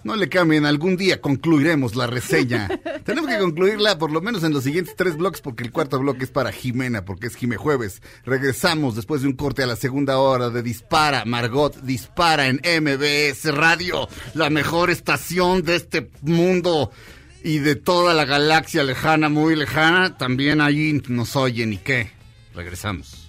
[0.03, 2.69] No le cambien, algún día concluiremos la reseña.
[3.05, 6.25] Tenemos que concluirla por lo menos en los siguientes tres bloques porque el cuarto bloque
[6.25, 8.03] es para Jimena, porque es Jime Jueves.
[8.25, 13.55] Regresamos después de un corte a la segunda hora de Dispara, Margot Dispara en MBS
[13.55, 16.91] Radio, la mejor estación de este mundo
[17.43, 20.17] y de toda la galaxia lejana, muy lejana.
[20.17, 22.11] También allí nos oyen y qué.
[22.55, 23.29] Regresamos.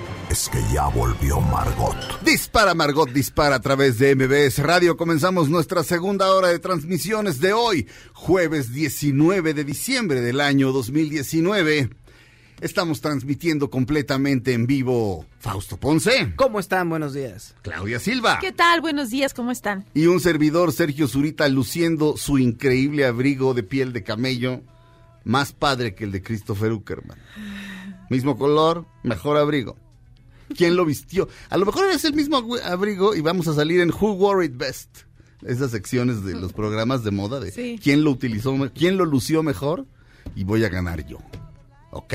[0.31, 1.95] es que ya volvió Margot.
[2.23, 4.95] Dispara Margot, dispara a través de MBS Radio.
[4.95, 11.89] Comenzamos nuestra segunda hora de transmisiones de hoy, jueves 19 de diciembre del año 2019.
[12.61, 16.87] Estamos transmitiendo completamente en vivo Fausto Ponce, ¿Cómo están?
[16.89, 17.55] Buenos días.
[17.63, 18.79] Claudia Silva ¿Qué tal?
[18.79, 19.83] Buenos días, ¿cómo están?
[19.93, 24.61] y un servidor Sergio Zurita luciendo su increíble abrigo de piel de camello,
[25.25, 27.17] más padre que el de Christopher Uckerman.
[28.09, 29.75] Mismo color, mejor abrigo.
[30.55, 31.27] ¿Quién lo vistió?
[31.49, 34.55] A lo mejor es el mismo abrigo y vamos a salir en Who Wore It
[34.57, 34.89] Best.
[35.45, 37.79] Esas secciones de los programas de moda de Sí.
[37.81, 39.85] quién lo utilizó, quién lo lució mejor
[40.35, 41.17] y voy a ganar yo.
[41.91, 42.13] ¿Ok?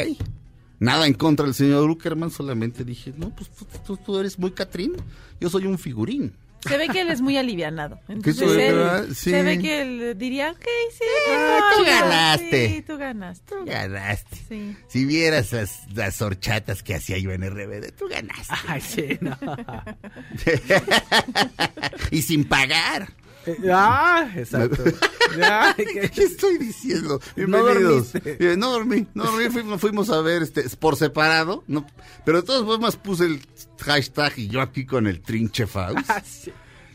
[0.78, 4.50] Nada en contra del señor Uckerman, solamente dije, no, pues tú, tú- tú eres muy
[4.52, 4.92] Catrín,
[5.40, 6.34] yo soy un figurín.
[6.68, 8.00] Se ve que él es muy alivianado.
[8.08, 9.14] Entonces él-?
[9.14, 9.30] Sí.
[9.30, 11.04] se ve que él diría, ok, sí.
[11.30, 12.68] Ah, no, tú no, ganaste.
[12.68, 13.54] Sí, tú ganaste.
[13.54, 14.36] Tú ganaste.
[14.48, 14.76] Sí.
[14.88, 18.54] Si vieras las, las horchatas que hacía yo en RBD, tú ganaste.
[18.66, 19.36] Ay, sí, no.
[22.10, 23.08] y sin pagar.
[23.46, 24.84] Eh, ah, exacto.
[25.36, 25.74] Ya,
[26.14, 27.20] ¿Qué, estoy diciendo?
[27.34, 28.12] Bienvenidos.
[28.24, 31.84] Eh, no dormí, no dormí, fuimos, fuimos a ver este por separado, no,
[32.24, 33.42] pero de todas formas puse el
[33.80, 36.08] hashtag y yo aquí con el trinche Faust.
[36.08, 36.52] Ah, sí.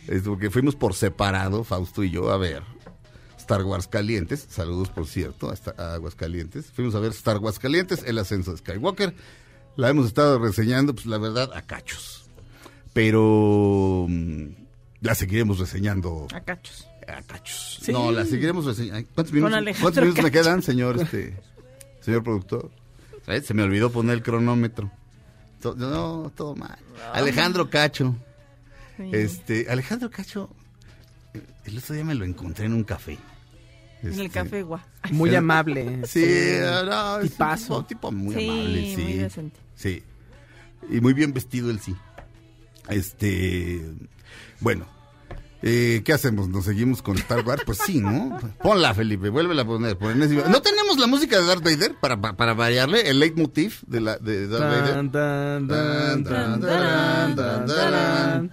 [0.08, 2.64] Es porque fuimos por separado, Fausto y yo, a ver
[3.38, 4.48] Star Wars Calientes.
[4.50, 6.68] Saludos, por cierto, hasta a Aguascalientes.
[6.72, 9.14] Fuimos a ver Star Wars Calientes, el ascenso de Skywalker.
[9.76, 12.30] La hemos estado reseñando, pues la verdad, a cachos.
[12.94, 14.61] Pero mm,
[15.02, 16.88] la seguiremos reseñando A cachos.
[17.08, 17.80] a cachos.
[17.82, 17.92] Sí.
[17.92, 19.08] No, la seguiremos reseñando.
[19.14, 21.36] ¿Cuántos minutos, Alejandro ¿cuántos minutos me quedan, señor, este,
[22.02, 22.72] señor productor?
[23.26, 23.46] ¿Sabes?
[23.46, 24.92] Se me olvidó poner el cronómetro.
[25.62, 26.78] To- No, todo mal.
[27.14, 28.16] Alejandro Cacho.
[28.98, 29.10] Sí.
[29.14, 30.50] Este, Alejandro Cacho,
[31.66, 33.18] el otro día me lo encontré en un café.
[34.04, 34.84] en Este, el café gua.
[35.12, 36.02] Muy amable.
[36.08, 36.26] Sí,
[36.86, 39.02] no, es un tipo, tipo muy Sí, amable, sí.
[39.04, 39.60] muy decente.
[39.76, 40.04] Sí.
[40.90, 41.96] Y muy bien vestido él sí.
[42.90, 43.82] Este,
[44.60, 44.88] bueno,
[45.64, 46.50] eh, ¿qué hacemos?
[46.50, 47.64] ¿Nos seguimos con Star Wars?
[47.66, 48.38] Pues sí, ¿no?
[48.62, 49.98] Ponla, Felipe, vuélvela a poner.
[50.50, 53.10] ¿No tenemos la música de Darth Vader para, para, para variarle?
[53.10, 54.94] El leitmotiv de, la, de Darth Vader.
[54.94, 57.68] Tan, tan, tan, tan, Tan, tan, tan, tan, tan.
[57.68, 58.52] tan.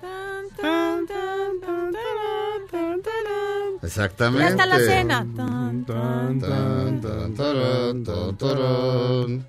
[0.00, 3.78] Tan, tan, tan, tan, taran, tan, taran.
[3.82, 4.42] Exactamente.
[4.44, 5.26] Ya está la cena.
[5.36, 9.46] Tan, Tan, Tan, tan, tarán, tan, tarán.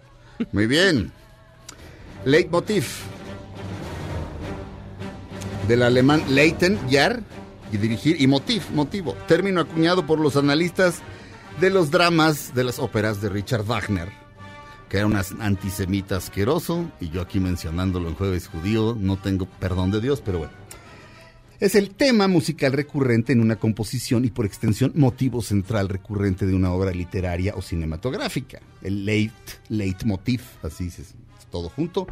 [0.51, 1.11] Muy bien.
[2.25, 2.85] Leitmotiv.
[5.69, 7.21] Del alemán Leiten, Jahr,
[7.71, 9.13] y dirigir, y motiv, motivo.
[9.27, 11.03] Término acuñado por los analistas
[11.61, 14.09] de los dramas de las óperas de Richard Wagner,
[14.89, 19.91] que era un antisemita asqueroso, y yo aquí mencionándolo en Jueves Judío, no tengo perdón
[19.91, 20.53] de Dios, pero bueno.
[21.59, 26.55] Es el tema musical recurrente en una composición y por extensión motivo central recurrente de
[26.55, 28.59] una obra literaria o cinematográfica.
[28.81, 29.33] El leit,
[29.67, 31.13] leitmotiv, así es
[31.51, 32.07] todo junto.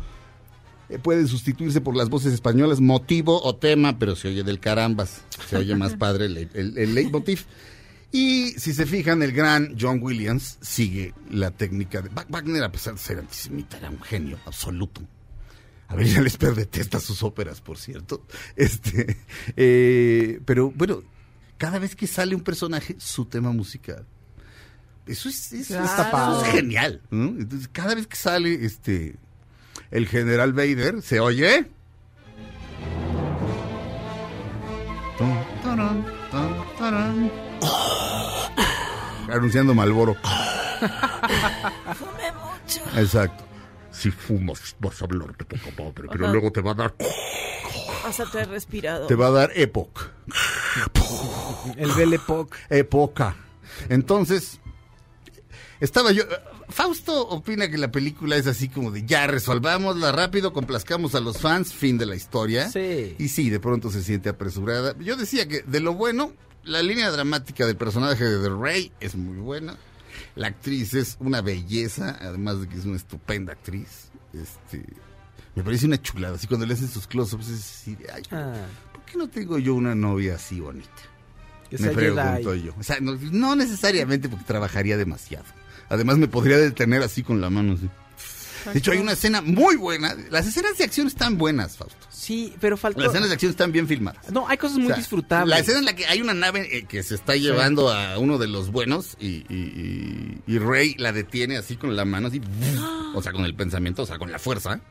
[0.89, 5.21] Eh, puede sustituirse por las voces españolas motivo o tema, pero se oye del carambas.
[5.49, 7.45] Se oye más padre el, el- el leitmotiv.
[8.11, 12.09] Y si se fijan, el gran John Williams sigue la técnica de...
[12.11, 15.01] Wag- Wagner, a pesar de ser antisemita, era un genio absoluto.
[15.89, 18.25] A ver, ya les detesta sus óperas, por cierto.
[18.55, 19.17] Este,
[19.57, 21.03] eh, pero bueno,
[21.57, 24.05] cada vez que sale un personaje, su tema musical.
[25.05, 26.41] Eso es, eso Claro.
[26.43, 27.01] es genial.
[27.11, 27.27] ¿no?
[27.27, 29.15] Entonces, cada vez que sale este
[29.91, 31.65] el general Vader, se oye.
[39.31, 40.15] Anunciando Malboro.
[41.95, 42.81] Fume mucho.
[42.99, 43.43] Exacto.
[43.91, 46.33] Si fumas, vas a hablar de poca madre, pero Ajá.
[46.33, 46.93] luego te va a dar,
[48.03, 49.07] Pásate el respirador.
[49.07, 50.09] te va a dar epoch.
[51.77, 52.57] El Belle Époque.
[52.69, 53.35] época.
[53.89, 54.59] Entonces,
[55.79, 56.23] estaba yo.
[56.69, 61.37] Fausto opina que la película es así como de ya resolvámosla rápido, complazcamos a los
[61.39, 62.69] fans, fin de la historia.
[62.69, 63.15] Sí.
[63.17, 64.93] Y sí, de pronto se siente apresurada.
[64.99, 69.15] Yo decía que de lo bueno, la línea dramática del personaje de The Rey es
[69.15, 69.77] muy buena.
[70.35, 74.09] La actriz es una belleza, además de que es una estupenda actriz.
[74.33, 74.83] Este,
[75.55, 76.35] me parece una chulada.
[76.35, 78.53] Así cuando le hacen sus close-ups es así, de, ay, Ah,
[78.91, 80.89] ¿por qué no tengo yo una novia así bonita?
[81.69, 82.73] que me pregunto yo.
[82.79, 85.45] O sea, no, no necesariamente porque trabajaría demasiado.
[85.89, 87.73] Además me podría detener así con la mano.
[87.73, 87.89] así.
[88.73, 90.13] De hecho, hay una escena muy buena.
[90.29, 91.95] Las escenas de acción están buenas, Fausto.
[92.09, 92.99] Sí, pero faltó.
[92.99, 94.29] Las escenas de acción están bien filmadas.
[94.29, 95.49] No, hay cosas muy O sea, disfrutables.
[95.49, 98.37] La escena en la que hay una nave eh, que se está llevando a uno
[98.37, 102.41] de los buenos y, y- y- y Rey la detiene así con la mano, así,
[103.15, 104.81] o sea, con el pensamiento, o sea, con la fuerza.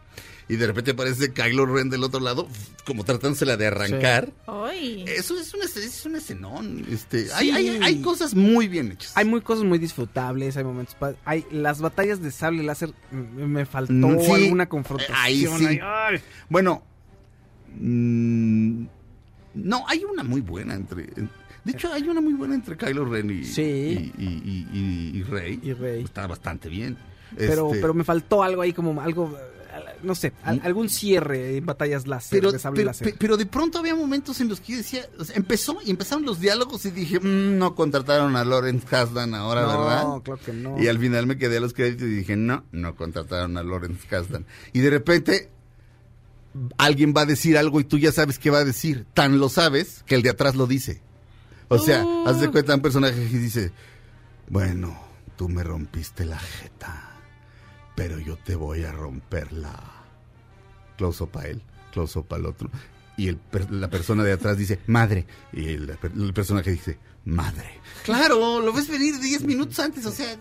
[0.49, 2.47] Y de repente aparece Kylo Ren del otro lado,
[2.85, 4.33] como tratándosela de arrancar.
[5.07, 6.87] Eso es un, es- es un escenón.
[6.89, 7.31] Este, Sí.
[7.35, 9.13] hay, hay, hay cosas muy bien hechas.
[9.17, 13.93] Hay muy cosas muy disfrutables, hay momentos hay las batallas de sable láser me faltó
[13.93, 14.31] Mm, sí.
[14.33, 15.17] alguna confrontación.
[15.21, 15.67] Ahí sí.
[15.67, 16.21] ahí, ay.
[16.49, 16.85] Bueno,
[17.79, 18.85] mm,
[19.55, 21.07] no, hay una muy buena entre.
[21.65, 24.13] De hecho, hay una muy buena entre Kylo Ren y, Sí.
[24.17, 25.59] y, y- y- y Rey.
[25.63, 26.05] Y Rey.
[26.05, 26.97] Está bastante bien.
[27.37, 29.37] Pero, Este, pero me faltó algo ahí como algo
[30.03, 33.09] no sé, al- algún cierre en batallas láser pero, de sable pero, láser.
[33.11, 35.91] pe- pero de pronto había momentos en los que yo decía, o sea, empezó y
[35.91, 40.03] empezaron los diálogos y dije, "Mm, no contrataron a Lawrence Kasdan ahora, no, ¿verdad?
[40.23, 40.83] claro que no.
[40.83, 44.07] Y al final me quedé a los créditos y dije, no, no contrataron a Lawrence
[44.09, 44.47] Kasdan.
[44.73, 45.51] Y de repente
[46.79, 49.07] alguien va a decir algo y tú ya sabes qué va a decir.
[49.15, 51.03] Tan lo sabes que el de atrás lo dice.
[51.69, 52.29] O sea, Uh.
[52.29, 53.73] haz de cuenta un personaje que dice,
[54.49, 54.99] bueno,
[55.37, 57.06] tú me rompiste la jeta,
[57.97, 59.75] pero yo te voy a romper la...
[60.97, 61.61] Close up a él,
[61.93, 62.71] close up al otro.
[63.17, 63.41] Y el
[63.71, 65.27] la persona de atrás dice, madre.
[65.53, 67.81] Y el, el personaje dice, madre.
[68.05, 70.37] Claro, lo ves venir 10 minutos antes, o sea...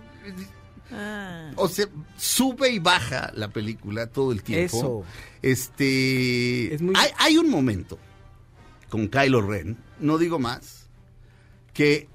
[0.91, 1.51] Ah.
[1.55, 4.77] O sea, sube y baja la película todo el tiempo.
[4.77, 5.03] Eso.
[5.41, 6.75] Este.
[6.75, 7.97] Es muy- hay, hay un momento
[8.89, 10.87] con Kylo Ren, no digo más,
[11.73, 12.07] que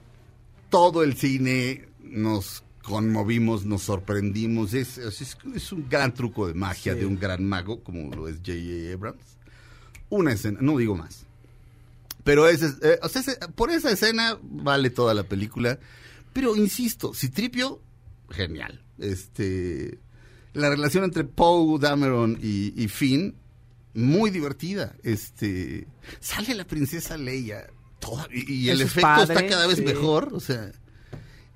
[0.70, 4.74] todo el cine nos conmovimos, nos sorprendimos.
[4.74, 7.00] Es, es, es un gran truco de magia Sí.
[7.00, 8.92] de un gran mago, como lo es J.J.
[8.94, 9.24] Abrams.
[10.10, 11.24] Una escena, no digo más.
[12.24, 15.78] Pero ese, eh, o sea, ese- por esa escena vale toda la película.
[16.32, 17.80] Pero insisto, Citripio,
[18.30, 18.82] genial.
[18.98, 19.98] Este,
[20.52, 23.34] la relación entre Poe, Dameron y, y Finn,
[23.94, 24.94] muy divertida.
[25.02, 25.86] Este,
[26.20, 27.66] sale la princesa Leia,
[27.98, 29.82] toda, y, y el efecto padre, está cada vez sí.
[29.84, 30.30] mejor.
[30.32, 30.70] O sea,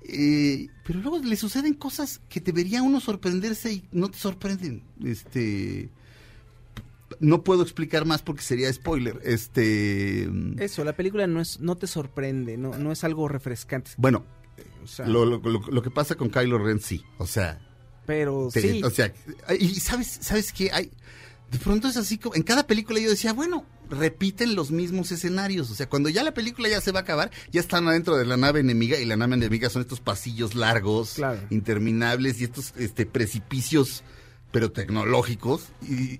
[0.09, 4.83] eh, pero luego le suceden cosas que debería uno sorprenderse y no te sorprenden.
[5.03, 5.89] Este,
[7.19, 9.19] no puedo explicar más porque sería spoiler.
[9.23, 13.91] Este, Eso, la película no es no te sorprende, no, no es algo refrescante.
[13.97, 14.25] bueno,
[14.83, 17.59] O sea, lo, lo- lo- lo que pasa con Kylo Ren sí, o sea,
[18.05, 18.83] pero te- sí.
[18.83, 19.13] o sea,
[19.59, 20.91] y sabes, sabes qué hay,
[21.51, 25.69] de pronto es así como en cada película yo decía, bueno, repiten los mismos escenarios,
[25.71, 28.25] o sea, cuando ya la película ya se va a acabar, ya están adentro de
[28.25, 31.39] la nave enemiga y la nave enemiga son estos pasillos largos, Claro.
[31.49, 34.03] interminables y estos este precipicios
[34.51, 36.19] pero tecnológicos y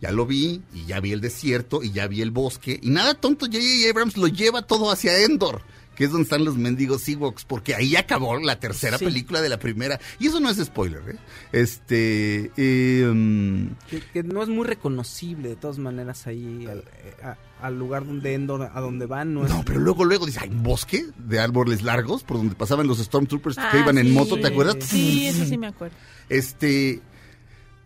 [0.00, 3.14] ya lo vi y ya vi el desierto y ya vi el bosque y nada
[3.14, 3.90] tonto J.J.
[3.90, 5.62] Abrams lo lleva todo hacia Endor
[5.96, 9.04] que es donde están los mendigos Ewoks, porque ahí acabó la tercera Sí.
[9.04, 10.00] película de la primera.
[10.18, 11.16] Y eso no es spoiler, ¿eh?
[11.52, 12.50] Este.
[12.56, 17.36] eh, mm, Que, que no es muy reconocible de todas maneras ahí al, eh, a-
[17.66, 19.50] al lugar donde Endor, a donde van, no es...
[19.50, 22.98] no, pero luego, luego dice, hay un bosque de árboles largos por donde pasaban los
[22.98, 24.76] Stormtroopers que Ah, iban en moto, ¿te acuerdas?
[24.80, 25.96] Sí, eso sí me acuerdo.
[26.28, 27.00] Este.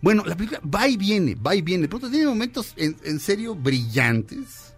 [0.01, 1.83] Bueno, la película va y viene, va y viene.
[1.83, 4.75] De pronto tiene momentos en, en serio brillantes.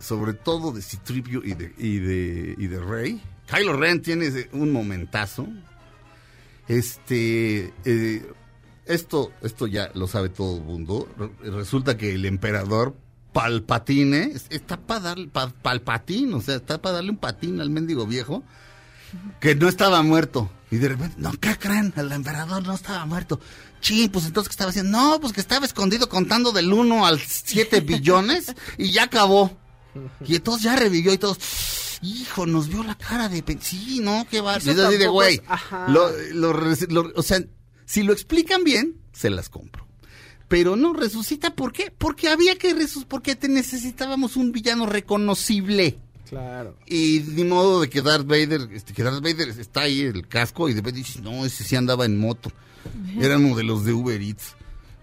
[0.00, 3.22] Sobre todo de Citripio y de, y de, y de Rey.
[3.46, 5.46] Kylo Ren tiene un momentazo.
[6.68, 8.32] Este, eh,
[8.86, 11.08] esto, esto ya lo sabe todo el mundo.
[11.18, 12.94] Re- Resulta que el emperador
[13.32, 17.70] Palpatine es- está para darle, pa- Palpatine, o sea, está para darle un patín al
[17.70, 18.42] mendigo viejo
[19.40, 20.50] que no estaba muerto.
[20.70, 21.92] Y de repente, no, ¿qué creen?
[21.96, 23.40] El emperador no estaba muerto.
[23.80, 24.96] Sí, pues entonces, ¿qué estaba haciendo?
[24.96, 29.56] No, pues que estaba escondido contando del 1 al 7 billones y ya acabó.
[30.26, 31.38] Y entonces ya revivió y todos,
[32.02, 33.42] hijo, nos vio la cara de...
[33.60, 34.56] Sí, no, qué va.
[34.56, 35.40] Eso es así de, güey,
[35.88, 37.42] lo- lo res- lo- o sea,
[37.86, 39.86] si lo explican bien, se las compro.
[40.48, 41.92] Pero no resucita, ¿por qué?
[41.96, 45.98] Porque había que resucitar, porque te necesitábamos un villano reconocible.
[46.28, 46.76] Claro.
[46.86, 50.68] Y ni modo de que Darth Vader, este, que Darth Vader está ahí el casco
[50.68, 52.52] y de repente dices, no, ese sí andaba en moto.
[53.20, 54.54] Eran uno de los de Uber Eats.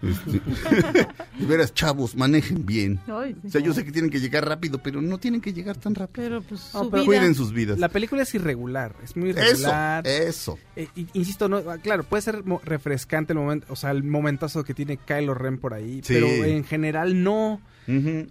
[0.02, 0.40] Este,
[1.38, 3.00] de veras, chavos, manejen bien.
[3.08, 5.76] Ay, O sea, yo sé que tienen que llegar rápido, pero no tienen que llegar
[5.76, 6.24] tan rápido.
[6.28, 7.04] Pero pues su pero.
[7.04, 7.78] Cuiden sus vidas.
[7.78, 10.06] La película es irregular, es muy Eso, irregular.
[10.06, 10.58] eso.
[10.76, 14.62] Eh, y- insisto, no, ah, claro, puede ser refrescante el momento, o sea, el momentazo
[14.64, 16.14] que tiene Kylo Ren por ahí, Sí.
[16.14, 17.60] pero en general no.
[17.88, 18.26] Ujú.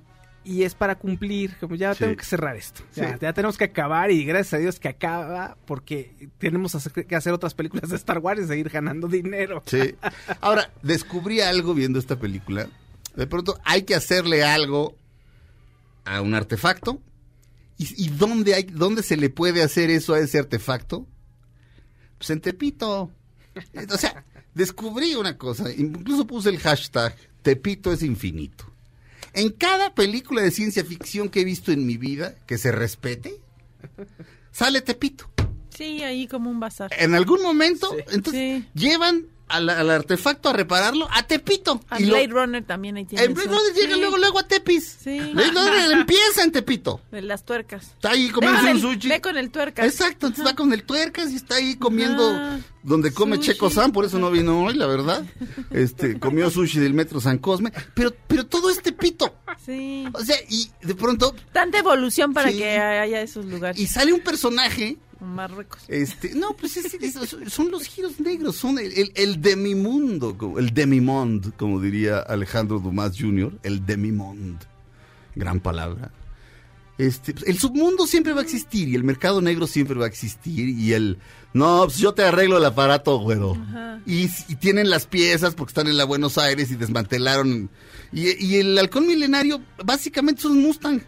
[0.49, 1.99] Y es para cumplir, como ya Sí.
[2.05, 2.81] tengo que cerrar esto.
[2.95, 3.15] Ya, Sí.
[3.21, 6.75] ya tenemos que acabar y gracias a Dios que acaba porque tenemos
[7.07, 9.61] que hacer otras películas de Star Wars y seguir ganando dinero.
[9.65, 9.95] Sí.
[10.41, 12.69] Ahora, descubrí algo viendo esta película.
[13.15, 14.95] De pronto hay que hacerle algo
[16.05, 17.01] a un artefacto.
[17.77, 21.05] ¿Y, y dónde, hay, dónde se le puede hacer eso a ese artefacto?
[22.17, 23.11] Pues en Tepito.
[23.91, 24.23] O sea,
[24.53, 25.71] descubrí una cosa.
[25.73, 28.71] Incluso puse el hashtag Tepito es infinito.
[29.37, 33.39] En cada película de ciencia ficción que he visto en mi vida, que se respete,
[34.51, 35.29] sale Tepito.
[35.69, 36.89] Sí, ahí como un bazar.
[36.97, 38.67] En algún momento, entonces, Sí.
[38.73, 41.81] llevan al, al artefacto a repararlo a Tepito.
[41.89, 43.57] A lo- Blade Runner también ahí tiene en Blade eso.
[43.57, 43.99] Runner llega Sí.
[44.01, 44.97] luego, luego a Tepis.
[45.03, 45.19] Sí.
[45.33, 47.01] Blade Runner empieza en Tepito.
[47.11, 47.83] De las tuercas.
[47.87, 49.07] Está ahí comiendo un el- sushi.
[49.09, 49.85] Ve con el tuercas.
[49.85, 52.59] Exacto, entonces va con el tuercas y está ahí comiendo Ajá.
[52.83, 53.47] donde come Sushi.
[53.53, 55.23] Checo San, por eso no vino hoy, la verdad.
[55.71, 59.35] Este, comió sushi del metro San Cosme, pero, pero todo es Tepito.
[59.65, 60.07] Sí.
[60.13, 62.57] O sea, y de pronto, Tanta evolución para Sí.
[62.57, 63.79] que haya esos lugares.
[63.79, 65.81] y sale un personaje Marruecos.
[65.87, 70.73] Este, no, pues es- es- son los giros negros, son el, el, el demimundo, el
[70.73, 74.59] demimond, como diría Alejandro Dumas Jr., el demimond.
[75.35, 76.11] Gran palabra.
[76.97, 80.07] Este, pues, el submundo siempre va a existir y el mercado negro siempre va a
[80.07, 81.19] existir y el,
[81.53, 83.55] no, pues yo te arreglo el aparato, güero.
[84.07, 87.69] Y, y tienen las piezas porque están en la Buenos Aires y desmantelaron.
[88.11, 91.01] Y, y el halcón milenario básicamente es un Mustang.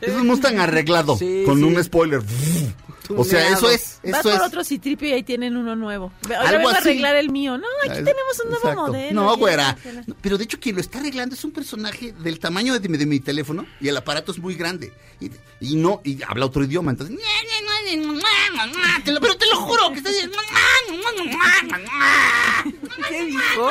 [0.00, 1.64] Es un Mustang arreglado, Sí, con sí.
[1.64, 2.22] un spoiler.
[3.16, 4.00] O sea, eso es.
[4.04, 4.46] Vas Eso por es.
[4.46, 6.12] otro citripio y ahí tienen uno nuevo.
[6.24, 7.56] Algo vengo a arreglar el mío.
[7.56, 8.86] No, aquí tenemos un nuevo exacto.
[8.88, 9.22] modelo.
[9.22, 9.76] No, güera.
[10.06, 12.98] No, Pero de hecho, quien lo está arreglando es un personaje del tamaño de mi,
[12.98, 14.92] de mi teléfono y el aparato es muy grande.
[15.20, 15.30] Y,
[15.60, 16.90] y no, y habla otro idioma.
[16.90, 17.16] Entonces,
[19.20, 20.36] pero te lo juro que está diciendo.
[23.08, 23.70] ¿Qué dijo?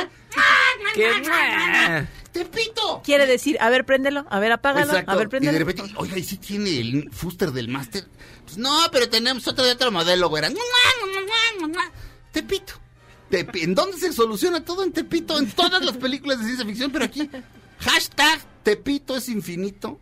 [0.94, 2.08] ¿Qué?
[2.32, 3.02] ¡Tepito!
[3.04, 5.12] Quiere decir, a ver, préndelo, a ver, apágalo, Exacto.
[5.12, 5.54] a ver, y préndelo.
[5.54, 8.06] de repente, oiga, ¿y si tiene el fuster del máster?
[8.46, 10.50] Pues no, pero tenemos otro de otro modelo, güera.
[12.32, 12.74] Tepito.
[13.32, 15.38] Tepi- ¿En dónde se soluciona todo en Tepito?
[15.38, 17.30] En todas las películas de ciencia ficción, pero aquí,
[17.80, 20.00] hashtag Tepito es infinito.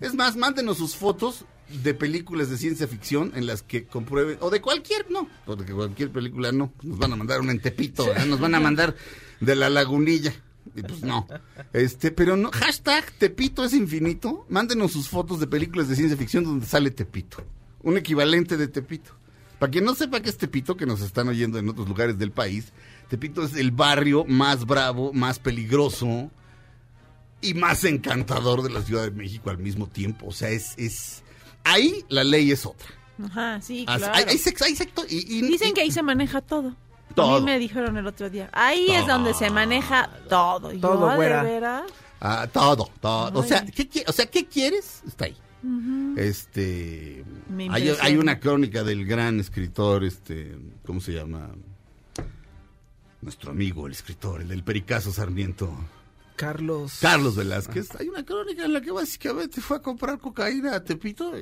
[0.00, 4.50] Es más, mándenos sus fotos de películas de ciencia ficción en las que comprueben, o
[4.50, 8.26] de cualquier, no, porque cualquier película no, nos van a mandar una en Tepito, ¿verdad?
[8.26, 8.94] nos van a mandar
[9.44, 10.32] de la lagunilla.
[10.76, 11.26] Y pues no.
[11.72, 14.46] Este, pero no, hashtag Tepito es infinito.
[14.48, 17.38] Mándenos sus fotos de películas de ciencia ficción donde sale Tepito.
[17.82, 19.12] Un equivalente de Tepito.
[19.58, 22.32] Para quien no sepa qué es Tepito, que nos están oyendo en otros lugares del
[22.32, 22.72] país,
[23.08, 26.30] Tepito es el barrio más bravo, más peligroso
[27.40, 30.26] y más encantador de la Ciudad de México al mismo tiempo.
[30.26, 31.22] O sea, es, es,
[31.62, 32.88] ahí la ley es otra.
[33.22, 34.12] Ajá, sí, claro.
[34.12, 36.74] hay, hay sex- hay sector- y- y- Dicen que ahí se maneja todo.
[37.10, 37.40] A Todo.
[37.40, 38.48] mí me dijeron el otro día.
[38.52, 40.72] Ahí es donde se maneja todo.
[40.72, 41.42] Y yo, Todo, "Ah, ¿de güera".
[41.42, 41.82] veras?
[42.20, 43.38] Ah, todo, todo.
[43.38, 45.02] O sea, ¿qué, o sea, ¿qué quieres?
[45.06, 45.36] Está ahí.
[46.16, 47.24] Este
[48.02, 51.50] hay, una crónica del gran escritor, este, ¿cómo se llama?
[53.22, 55.72] Nuestro amigo, el escritor, el del Pericazo Sarmiento,
[56.36, 56.98] Carlos.
[57.00, 57.88] Carlos Velázquez.
[57.98, 61.32] Hay una crónica en la que básicamente fue a comprar cocaína a Tepito.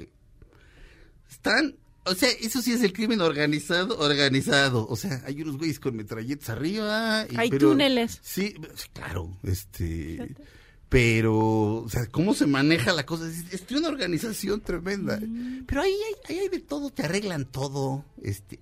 [1.29, 1.75] Están,
[2.05, 4.87] o sea, eso sí es el crimen organizado, organizado.
[4.89, 7.27] O sea, hay unos güeyes con metralletas arriba.
[7.31, 8.19] y- Hay pero- túneles.
[8.23, 8.55] Sí,
[8.93, 10.35] claro, este,
[10.89, 11.37] pero,
[11.83, 15.19] o sea, cómo se maneja la cosa, es, es una organización tremenda.
[15.67, 18.59] Pero ahí hay, ahí hay de todo, te arreglan todo, este,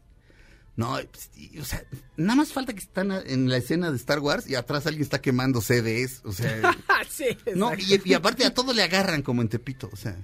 [0.77, 1.31] no, pues,
[1.61, 1.85] o sea,
[2.17, 5.21] nada más falta que están en la escena de Star Wars y atrás alguien está
[5.21, 6.77] quemando CDs, o sea,
[7.11, 7.25] sí,
[7.57, 10.17] no, y, y aparte a todo le agarran como en Tepito, o sea,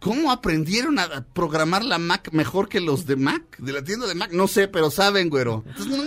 [0.00, 3.58] ¿Cómo aprendieron a programar la Mac mejor que los de Mac?
[3.58, 4.30] De la tienda de Mac.
[4.32, 5.64] No sé, pero saben, güero.
[5.66, 5.98] Entonces,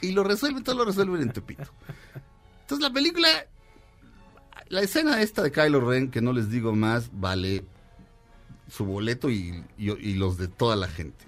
[0.00, 1.70] y lo resuelven, todo lo resuelven en Tepito.
[2.62, 3.28] Entonces la película,
[4.68, 7.64] la escena esta de Kylo Ren, que no les digo más, vale
[8.70, 11.24] su boleto y, los de toda la gente.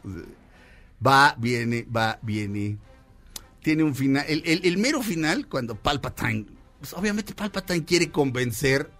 [1.05, 2.79] Va, viene, va, viene.
[3.63, 4.25] Tiene un final.
[4.29, 6.47] El mero final, cuando Palpatine.
[6.79, 8.91] pues, obviamente Palpatine quiere convencer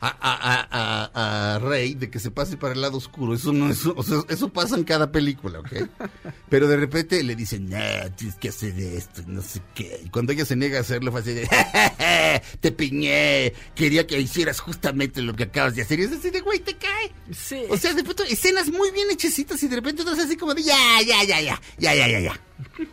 [0.00, 3.34] a, a, a, a- Rey de que se pase para el lado oscuro.
[3.34, 5.72] Eso no es, o sea, eso pasa en cada película, ¿ok?
[6.48, 10.00] Pero de repente le dicen, nah, tienes que hacer esto, y no sé qué.
[10.04, 11.48] Y cuando ella se niega a hacerlo, fue así de,
[12.60, 15.98] te piñé, quería que hicieras justamente lo que acabas de hacer.
[16.00, 17.12] Y es así de, güey, te cae.
[17.32, 17.62] Sí.
[17.68, 20.62] O sea, de pronto, escenas muy bien hechecitas y de repente otras así como de,
[20.62, 20.76] ya,
[21.06, 22.40] ya, ya, ya, ya, ya, ya, ya.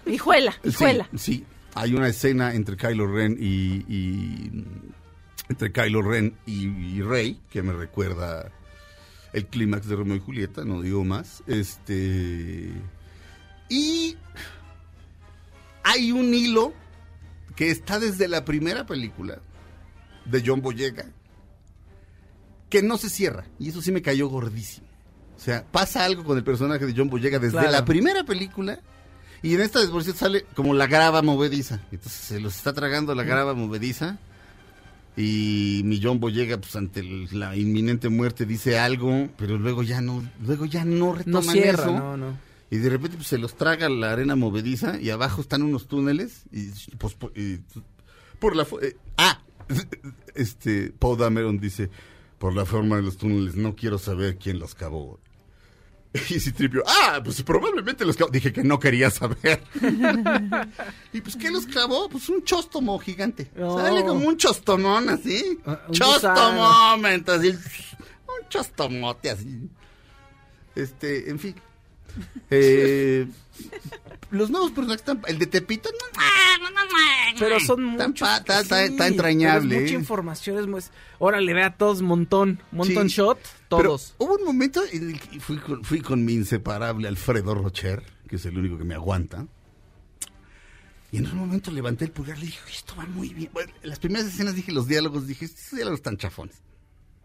[0.06, 1.08] Hijuela, hijuela.
[1.14, 1.46] Sí, sí.
[1.74, 4.52] hay una escena entre Kylo Ren y, y-
[5.50, 8.52] entre Kylo Ren y, y Rey que me recuerda
[9.34, 11.44] el clímax de Romeo y Julieta, no digo más.
[11.48, 12.72] Este
[13.70, 14.16] y
[15.84, 16.74] hay un hilo
[17.56, 19.40] que está desde la primera película
[20.26, 21.06] de John Boyega
[22.70, 24.88] que no se cierra y eso sí me cayó gordísimo.
[25.36, 27.72] O sea, pasa algo con el personaje de John Boyega desde Claro.
[27.72, 28.80] la primera película
[29.44, 31.82] y en esta después sale como la grava movediza.
[31.92, 34.18] Entonces se los está tragando la grava movediza.
[35.18, 40.24] Y mi John Boyega, pues ante la inminente muerte, dice algo, pero luego ya no,
[40.46, 41.92] luego ya no No retoman cierra, eso.
[41.98, 42.38] no, no.
[42.70, 46.44] Y de repente pues, se los traga la arena movediza y abajo están unos túneles
[46.52, 47.60] y pues por, y,
[48.40, 49.40] por la eh, ah
[50.36, 51.90] este Paul Dameron dice
[52.40, 55.20] por la forma de los túneles no quiero saber quién los cavó.
[56.30, 58.32] Y Citripio, ah, pues probablemente los clavó.
[58.32, 59.62] Dije que no quería saber.
[61.14, 62.10] ¿Y pues qué los clavó?
[62.10, 63.52] Pues un chóstomo gigante.
[63.56, 63.78] No.
[63.78, 65.60] Sale como un chostomón así.
[65.66, 67.50] Ah, un Chostomomento, así.
[67.50, 69.70] Un chostomote así.
[70.76, 71.56] Este, en fin.
[72.50, 73.28] Eh,
[74.32, 75.22] los nuevos personajes están.
[75.28, 75.90] El de Tepito.
[77.40, 78.30] Pero son Está muchos.
[78.40, 80.58] está- sí, entrañable, es mucha información.
[80.60, 80.82] Es muy...
[81.20, 82.62] Órale, vea todos montón.
[82.72, 83.18] Montón Sí.
[83.18, 84.16] shot, Pero todos.
[84.18, 88.46] hubo un momento en que fui con, fui con mi inseparable Alfredo Rocher, que es
[88.46, 89.46] el único que me aguanta.
[91.12, 93.50] Y en un momento levanté el pulgar y le dije, esto va muy bien.
[93.54, 96.62] Bueno, en las primeras escenas dije los diálogos, dije, estos diálogos están chafones.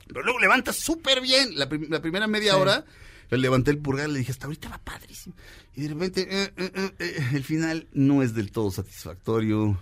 [0.06, 1.56] Pero luego levanta súper bien.
[1.58, 2.84] La, prim- la primera media hora
[3.30, 5.34] le levanté el pulgar y le dije, hasta ahorita va padrísimo.
[5.76, 9.78] Y de repente, eh, eh, eh, el final no es del todo satisfactorio.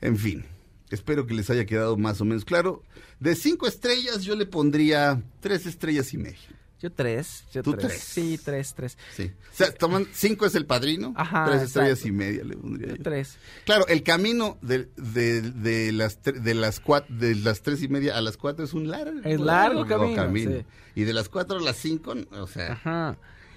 [0.00, 0.44] En fin,
[0.90, 2.82] espero que les haya quedado más o menos claro.
[3.20, 6.57] De cinco estrellas yo le pondría tres estrellas y media.
[6.80, 7.44] Yo tres.
[7.52, 7.88] Yo ¿Tú tres.
[7.88, 8.00] tres?
[8.02, 8.96] Sí, tres, tres.
[9.16, 9.32] Sí.
[9.52, 12.08] O sea, toman cinco es el padrino, Ajá, tres estrellas exacto.
[12.08, 13.02] y media le pondría yo.
[13.02, 13.36] Tres.
[13.64, 18.16] Claro, el camino de, de, de las de las cuat- de las tres y media
[18.16, 20.64] a las cuatro es un largo, Es largo camino, sí.
[20.94, 23.16] Y de las cuatro a las cinco, o sea, Ajá.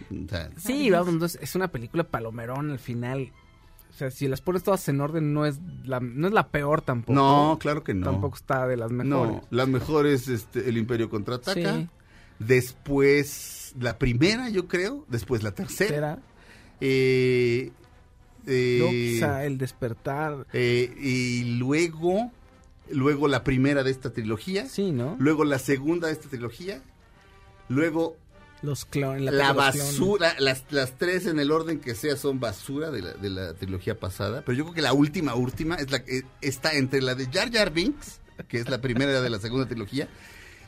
[0.09, 3.31] o sea, Sí, vamos, entonces, es una película palomerón al final.
[3.91, 6.81] O sea, si las pones todas en orden, no es la, no es la peor
[6.81, 7.13] tampoco.
[7.13, 8.05] no, claro que no.
[8.09, 9.09] Tampoco está de las mejores.
[9.35, 11.75] No, la mejor es este, El Imperio Contraataca.
[11.77, 11.89] Sí.
[12.47, 15.05] Después la primera, yo creo.
[15.09, 15.89] Después la tercera.
[15.89, 16.19] Será.
[16.79, 17.71] Eh,
[18.47, 20.47] eh, el despertar.
[20.53, 22.31] eh, y luego,
[22.89, 24.67] luego la primera de esta trilogía.
[24.67, 25.15] Sí, ¿no?
[25.19, 26.81] Luego la segunda de esta trilogía.
[27.69, 28.17] Luego
[28.63, 29.21] Los clones.
[29.21, 30.35] la, la, basura.
[30.39, 33.99] Las, las tres en el orden que sea son basura de la, de la trilogía
[33.99, 34.41] pasada.
[34.45, 37.51] Pero yo creo que la última, última es la que está entre la de Jar
[37.51, 40.09] Jar Binks, que es la primera de la segunda trilogía,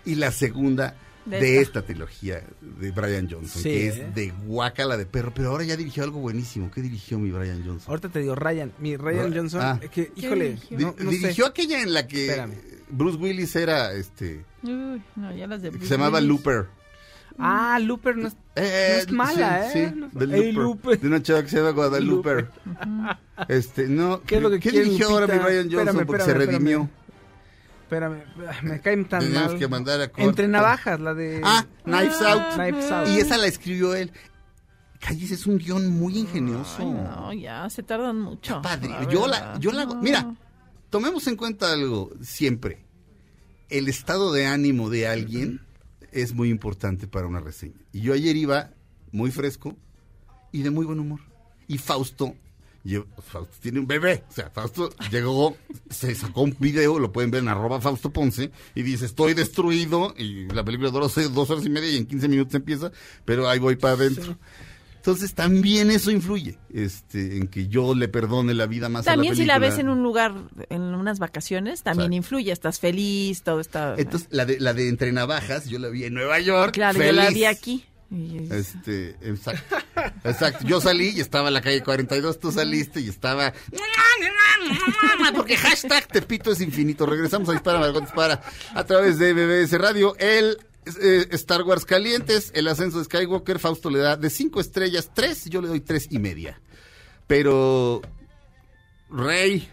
[0.06, 0.96] y la segunda
[1.26, 1.80] De de, esta.
[1.80, 1.82] esta.
[1.84, 3.88] trilogía de Brian Johnson, Sí, que ¿eh?
[3.90, 5.32] es de guacala de perro.
[5.34, 6.70] Pero ahora ya dirigió algo buenísimo.
[6.70, 7.90] ¿Qué dirigió mi Brian Johnson?
[7.90, 8.72] Ahorita te digo, Ryan.
[8.80, 9.62] Mi Ryan Ra- Johnson.
[9.64, 9.80] ah.
[9.82, 10.80] eh, que, híjole, dirigió?
[10.80, 11.50] no, Di- no dirigió sé.
[11.52, 12.54] aquella en la que Espérame.
[12.90, 16.30] Bruce Willis era este Uy, no, ya las de Bruce se llamaba Willis.
[16.30, 16.66] Looper.
[17.40, 19.90] Ah, Looper no es, no es mala, sí, ¿eh?
[19.92, 21.00] sí, No- de Looper, Looper.
[21.08, 22.46] Una chava que se llama Guadalupe.
[23.48, 24.22] Este, no.
[24.22, 25.40] ¿Qué es lo que ¿Qué quiere dirigió ahora mi?
[25.40, 25.80] Brian Johnson?
[25.80, 26.78] Espérame, porque espérame, se redimió.
[26.82, 27.03] Espérame,
[27.92, 29.60] ah, me caen tan Tenemos mal.
[29.60, 30.24] que mandar a corte.
[30.24, 31.42] Entre navajas, la de...
[31.44, 32.54] Ah, Knives Out.
[32.56, 33.08] Knives Out.
[33.10, 34.12] Y esa la escribió él.
[35.00, 36.78] Calles es un guion muy ingenioso.
[36.80, 38.62] Ay, no, ya, se tardan mucho.
[38.62, 39.96] Padre, la yo la, yo la, No.
[39.96, 40.34] mira,
[40.90, 42.86] tomemos en cuenta algo siempre.
[43.70, 45.60] El estado de ánimo de alguien
[46.12, 47.76] es muy importante para una reseña.
[47.92, 48.70] Y yo ayer iba
[49.12, 49.76] muy fresco
[50.54, 51.20] y de muy buen humor.
[51.68, 52.36] Y Fausto,
[53.26, 54.24] Fausto tiene un bebé.
[54.30, 55.56] O sea, Fausto llegó,
[55.90, 60.14] se sacó un video, lo pueden ver en arroba Fausto Ponce, y dice, estoy destruido,
[60.18, 62.92] y la película dura dos, horas y media y en 15 minutos empieza,
[63.26, 64.38] pero ahí voy para adentro.
[64.98, 69.36] Entonces también eso influye este, en que yo le perdone la vida más También a
[69.36, 69.76] la si la película.
[69.76, 70.34] ves en un lugar,
[70.70, 72.54] en unas vacaciones, también influye.
[72.54, 73.96] Estás feliz, todo está...
[73.98, 76.72] Entonces, la de, la de Entre Navajas, yo la vi en Nueva York.
[76.74, 77.84] claro, yo la vi aquí.
[78.12, 79.76] Y- Este, exacto.
[80.24, 80.66] Exacto.
[80.66, 83.54] Yo salí y estaba en la calle 42, tú saliste y estaba.
[85.36, 87.06] Porque hashtag Tepito es infinito.
[87.06, 88.42] Regresamos a Dispara, Margot Dispara
[88.74, 90.16] a través de BBS Radio.
[90.18, 90.58] El
[91.02, 95.46] eh, Star Wars Calientes, el ascenso de Skywalker, Fausto le da de cinco estrellas, tres,
[95.46, 96.60] yo le doy tres y media.
[97.28, 98.02] Pero.
[99.10, 99.70] Rey.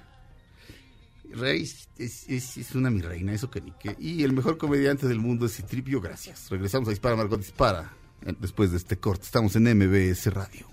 [1.33, 3.95] Rey es una mi reina, eso que ni qué.
[3.99, 6.49] Y el mejor comediante del mundo es Citripio, gracias.
[6.51, 7.93] Regresamos a Dispara, Margot Dispara.
[8.27, 10.67] Eh, Después de este corte, estamos en MBS Radio.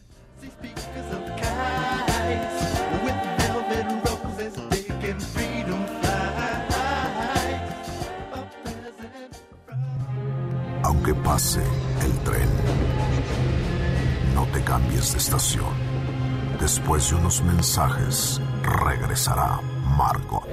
[10.83, 11.61] Aunque pase
[12.05, 12.49] el tren,
[14.33, 15.65] no te cambies de estación.
[16.59, 19.59] Después de unos mensajes, regresará
[19.97, 20.47] Margot.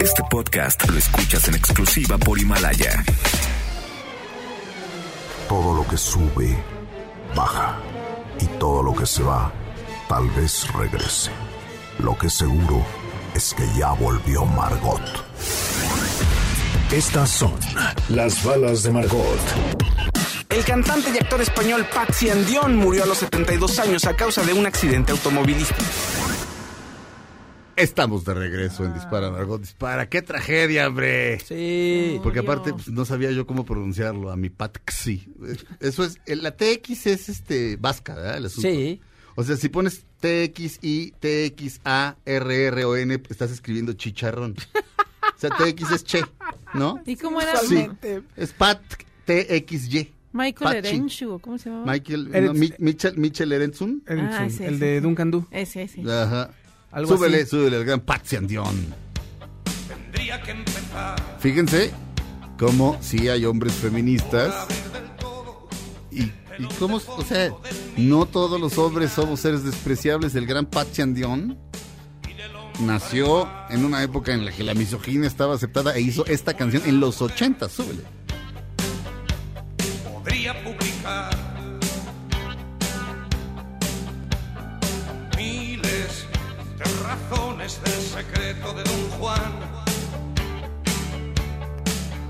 [0.00, 3.04] Este podcast lo escuchas en exclusiva por Himalaya.
[5.50, 6.56] Todo lo que sube,
[7.34, 7.76] baja.
[8.38, 9.50] Y todo lo que se va,
[10.08, 11.32] tal vez regrese.
[11.98, 12.86] Lo que seguro
[13.34, 15.02] es que ya volvió Margot.
[16.92, 17.52] Estas son
[18.10, 19.40] las balas de Margot.
[20.50, 24.52] El cantante y actor español Patsy Andión murió a los 72 años a causa de
[24.52, 25.82] un accidente automovilístico.
[27.80, 30.08] Estamos de regreso en Dispara, Margot Dispara.
[30.08, 31.40] ¡Qué tragedia, hombre!
[31.40, 32.20] Sí.
[32.22, 35.26] Porque aparte pues, no sabía yo cómo pronunciarlo, a mi Patxi.
[35.80, 38.36] Eso es, la TX es este vasca, ¿verdad?
[38.36, 38.68] El asunto.
[38.68, 39.00] Sí.
[39.34, 44.56] O sea, si pones TXI, TXA, RRON, estás escribiendo chicharrón.
[45.22, 46.22] O sea, TX es che,
[46.74, 47.00] ¿no?
[47.06, 47.56] ¿Y cómo era?
[47.56, 47.88] Sí.
[48.36, 48.82] Es Pat
[49.24, 50.12] TXY.
[50.32, 50.76] Michael.
[50.76, 51.92] Erenshu, ¿cómo se llamaba?
[51.92, 55.00] Michael, no, Mi- Michel, Michel Ah, ese, el ese, de.
[55.00, 55.46] Duncan Du.
[55.50, 56.02] Ese, ese.
[56.02, 56.50] Ajá.
[56.90, 57.50] Algo súbele, así.
[57.50, 58.94] súbele, el gran Patsy Andión.
[61.38, 61.90] Fíjense
[62.58, 64.66] cómo sí hay hombres feministas
[66.10, 67.50] y, y cómo, o sea,
[67.96, 70.34] no todos los hombres somos seres despreciables.
[70.34, 71.58] El gran Patsy Andión
[72.80, 76.82] nació en una época en la que la misoginia estaba aceptada e hizo esta canción
[76.86, 77.68] en los 80.
[77.68, 78.02] Súbele.
[87.80, 89.52] Razones del secreto de Don Juan.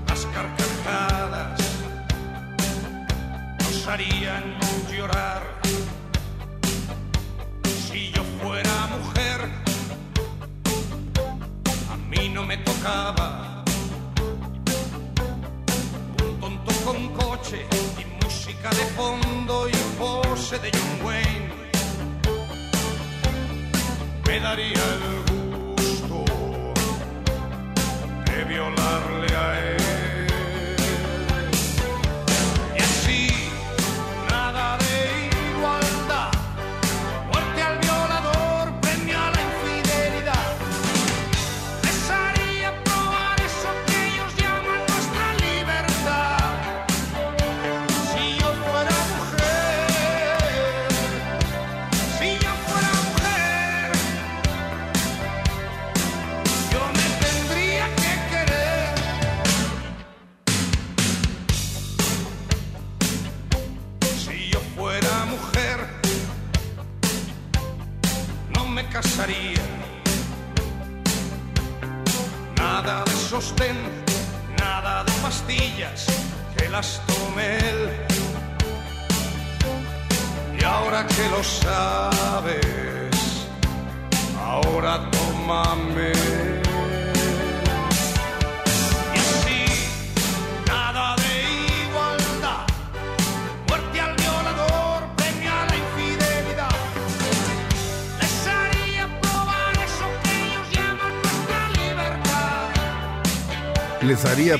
[0.07, 1.59] Las carcajadas
[3.59, 4.43] nos harían
[4.91, 5.43] llorar.
[7.87, 9.49] Si yo fuera mujer,
[11.89, 13.63] a mí no me tocaba
[16.23, 17.65] un tonto con coche
[17.99, 21.51] y música de fondo y pose de John Wayne.
[24.25, 25.30] Me daría el
[28.75, 29.30] de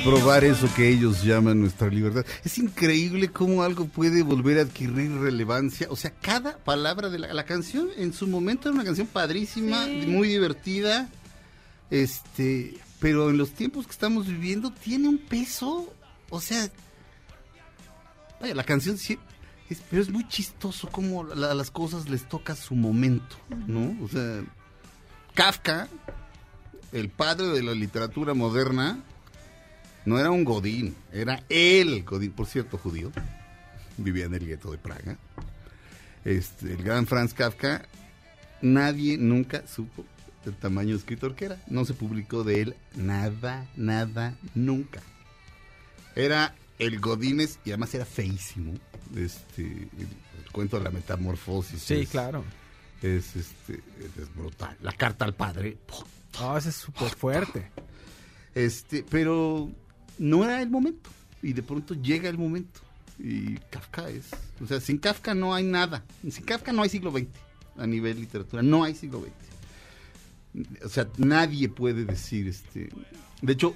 [0.04, 2.26] probar eso que ellos llaman nuestra libertad.
[2.43, 5.88] Es increíble cómo algo puede volver a adquirir relevancia.
[5.90, 9.86] O sea, cada palabra de la, la canción en su momento era una canción padrísima,
[9.86, 10.06] Sí.
[10.07, 11.10] muy divertida.
[11.90, 15.94] Este, pero en los tiempos que estamos viviendo tiene un peso.
[16.30, 16.69] O sea,
[18.40, 19.19] vaya, la canción sí.
[19.69, 23.38] es- pero es muy chistoso cómo la- las cosas les toca su momento,
[23.68, 23.95] ¿no?
[24.03, 24.44] O sea,
[25.34, 25.88] Kafka,
[26.91, 28.99] el padre de la literatura moderna,
[30.06, 33.11] no era un Godín, era el Godín, por cierto, judío.
[33.98, 35.18] Vivía en el gueto de Praga.
[36.26, 37.86] este, el gran Franz Kafka,
[38.61, 40.06] nadie nunca supo
[40.45, 41.61] el tamaño de escritor que era.
[41.68, 45.02] No se publicó de él nada, nada, nunca.
[46.15, 48.73] Era el Godínez y además era feísimo.
[49.15, 50.07] Este, el,
[50.44, 51.82] el cuento de la metamorfosis.
[51.82, 52.44] Sí, es- claro.
[53.02, 53.82] Es, este,
[54.19, 54.78] es brutal.
[54.82, 55.78] La carta al padre.
[56.40, 57.69] No, ese es súper fuerte.
[58.53, 59.69] Este, pero
[60.22, 61.10] no era el momento.
[61.41, 62.80] Y de pronto llega el momento.
[63.18, 64.30] Y Kafka es.
[64.61, 66.03] O sea, sin Kafka no hay nada.
[66.30, 67.27] Sin Kafka no hay siglo XX
[67.77, 68.61] a nivel literatura.
[68.61, 69.22] No hay siglo
[70.53, 70.85] XX.
[70.85, 72.89] O sea, nadie puede decir este.
[73.41, 73.76] De hecho,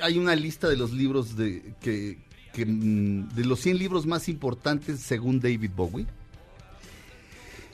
[0.00, 2.18] hay, una lista de los libros de que,
[2.54, 6.06] que, mm, de los 100 libros más importantes según David Bowie.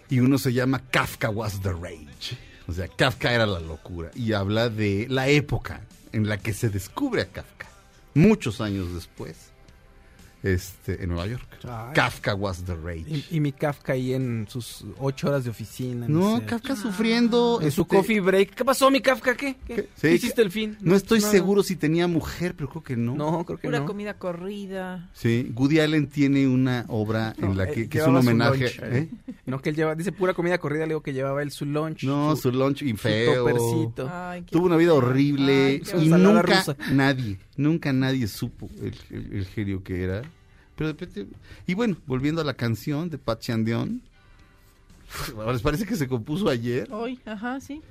[0.08, 2.36] Y uno se llama Kafka was the rage.
[2.66, 4.10] O sea, Kafka era la locura.
[4.16, 7.69] Y habla de la época en la que se descubre a Kafka.
[8.14, 9.49] Muchos años después.
[10.42, 11.46] Este, en Nueva York.
[11.64, 11.92] Ay.
[11.94, 13.04] Kafka was the rage.
[13.06, 16.06] Y, y mi Kafka ahí en sus ocho horas de oficina.
[16.08, 16.46] no, sé.
[16.46, 17.58] Kafka sufriendo.
[17.60, 18.54] En su este, coffee break.
[18.54, 19.36] ¿Qué pasó, mi Kafka?
[19.36, 19.56] ¿Qué?
[19.66, 19.82] ¿Qué?
[19.96, 20.78] Sí, ¿Qué hiciste el fin?
[20.80, 21.30] No estoy Nada.
[21.30, 23.14] seguro si tenía mujer, pero creo que no.
[23.14, 23.86] No, creo que Pura no.
[23.86, 25.10] comida corrida.
[25.12, 28.18] Sí, Woody Allen tiene una obra en No, la eh, que, que es un su
[28.28, 28.60] homenaje.
[28.60, 29.08] lunch, ¿eh?
[29.44, 32.04] No, que él lleva, dice pura comida corrida, le digo que llevaba él su lunch.
[32.04, 33.44] No, su lunch y feo.
[33.44, 34.08] toppercito.
[34.10, 36.76] Ay, Tuvo una vida horrible Ay, y nunca rusa.
[36.92, 40.22] nadie, nunca nadie supo el, el- el genio que era.
[40.80, 41.26] Pero de repente,
[41.66, 44.00] y bueno, volviendo a la canción de Pat Chandion,
[45.52, 46.90] ¿les parece que se compuso ayer?
[46.90, 47.82] Hoy, ajá, sí.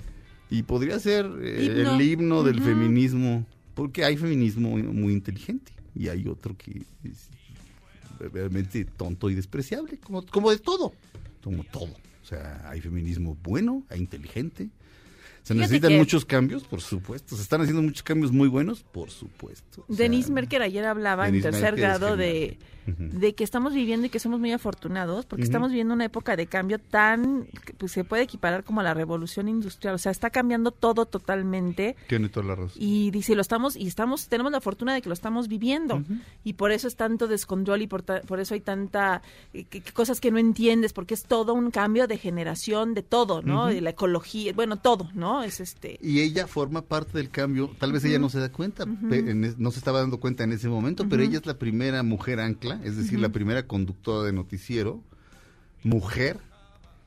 [0.49, 1.93] Y podría ser eh, Himno.
[1.93, 3.45] el himno del feminismo,
[3.75, 7.29] porque hay feminismo muy, inteligente y hay otro que es
[8.33, 10.91] realmente tonto y despreciable, como, como de todo,
[11.43, 11.93] como todo.
[12.23, 14.69] O sea, hay feminismo bueno, hay inteligente.
[15.43, 17.35] Se Fíjate necesitan que- muchos cambios, por supuesto.
[17.35, 19.83] Se están haciendo muchos cambios muy buenos, por supuesto.
[19.87, 22.57] O sea, Denise Merker ayer hablaba Denise en tercer Merker grado de,
[22.97, 26.47] De que estamos viviendo y que somos muy afortunados porque estamos viviendo una época de
[26.47, 27.47] cambio tan,
[27.77, 31.95] pues se puede equiparar como a la revolución industrial, o sea, está cambiando todo totalmente.
[32.07, 32.71] Tiene toda la razón.
[32.81, 36.03] y dice, lo estamos y estamos tenemos la fortuna de que lo estamos viviendo.
[36.43, 39.21] Y por eso es tanto descontrol y por, ta- por eso hay tanta
[39.53, 43.41] eh, que- cosas que no entiendes porque es todo un cambio de generación de todo,
[43.41, 43.67] ¿no?
[43.67, 45.43] De la ecología, bueno, todo, ¿no?
[45.43, 45.99] Es este.
[46.01, 47.69] Y ella forma parte del cambio.
[47.79, 50.67] Tal vez ella no se da cuenta, en no se estaba dando cuenta en ese
[50.69, 55.03] momento, pero ella es la primera mujer ancla, es decir, la primera conductora de noticiero,
[55.83, 56.37] mujer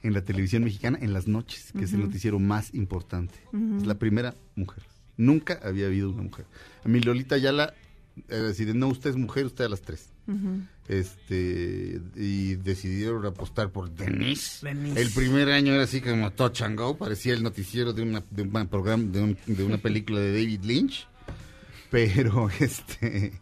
[0.03, 3.35] en la televisión mexicana en las noches, que es el noticiero más importante.
[3.79, 4.83] Es la primera mujer.
[5.17, 6.47] Nunca había habido una mujer.
[6.85, 7.75] A mi Lolita Ayala
[8.29, 10.09] eh, decide, no, usted es mujer, usted a las tres.
[10.89, 14.67] Este, y decidieron apostar por Denise.
[14.67, 15.01] Denise.
[15.01, 18.43] El primer año era así como Touch and Go, parecía el noticiero de una, de
[18.43, 21.07] un programa, de, un- de una película de David Lynch.
[21.91, 23.33] Pero, este,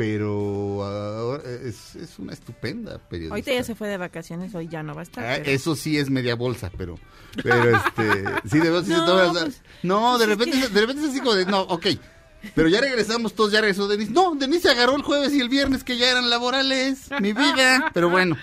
[0.00, 3.34] pero ahora es, es una estupenda periodista.
[3.34, 5.22] Ahorita ya se fue de vacaciones, hoy ya no va a estar.
[5.22, 6.98] Ah, pero- eso sí es media bolsa, pero,
[7.42, 10.60] pero este, sí, de verdad, sí se No, toma- pues, no, de pues es repente,
[10.68, 11.86] que- de repente es así como de, no, ok,
[12.54, 14.12] pero ya regresamos todos, ya regresó Denise.
[14.12, 17.90] No, Denise se agarró el jueves y el viernes que ya eran laborales, mi vida,
[17.94, 18.36] pero bueno.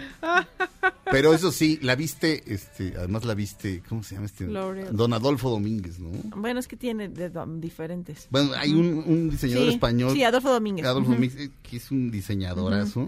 [1.11, 4.45] Pero eso sí, la viste, este, además la viste, ¿cómo se llama este?
[4.45, 4.95] L'Oreal.
[4.95, 6.09] Don Adolfo Domínguez, ¿no?
[6.35, 8.27] Bueno, es que tiene de- diferentes.
[8.29, 10.13] Bueno, hay un, un diseñador Sí, español.
[10.13, 10.85] Sí, Adolfo Domínguez.
[10.85, 11.15] Adolfo Ujú.
[11.15, 13.07] Domínguez, eh, que es un diseñadorazo.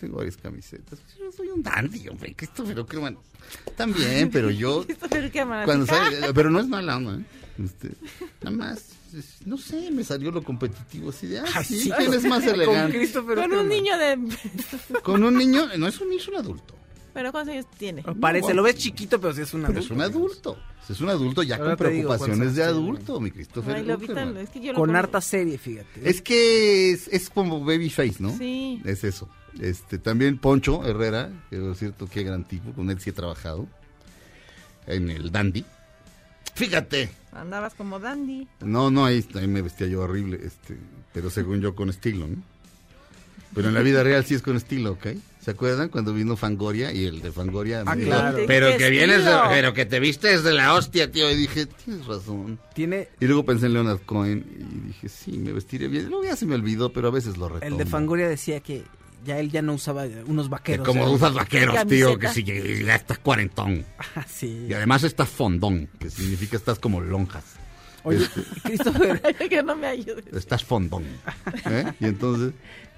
[0.00, 0.98] Tengo varias camisetas.
[1.18, 2.34] Yo soy un dandy, hombre.
[2.34, 3.16] Christopher Ackerman.
[3.76, 4.84] También, pero yo.
[5.10, 5.64] Pero qué maravilla.
[5.66, 7.24] cuando sale- pero no es mala onda, ¿eh?
[7.62, 7.90] Este,
[8.42, 8.84] nada más,
[9.44, 12.54] no sé, me salió lo competitivo así de, ah, sí, sí, ¿quién es más Con
[12.54, 13.12] elegante?
[13.12, 14.18] Con un niño de...
[15.02, 16.74] Con un niño, no es un niño, es un adulto.
[17.12, 18.02] ¿Pero cuántos años tiene?
[18.20, 19.84] Parece, No, lo ves chiquito, pero sí es un Pero adulto.
[19.86, 20.58] es un adulto.
[20.88, 23.76] Es un adulto ya Ahora con digo preocupaciones de adulto, mi Christopher.
[23.76, 24.36] Ay, lo vi tan- Ackerman.
[24.42, 26.10] es que yo lo Con harta serie, fíjate.
[26.10, 28.36] Es que es, es como Babyface, ¿no?
[28.36, 28.82] Sí.
[28.84, 29.28] Es eso.
[29.60, 33.68] Este, también Poncho Herrera, que es cierto, qué gran tipo, con él sí he trabajado.
[34.88, 35.64] En el Dandy.
[36.54, 37.10] Fíjate.
[37.32, 38.46] Andabas como dandy.
[38.60, 40.76] No, no, ahí, ahí me vestía yo horrible, este,
[41.12, 42.36] pero según yo con estilo, ¿no?
[43.54, 45.06] Pero en la vida real sí es con estilo, ¿ok?
[45.40, 48.10] ¿Se acuerdan cuando vino Fangoria y el de Fangoria Ah, dijo,
[48.48, 51.30] pero ¡Qué que vienes, de- pero que te vistes de la hostia, tío?
[51.30, 52.58] Y dije, tienes razón.
[52.74, 56.08] Tiene Y luego pensé en Leonard Cohen y dije, sí, me vestiré bien.
[56.08, 57.70] Luego ya se me olvidó, pero a veces lo retomo.
[57.70, 58.84] el de Fangoria decía que
[59.24, 60.86] ya él ya no usaba unos Que vaqueros.
[60.86, 61.10] como ¿eh?
[61.10, 63.84] usas vaqueros, tío, que si ya estás cuarentón.
[64.14, 64.66] Ah, sí.
[64.68, 67.44] Y además estás fondón, que significa estás como lonjas.
[68.04, 68.18] Oye,
[68.64, 70.26] Christopher que no me ayudes.
[70.32, 71.04] estás fondón.
[71.64, 71.92] ¿eh?
[72.00, 72.52] Y entonces,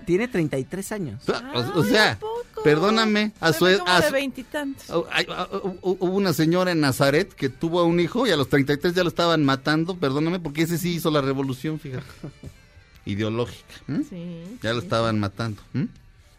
[0.05, 1.23] tiene 33 años.
[1.29, 2.19] o, o sea,
[2.65, 4.91] perdóname, a su, como a de su- veintitantos.
[4.91, 8.37] Oh, ah, hu- Hubo una señora en Nazaret que tuvo a un hijo y a
[8.37, 12.05] los 33 ya lo estaban matando, perdóname, porque ese sí hizo la revolución, fíjate.
[13.05, 13.75] Ideológica.
[14.11, 14.43] Sí.
[14.63, 15.63] Ya lo estaban matando.
[15.75, 15.87] ¿m?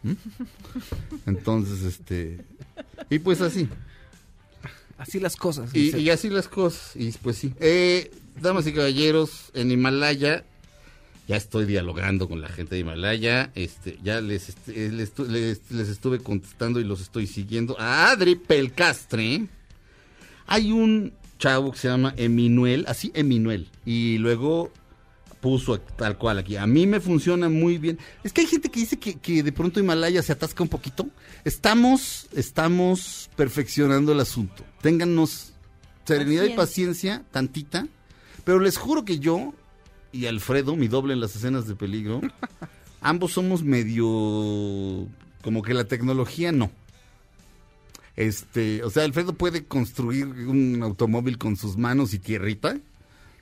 [0.04, 0.16] ¿M?
[1.26, 2.44] Entonces, este.
[3.10, 3.68] Y pues así.
[4.96, 5.74] Así las cosas.
[5.74, 6.96] Y, así las cosas.
[6.96, 7.52] Y pues sí.
[7.60, 8.10] Eh,
[8.40, 10.44] damas y caballeros, en Himalaya,
[11.28, 13.52] ya estoy dialogando con la gente de Himalaya.
[13.54, 17.78] Este, ya les, este, les, estu- les- les estuve contestando y los estoy siguiendo.
[17.78, 19.46] A Adri Pelcastre.
[20.46, 23.68] Hay un chavo que se llama Eminuel, así Eminuel.
[23.86, 24.72] Y luego
[25.40, 26.56] puso tal cual aquí.
[26.56, 27.98] A mí me funciona muy bien.
[28.24, 31.08] Es que hay gente que dice que, que de pronto Himalaya se atasca un poquito.
[31.44, 34.64] Estamos, estamos perfeccionando el asunto.
[34.80, 35.52] Ténganos
[36.04, 37.86] serenidad y paciencia, tantita.
[38.44, 39.52] Pero les juro que yo
[40.12, 42.20] y Alfredo, mi doble en las escenas de peligro,
[43.00, 45.06] ambos somos medio
[45.42, 46.70] como que la tecnología no.
[48.16, 52.78] Este, o sea, Alfredo puede construir un automóvil con sus manos y tierrita,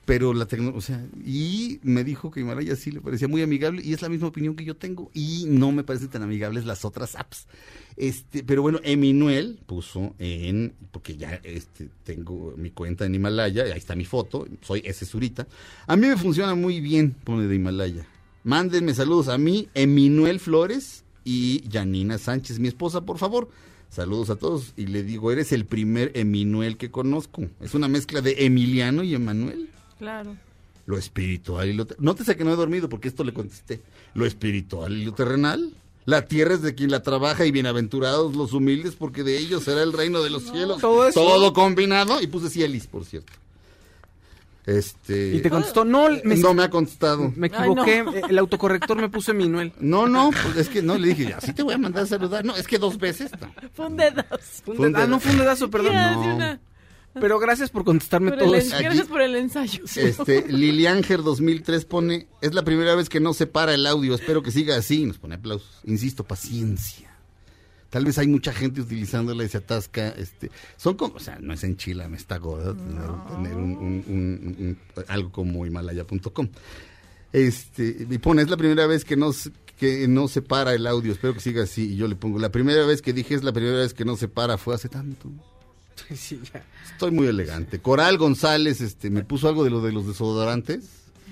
[0.07, 3.81] pero la tecnología, o sea, y me dijo que Himalaya sí le parecía muy amigable
[3.83, 6.85] y es la misma opinión que yo tengo y no me parecen tan amigables las
[6.85, 7.45] otras apps.
[7.97, 13.77] Este, pero bueno, Eminuel puso en, porque ya este, tengo mi cuenta en Himalaya, ahí
[13.77, 15.45] está mi foto, soy ese Zurita.
[15.87, 18.07] A mí me funciona muy bien, pone de Himalaya.
[18.45, 23.49] Mándenme saludos a mí, Eminuel Flores y Janina Sánchez, mi esposa, por favor.
[23.89, 27.49] Saludos a todos y le digo, eres el primer Eminuel que conozco.
[27.59, 29.69] Es una mezcla de Emiliano y Emanuel.
[29.99, 30.35] Claro.
[30.85, 31.85] Lo espiritual y lo...
[31.85, 33.81] ter- Nótese que no he dormido porque esto le contesté.
[34.13, 35.73] Lo espiritual y lo terrenal.
[36.05, 39.83] La tierra es de quien la trabaja y bienaventurados los humildes porque de ellos será
[39.83, 40.79] el reino de los cielos.
[40.79, 41.19] todo eso.
[41.19, 42.21] Todo combinado.
[42.21, 43.33] Y puse Cielis, por cierto.
[44.65, 45.35] Este...
[45.35, 47.31] Y te contestó, no, me, no me ha contestado.
[47.35, 47.99] me equivoqué.
[47.99, 49.71] eh, El autocorrector me puso Eminuel.
[49.79, 52.43] No, no, pues es que no, le dije, así te voy a mandar a saludar.
[52.43, 53.31] No, es que dos veces.
[53.39, 53.49] no.
[53.73, 54.25] Fue un dedos.
[54.65, 55.19] Fue un Fue un deda- ah, no dedo.
[55.21, 55.93] fue un dedazo, perdón.
[55.93, 56.59] Ya, no.
[57.19, 58.75] Pero gracias por contestarme por todo el- eso.
[58.77, 59.83] gracias Aquí- por el ensayo.
[59.95, 64.41] Este, Lilianger 2003 pone, es la primera vez que no se para el audio, espero
[64.43, 65.81] que siga así, nos pone aplausos.
[65.85, 67.07] Insisto, paciencia.
[67.89, 71.53] Tal vez hay mucha gente utilizándola y se atasca, este, son como, o sea, no
[71.53, 74.77] es en Chile, me está gorda tener, tener un, un- un- un-
[75.07, 76.49] algo como himalaya.com.
[77.33, 80.87] Este, y pone, es la primera vez que no, se- que no se para el
[80.87, 83.43] audio, espero que siga así, y yo le pongo, la primera vez que dije es
[83.43, 85.29] la primera vez que no se para, fue hace tanto.
[86.15, 86.63] Sí, ya.
[86.91, 87.79] Estoy muy elegante.
[87.79, 90.85] Coral González, este, me puso algo de lo de los desodorantes.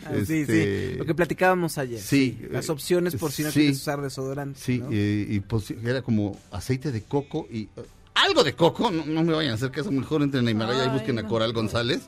[0.05, 0.97] Ah, sí, Este, sí.
[0.97, 1.99] Lo que platicábamos ayer.
[1.99, 2.37] Sí.
[2.51, 3.59] Las opciones por si no Sí.
[3.61, 4.59] quieres usar desodorante.
[4.61, 4.89] Sí, ¿no?
[4.91, 7.63] eh, y pues, era como aceite de coco y...
[7.63, 7.69] eh,
[8.13, 10.87] algo de coco, no, no me vayan a hacer caso, mejor entren a Himalaya y
[10.87, 11.27] Ay, busquen a no.
[11.27, 12.01] Coral González.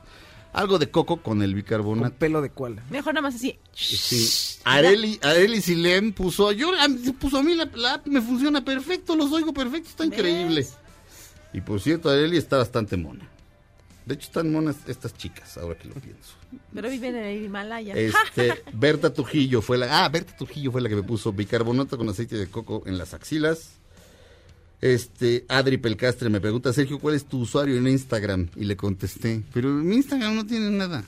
[0.53, 2.15] Algo de coco con el Con bicarbonato.
[2.15, 2.81] pelo de cola.
[2.89, 3.57] Mejor nada más así.
[3.73, 4.59] Sí.
[4.63, 8.63] Areli, Areli Silem puso, yo, a mí- puso a mí la, la app me funciona
[8.63, 10.55] perfecto, los oigo perfecto, está increíble.
[10.61, 10.73] ¿Ves?
[11.53, 13.27] Y por cierto, Areli está bastante mona.
[14.05, 16.35] De hecho, están monas estas chicas, ahora que lo pienso.
[16.73, 17.93] Pero viven en el Himalaya.
[17.93, 22.07] Este, Berta Trujillo fue la, ah, Berta Trujillo fue la que me puso bicarbonato con
[22.07, 23.71] aceite de coco en las axilas.
[24.79, 28.47] Este, Adri Pelcastre me pregunta, Sergio, ¿cuál es tu usuario en Instagram?
[28.55, 31.03] Y le contesté, pero mi Instagram no tiene nada.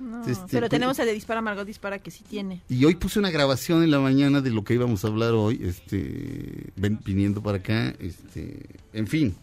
[0.00, 2.60] No, Este, pero pues- tenemos el de Dispara Margot Dispara que sí tiene.
[2.68, 5.60] Y hoy puse una grabación en la mañana de lo que íbamos a hablar hoy,
[5.62, 9.34] este, ven- viniendo para acá, este, en fin.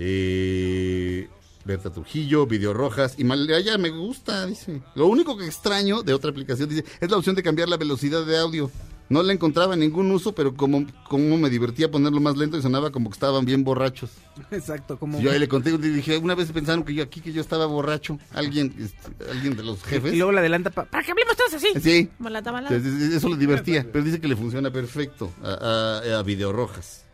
[0.00, 1.28] Eh,
[1.64, 4.80] Berta Trujillo, Video Rojas, y Malaya me gusta, dice.
[4.94, 8.24] Lo único que extraño de otra aplicación, dice, es la opción de cambiar la velocidad
[8.24, 8.70] de audio.
[9.10, 12.90] No le encontraba ningún uso, pero como, como me divertía ponerlo más lento y sonaba
[12.92, 14.10] como que estaban bien borrachos.
[14.50, 15.18] Exacto, como...
[15.20, 17.66] Yo ahí le conté, y dije, una vez pensaron que yo aquí, que yo estaba
[17.66, 18.18] borracho.
[18.32, 20.12] Alguien, este, alguien de los jefes.
[20.12, 21.68] Y luego le adelanta pa- para que hablemos todos así.
[21.80, 22.08] Sí.
[22.20, 22.76] La tamalada.
[22.76, 27.04] Entonces, Eso le divertía, pero dice que le funciona perfecto a, a, a Video Rojas.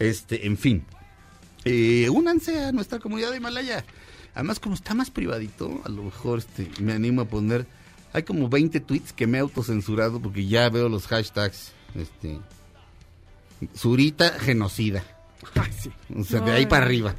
[0.00, 0.84] Este, en fin.
[1.64, 3.84] Eh, únanse a nuestra comunidad de Himalaya.
[4.34, 7.66] Además, como está más privadito, a lo mejor este, me animo a poner.
[8.12, 11.72] Hay como 20 tweets que me he autocensurado porque ya veo los hashtags.
[11.94, 12.38] Este,
[13.76, 15.04] Zurita genocida.
[15.54, 15.90] Ay, sí.
[16.16, 17.14] O sea, de ahí para arriba.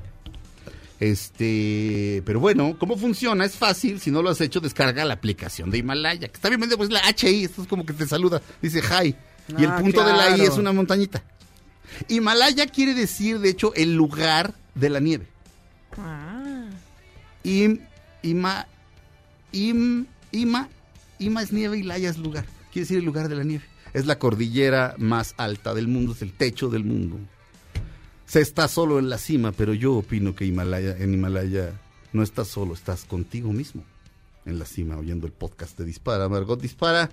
[0.99, 3.44] Este, pero bueno, ¿cómo funciona?
[3.44, 6.61] Es fácil, si no lo has hecho, descarga la aplicación de Himalaya, que está bien
[6.78, 9.14] pues la HI, esto es como que te saluda, dice hi,
[9.57, 11.22] y el Ah, punto de la I es una montañita.
[12.07, 15.28] Himalaya quiere decir, de hecho, el lugar de la nieve.
[15.98, 16.65] Ah.
[17.44, 17.80] Im,
[18.22, 18.68] ima,
[19.52, 20.70] im, ima,
[21.20, 22.45] ima es nieve y laya es lugar.
[22.72, 23.64] Quiere decir el lugar de la nieve.
[23.94, 27.20] Es la cordillera más alta del mundo, es el techo del mundo.
[28.26, 31.74] Se está solo en la cima, pero yo opino que Himalaya, en Himalaya
[32.14, 33.84] no estás solo, estás contigo mismo
[34.45, 36.30] en la cima oyendo el podcast de Dispara.
[36.30, 37.10] Margot Dispara.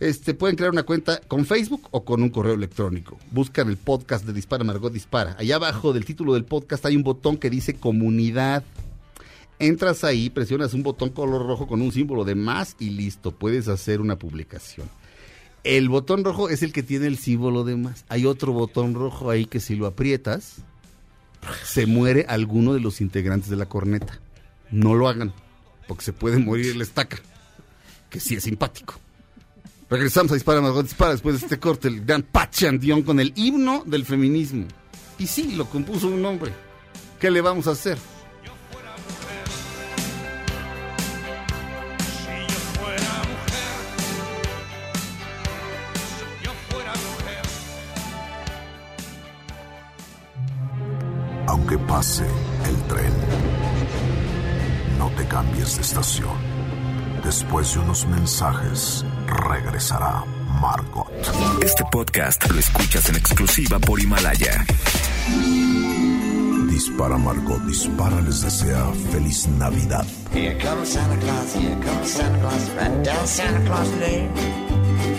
[0.00, 3.18] Este, pueden crear una cuenta con Facebook o con un correo electrónico.
[3.30, 5.36] Buscan el podcast de Dispara Margot Dispara.
[5.38, 8.64] Allá abajo del título del podcast hay un botón que dice comunidad.
[9.60, 13.68] Entras ahí, presionas un botón color rojo con un símbolo de más y listo, puedes
[13.68, 14.88] hacer una publicación.
[15.62, 18.04] El botón rojo es el que tiene el símbolo de más.
[18.08, 20.56] Hay otro botón rojo ahí que si lo aprietas,
[21.64, 24.20] se muere alguno de los integrantes de la corneta.
[24.70, 25.32] No lo hagan,
[25.86, 27.18] porque se puede morir el estaca,
[28.10, 29.00] que sí es simpático.
[29.94, 33.84] Regresamos a Dispara, Margot Dispara, después de este corte, el gran Pachandión con el himno
[33.86, 34.66] del feminismo.
[35.20, 36.52] Y sí, lo compuso un hombre.
[37.20, 37.96] ¿Qué le vamos a hacer?
[51.46, 52.24] Aunque pase
[52.66, 53.12] el tren,
[54.98, 56.34] no te cambies de estación.
[57.22, 60.24] Después de unos mensajes, regresará
[60.60, 61.06] Margot.
[61.62, 64.64] Este podcast lo escuchas en exclusiva por Himalaya.
[66.68, 70.04] Dispara Margot, dispara les desea feliz Navidad.
[70.32, 74.30] Here comes Santa Claus, here comes Santa Claus, right down Santa Claus Lane.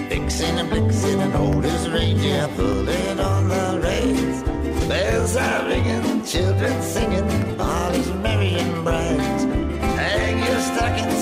[0.10, 4.44] Fixing and blixing and old as reindeer, pulling on the reins.
[4.88, 9.35] Bells are ringing, children singing, all is merry and bright.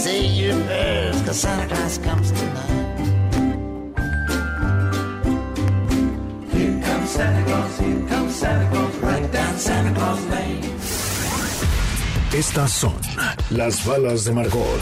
[0.04, 3.06] Say your prayers, cause Santa Claus comes tonight.
[6.52, 10.60] Here comes Santa Claus, here comes Santa Claus, right down Santa Claus Lane.
[12.34, 12.94] Estas son
[13.50, 14.82] las balas de Margot.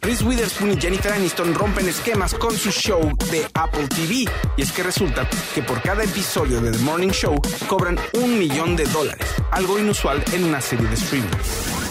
[0.00, 3.00] Reese Witherspoon y Jennifer Aniston rompen esquemas con su show
[3.32, 4.30] de Apple TV.
[4.56, 7.34] Y es que resulta que por cada episodio de The Morning Show
[7.66, 11.83] cobran un millón de dólares, algo inusual en una serie de streaming.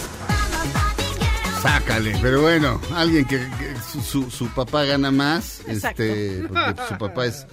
[1.64, 6.02] Sácale, pero bueno, alguien que, que su, su- su papá gana más, Exacto.
[6.02, 7.46] este, porque su papá es,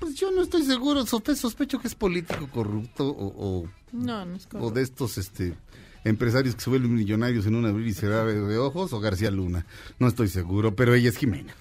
[0.00, 3.26] pues yo no estoy seguro, sospe- sospecho que es político corrupto o,
[3.62, 5.54] o, No, no es o de estos, este,
[6.02, 9.64] empresarios que se vuelven millonarios en un abrir y cerrar de ojos o García Luna,
[10.00, 11.54] no estoy seguro, pero ella es Jimena.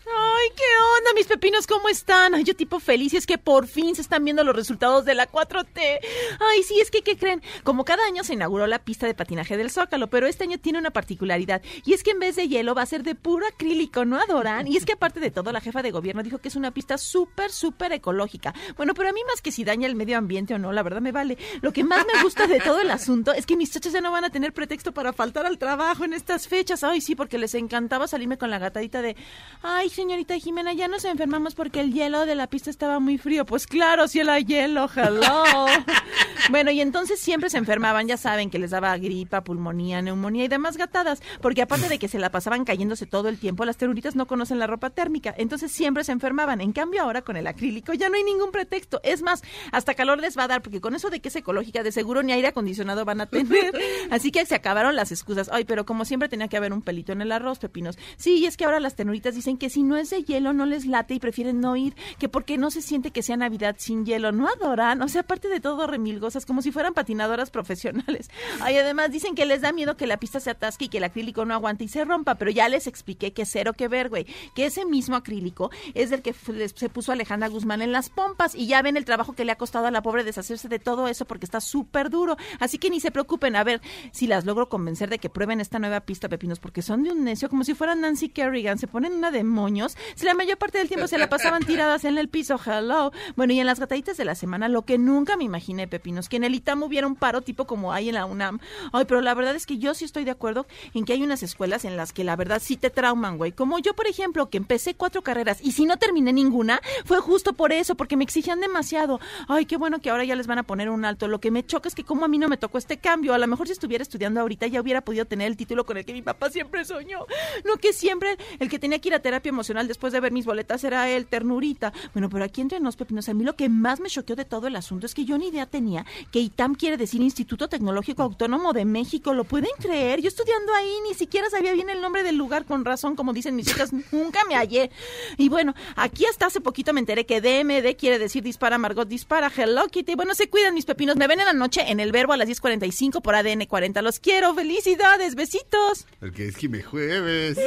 [0.96, 1.68] Ay, ¿qué onda, mis pepinos?
[1.68, 2.36] ¿Cómo están?
[2.36, 5.14] Ay, yo tipo feliz y es que por fin se están viendo los resultados de
[5.16, 6.00] la 4T.
[6.40, 7.42] Ay, sí, es que, ¿qué creen?
[7.64, 10.80] Como cada año se inauguró la pista de patinaje del Zócalo, pero este año tiene
[10.80, 14.06] una particularidad y es que en vez de hielo va a ser de puro acrílico,
[14.06, 14.68] ¿no adoran?
[14.68, 16.98] Y es que aparte de todo, la jefa de gobierno dijo que es una pista
[16.98, 18.54] súper, súper ecológica.
[18.78, 21.02] Bueno, pero a mí más que si daña el medio ambiente o no, la verdad
[21.02, 21.38] me vale.
[21.62, 24.12] Lo que más me gusta de todo el asunto es que mis chachas ya no
[24.12, 26.84] van a tener pretexto para faltar al trabajo en estas fechas.
[26.84, 29.16] Ay, sí, porque les encantaba salirme con la gatadita de,
[29.62, 33.46] ay, señorita Jimena, ya nos enfermamos porque el hielo de la pista estaba muy frío.
[33.46, 35.44] Pues claro, si era hielo, hello.
[36.50, 40.48] bueno, y entonces siempre se enfermaban, ya saben, que les daba gripa, pulmonía, neumonía y
[40.48, 44.16] demás gatadas, porque aparte de que se la pasaban cayéndose todo el tiempo, las teruritas
[44.16, 46.62] no conocen la ropa térmica, entonces siempre se enfermaban.
[46.62, 49.00] En cambio, ahora con el acrílico ya no hay ningún pretexto.
[49.04, 51.84] Es más, hasta calor les va a dar, porque con eso de que es ecológica,
[51.84, 53.74] de seguro ni aire acondicionado van a tener.
[54.12, 55.50] Así que se acabaron las excusas.
[55.52, 57.98] Ay, pero como siempre tenía que haber un pelito en el arroz, pepinos.
[58.18, 60.66] Sí, y es que ahora las tenuritas dicen que si no es de hielo no
[60.66, 64.06] les late y prefieren no ir, que porque no se siente que sea Navidad sin
[64.06, 68.30] hielo, no adoran, o sea, aparte de todo remilgosas, como si fueran patinadoras profesionales.
[68.60, 71.04] Ay, además dicen que les da miedo que la pista se atasque y que el
[71.06, 74.26] acrílico no aguante y se rompa, pero ya les expliqué que cero que ver, güey,
[74.56, 78.68] que ese mismo acrílico es el que se puso Alejandra Guzmán en las pompas y
[78.68, 81.26] ya ven el trabajo que le ha costado a la pobre deshacerse de todo eso
[81.26, 82.38] porque está súper duro.
[82.60, 83.82] Así que ni se preocupen, a ver
[84.12, 87.24] si las logro convencer de que prueben esta nueva pista, pepinos, porque son de un
[87.24, 90.80] necio, como si fueran Nancy Kerrigan, se ponen una de moños, si la mayor parte
[90.80, 93.12] del tiempo se la pasaban tiradas en el piso, hello.
[93.36, 96.38] Bueno, y en las gataditas de la semana, lo que nunca me imaginé, pepinos, que
[96.38, 98.60] en el ITAM hubiera un paro tipo como hay en la UNAM.
[98.92, 100.66] Ay, pero la verdad es que yo sí estoy de acuerdo
[100.96, 103.52] en que hay unas escuelas en las que la verdad sí te trauman, güey.
[103.52, 107.54] Como yo, por ejemplo, que empecé cuatro carreras y si no terminé ninguna, fue justo
[107.54, 109.20] por eso, porque me exigían demasiado.
[109.48, 111.28] Ay, qué bueno que ahora ya les van a poner un alto.
[111.28, 113.36] Lo que me choca es que como a mí no me tocó este cambio.
[113.36, 116.06] A lo mejor si estuviera estudiando ahorita ya hubiera podido tener el título con el
[116.06, 117.20] que mi papá siempre soñó.
[117.66, 120.46] No que siempre el que tenía que ir a terapia emocional después de ver mis
[120.56, 121.92] boletas era él, ternurita.
[122.14, 124.68] Bueno, pero aquí entre nos, pepinos, a mí lo que más me choqueó de todo
[124.68, 128.72] el asunto es que yo ni idea tenía que ITAM quiere decir Instituto Tecnológico Autónomo
[128.72, 129.34] de México.
[129.34, 130.22] ¿Lo pueden creer?
[130.22, 133.56] Yo estudiando ahí ni siquiera sabía bien el nombre del lugar con razón, como dicen
[133.56, 134.92] mis chicas, nunca me hallé.
[135.38, 139.52] Y bueno, aquí hasta hace poquito me enteré que DMD quiere decir dispara, Margot dispara,
[139.56, 140.16] Hello Kitty.
[140.16, 141.18] Bueno, se cuidan mis pepinos.
[141.18, 144.02] Me ven en la noche en el verbo a las 10.45 por ADN 40.
[144.02, 144.54] Los quiero.
[144.54, 145.36] Felicidades.
[145.36, 146.08] Besitos.
[146.20, 147.58] Porque es Jime Jueves.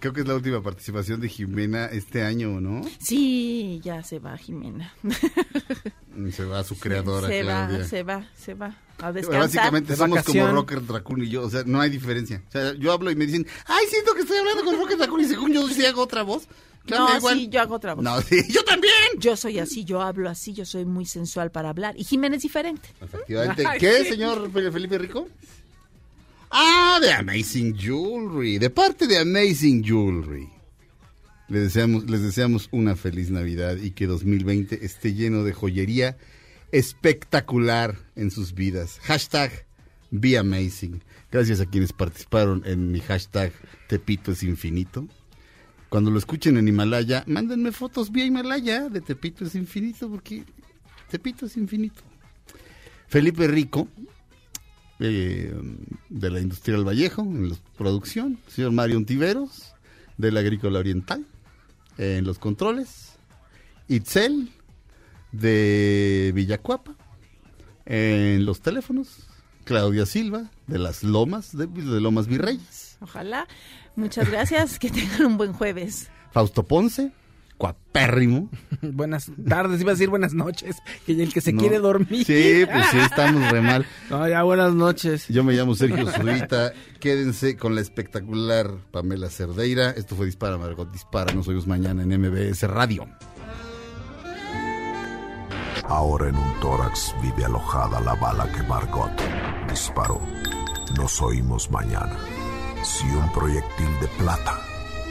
[0.00, 2.82] Creo que es la última participación de Jimena este año, ¿no?
[2.98, 4.94] Sí, ya se va, Jimena.
[6.32, 7.78] Se va su creadora, se Claudia.
[7.78, 8.76] va, se va, se va.
[9.02, 9.40] A descansar.
[9.42, 10.46] Básicamente De somos vacación.
[10.46, 12.42] como Rocker Raccoon y yo, o sea, no hay diferencia.
[12.48, 15.20] O sea, yo hablo y me dicen, ay, siento que estoy hablando con Rocket Raccoon
[15.20, 16.44] y según yo sí hago otra voz.
[16.86, 17.36] Claudia, No, igual.
[17.36, 18.02] sí, yo hago otra voz.
[18.04, 18.94] No, sí, yo también.
[19.18, 21.94] Yo soy así, yo hablo así, yo soy muy sensual para hablar.
[21.98, 22.88] Y Jimena es diferente.
[23.02, 23.64] Efectivamente.
[23.78, 25.28] ¿Qué, señor Fe- Felipe Rico?
[26.50, 30.48] Ah, de Amazing Jewelry, de parte de Amazing Jewelry.
[31.48, 36.16] Les deseamos, les deseamos una feliz Navidad y que 2020 esté lleno de joyería
[36.72, 38.98] espectacular en sus vidas.
[39.02, 39.66] Hashtag
[40.10, 41.02] Be Amazing.
[41.30, 43.52] Gracias a quienes participaron en mi hashtag
[43.88, 45.06] Tepito es infinito.
[45.88, 50.44] Cuando lo escuchen en Himalaya, mándenme fotos vía Himalaya de Tepito es infinito, porque
[51.10, 52.02] Tepito es infinito.
[53.06, 53.88] Felipe Rico,
[54.98, 55.54] eh,
[56.08, 58.38] de la Industrial Vallejo, en la producción.
[58.48, 59.74] Señor Mario Ontiveros,
[60.18, 61.24] de la Agrícola Oriental,
[61.98, 63.18] en los controles.
[63.88, 64.50] Itzel,
[65.32, 66.94] de Villacuapa,
[67.84, 69.26] en los teléfonos.
[69.64, 72.98] Claudia Silva, de las Lomas, de, de Lomas Virreyes.
[73.00, 73.48] Ojalá.
[73.96, 74.78] Muchas gracias.
[74.78, 76.08] Que tengan un buen jueves.
[76.30, 77.12] Fausto Ponce,
[77.56, 78.50] cuapérrimo.
[78.82, 80.76] Buenas tardes, iba a decir buenas noches.
[81.06, 81.60] Que el que se No.
[81.60, 82.24] quiere dormir.
[82.26, 83.86] Sí, pues sí, estamos re mal.
[84.10, 85.26] No, ya buenas noches.
[85.28, 86.72] Yo me llamo Sergio Zurita.
[87.00, 89.90] Quédense con la espectacular Pamela Cerdeira.
[89.90, 91.32] Esto fue Dispara, Margot Dispara.
[91.34, 93.06] Nos oímos mañana en MBS Radio.
[95.88, 99.10] Ahora en un tórax vive alojada la bala que Margot
[99.70, 100.20] disparó.
[100.96, 102.16] Nos oímos mañana.
[102.82, 104.60] Si un proyectil de plata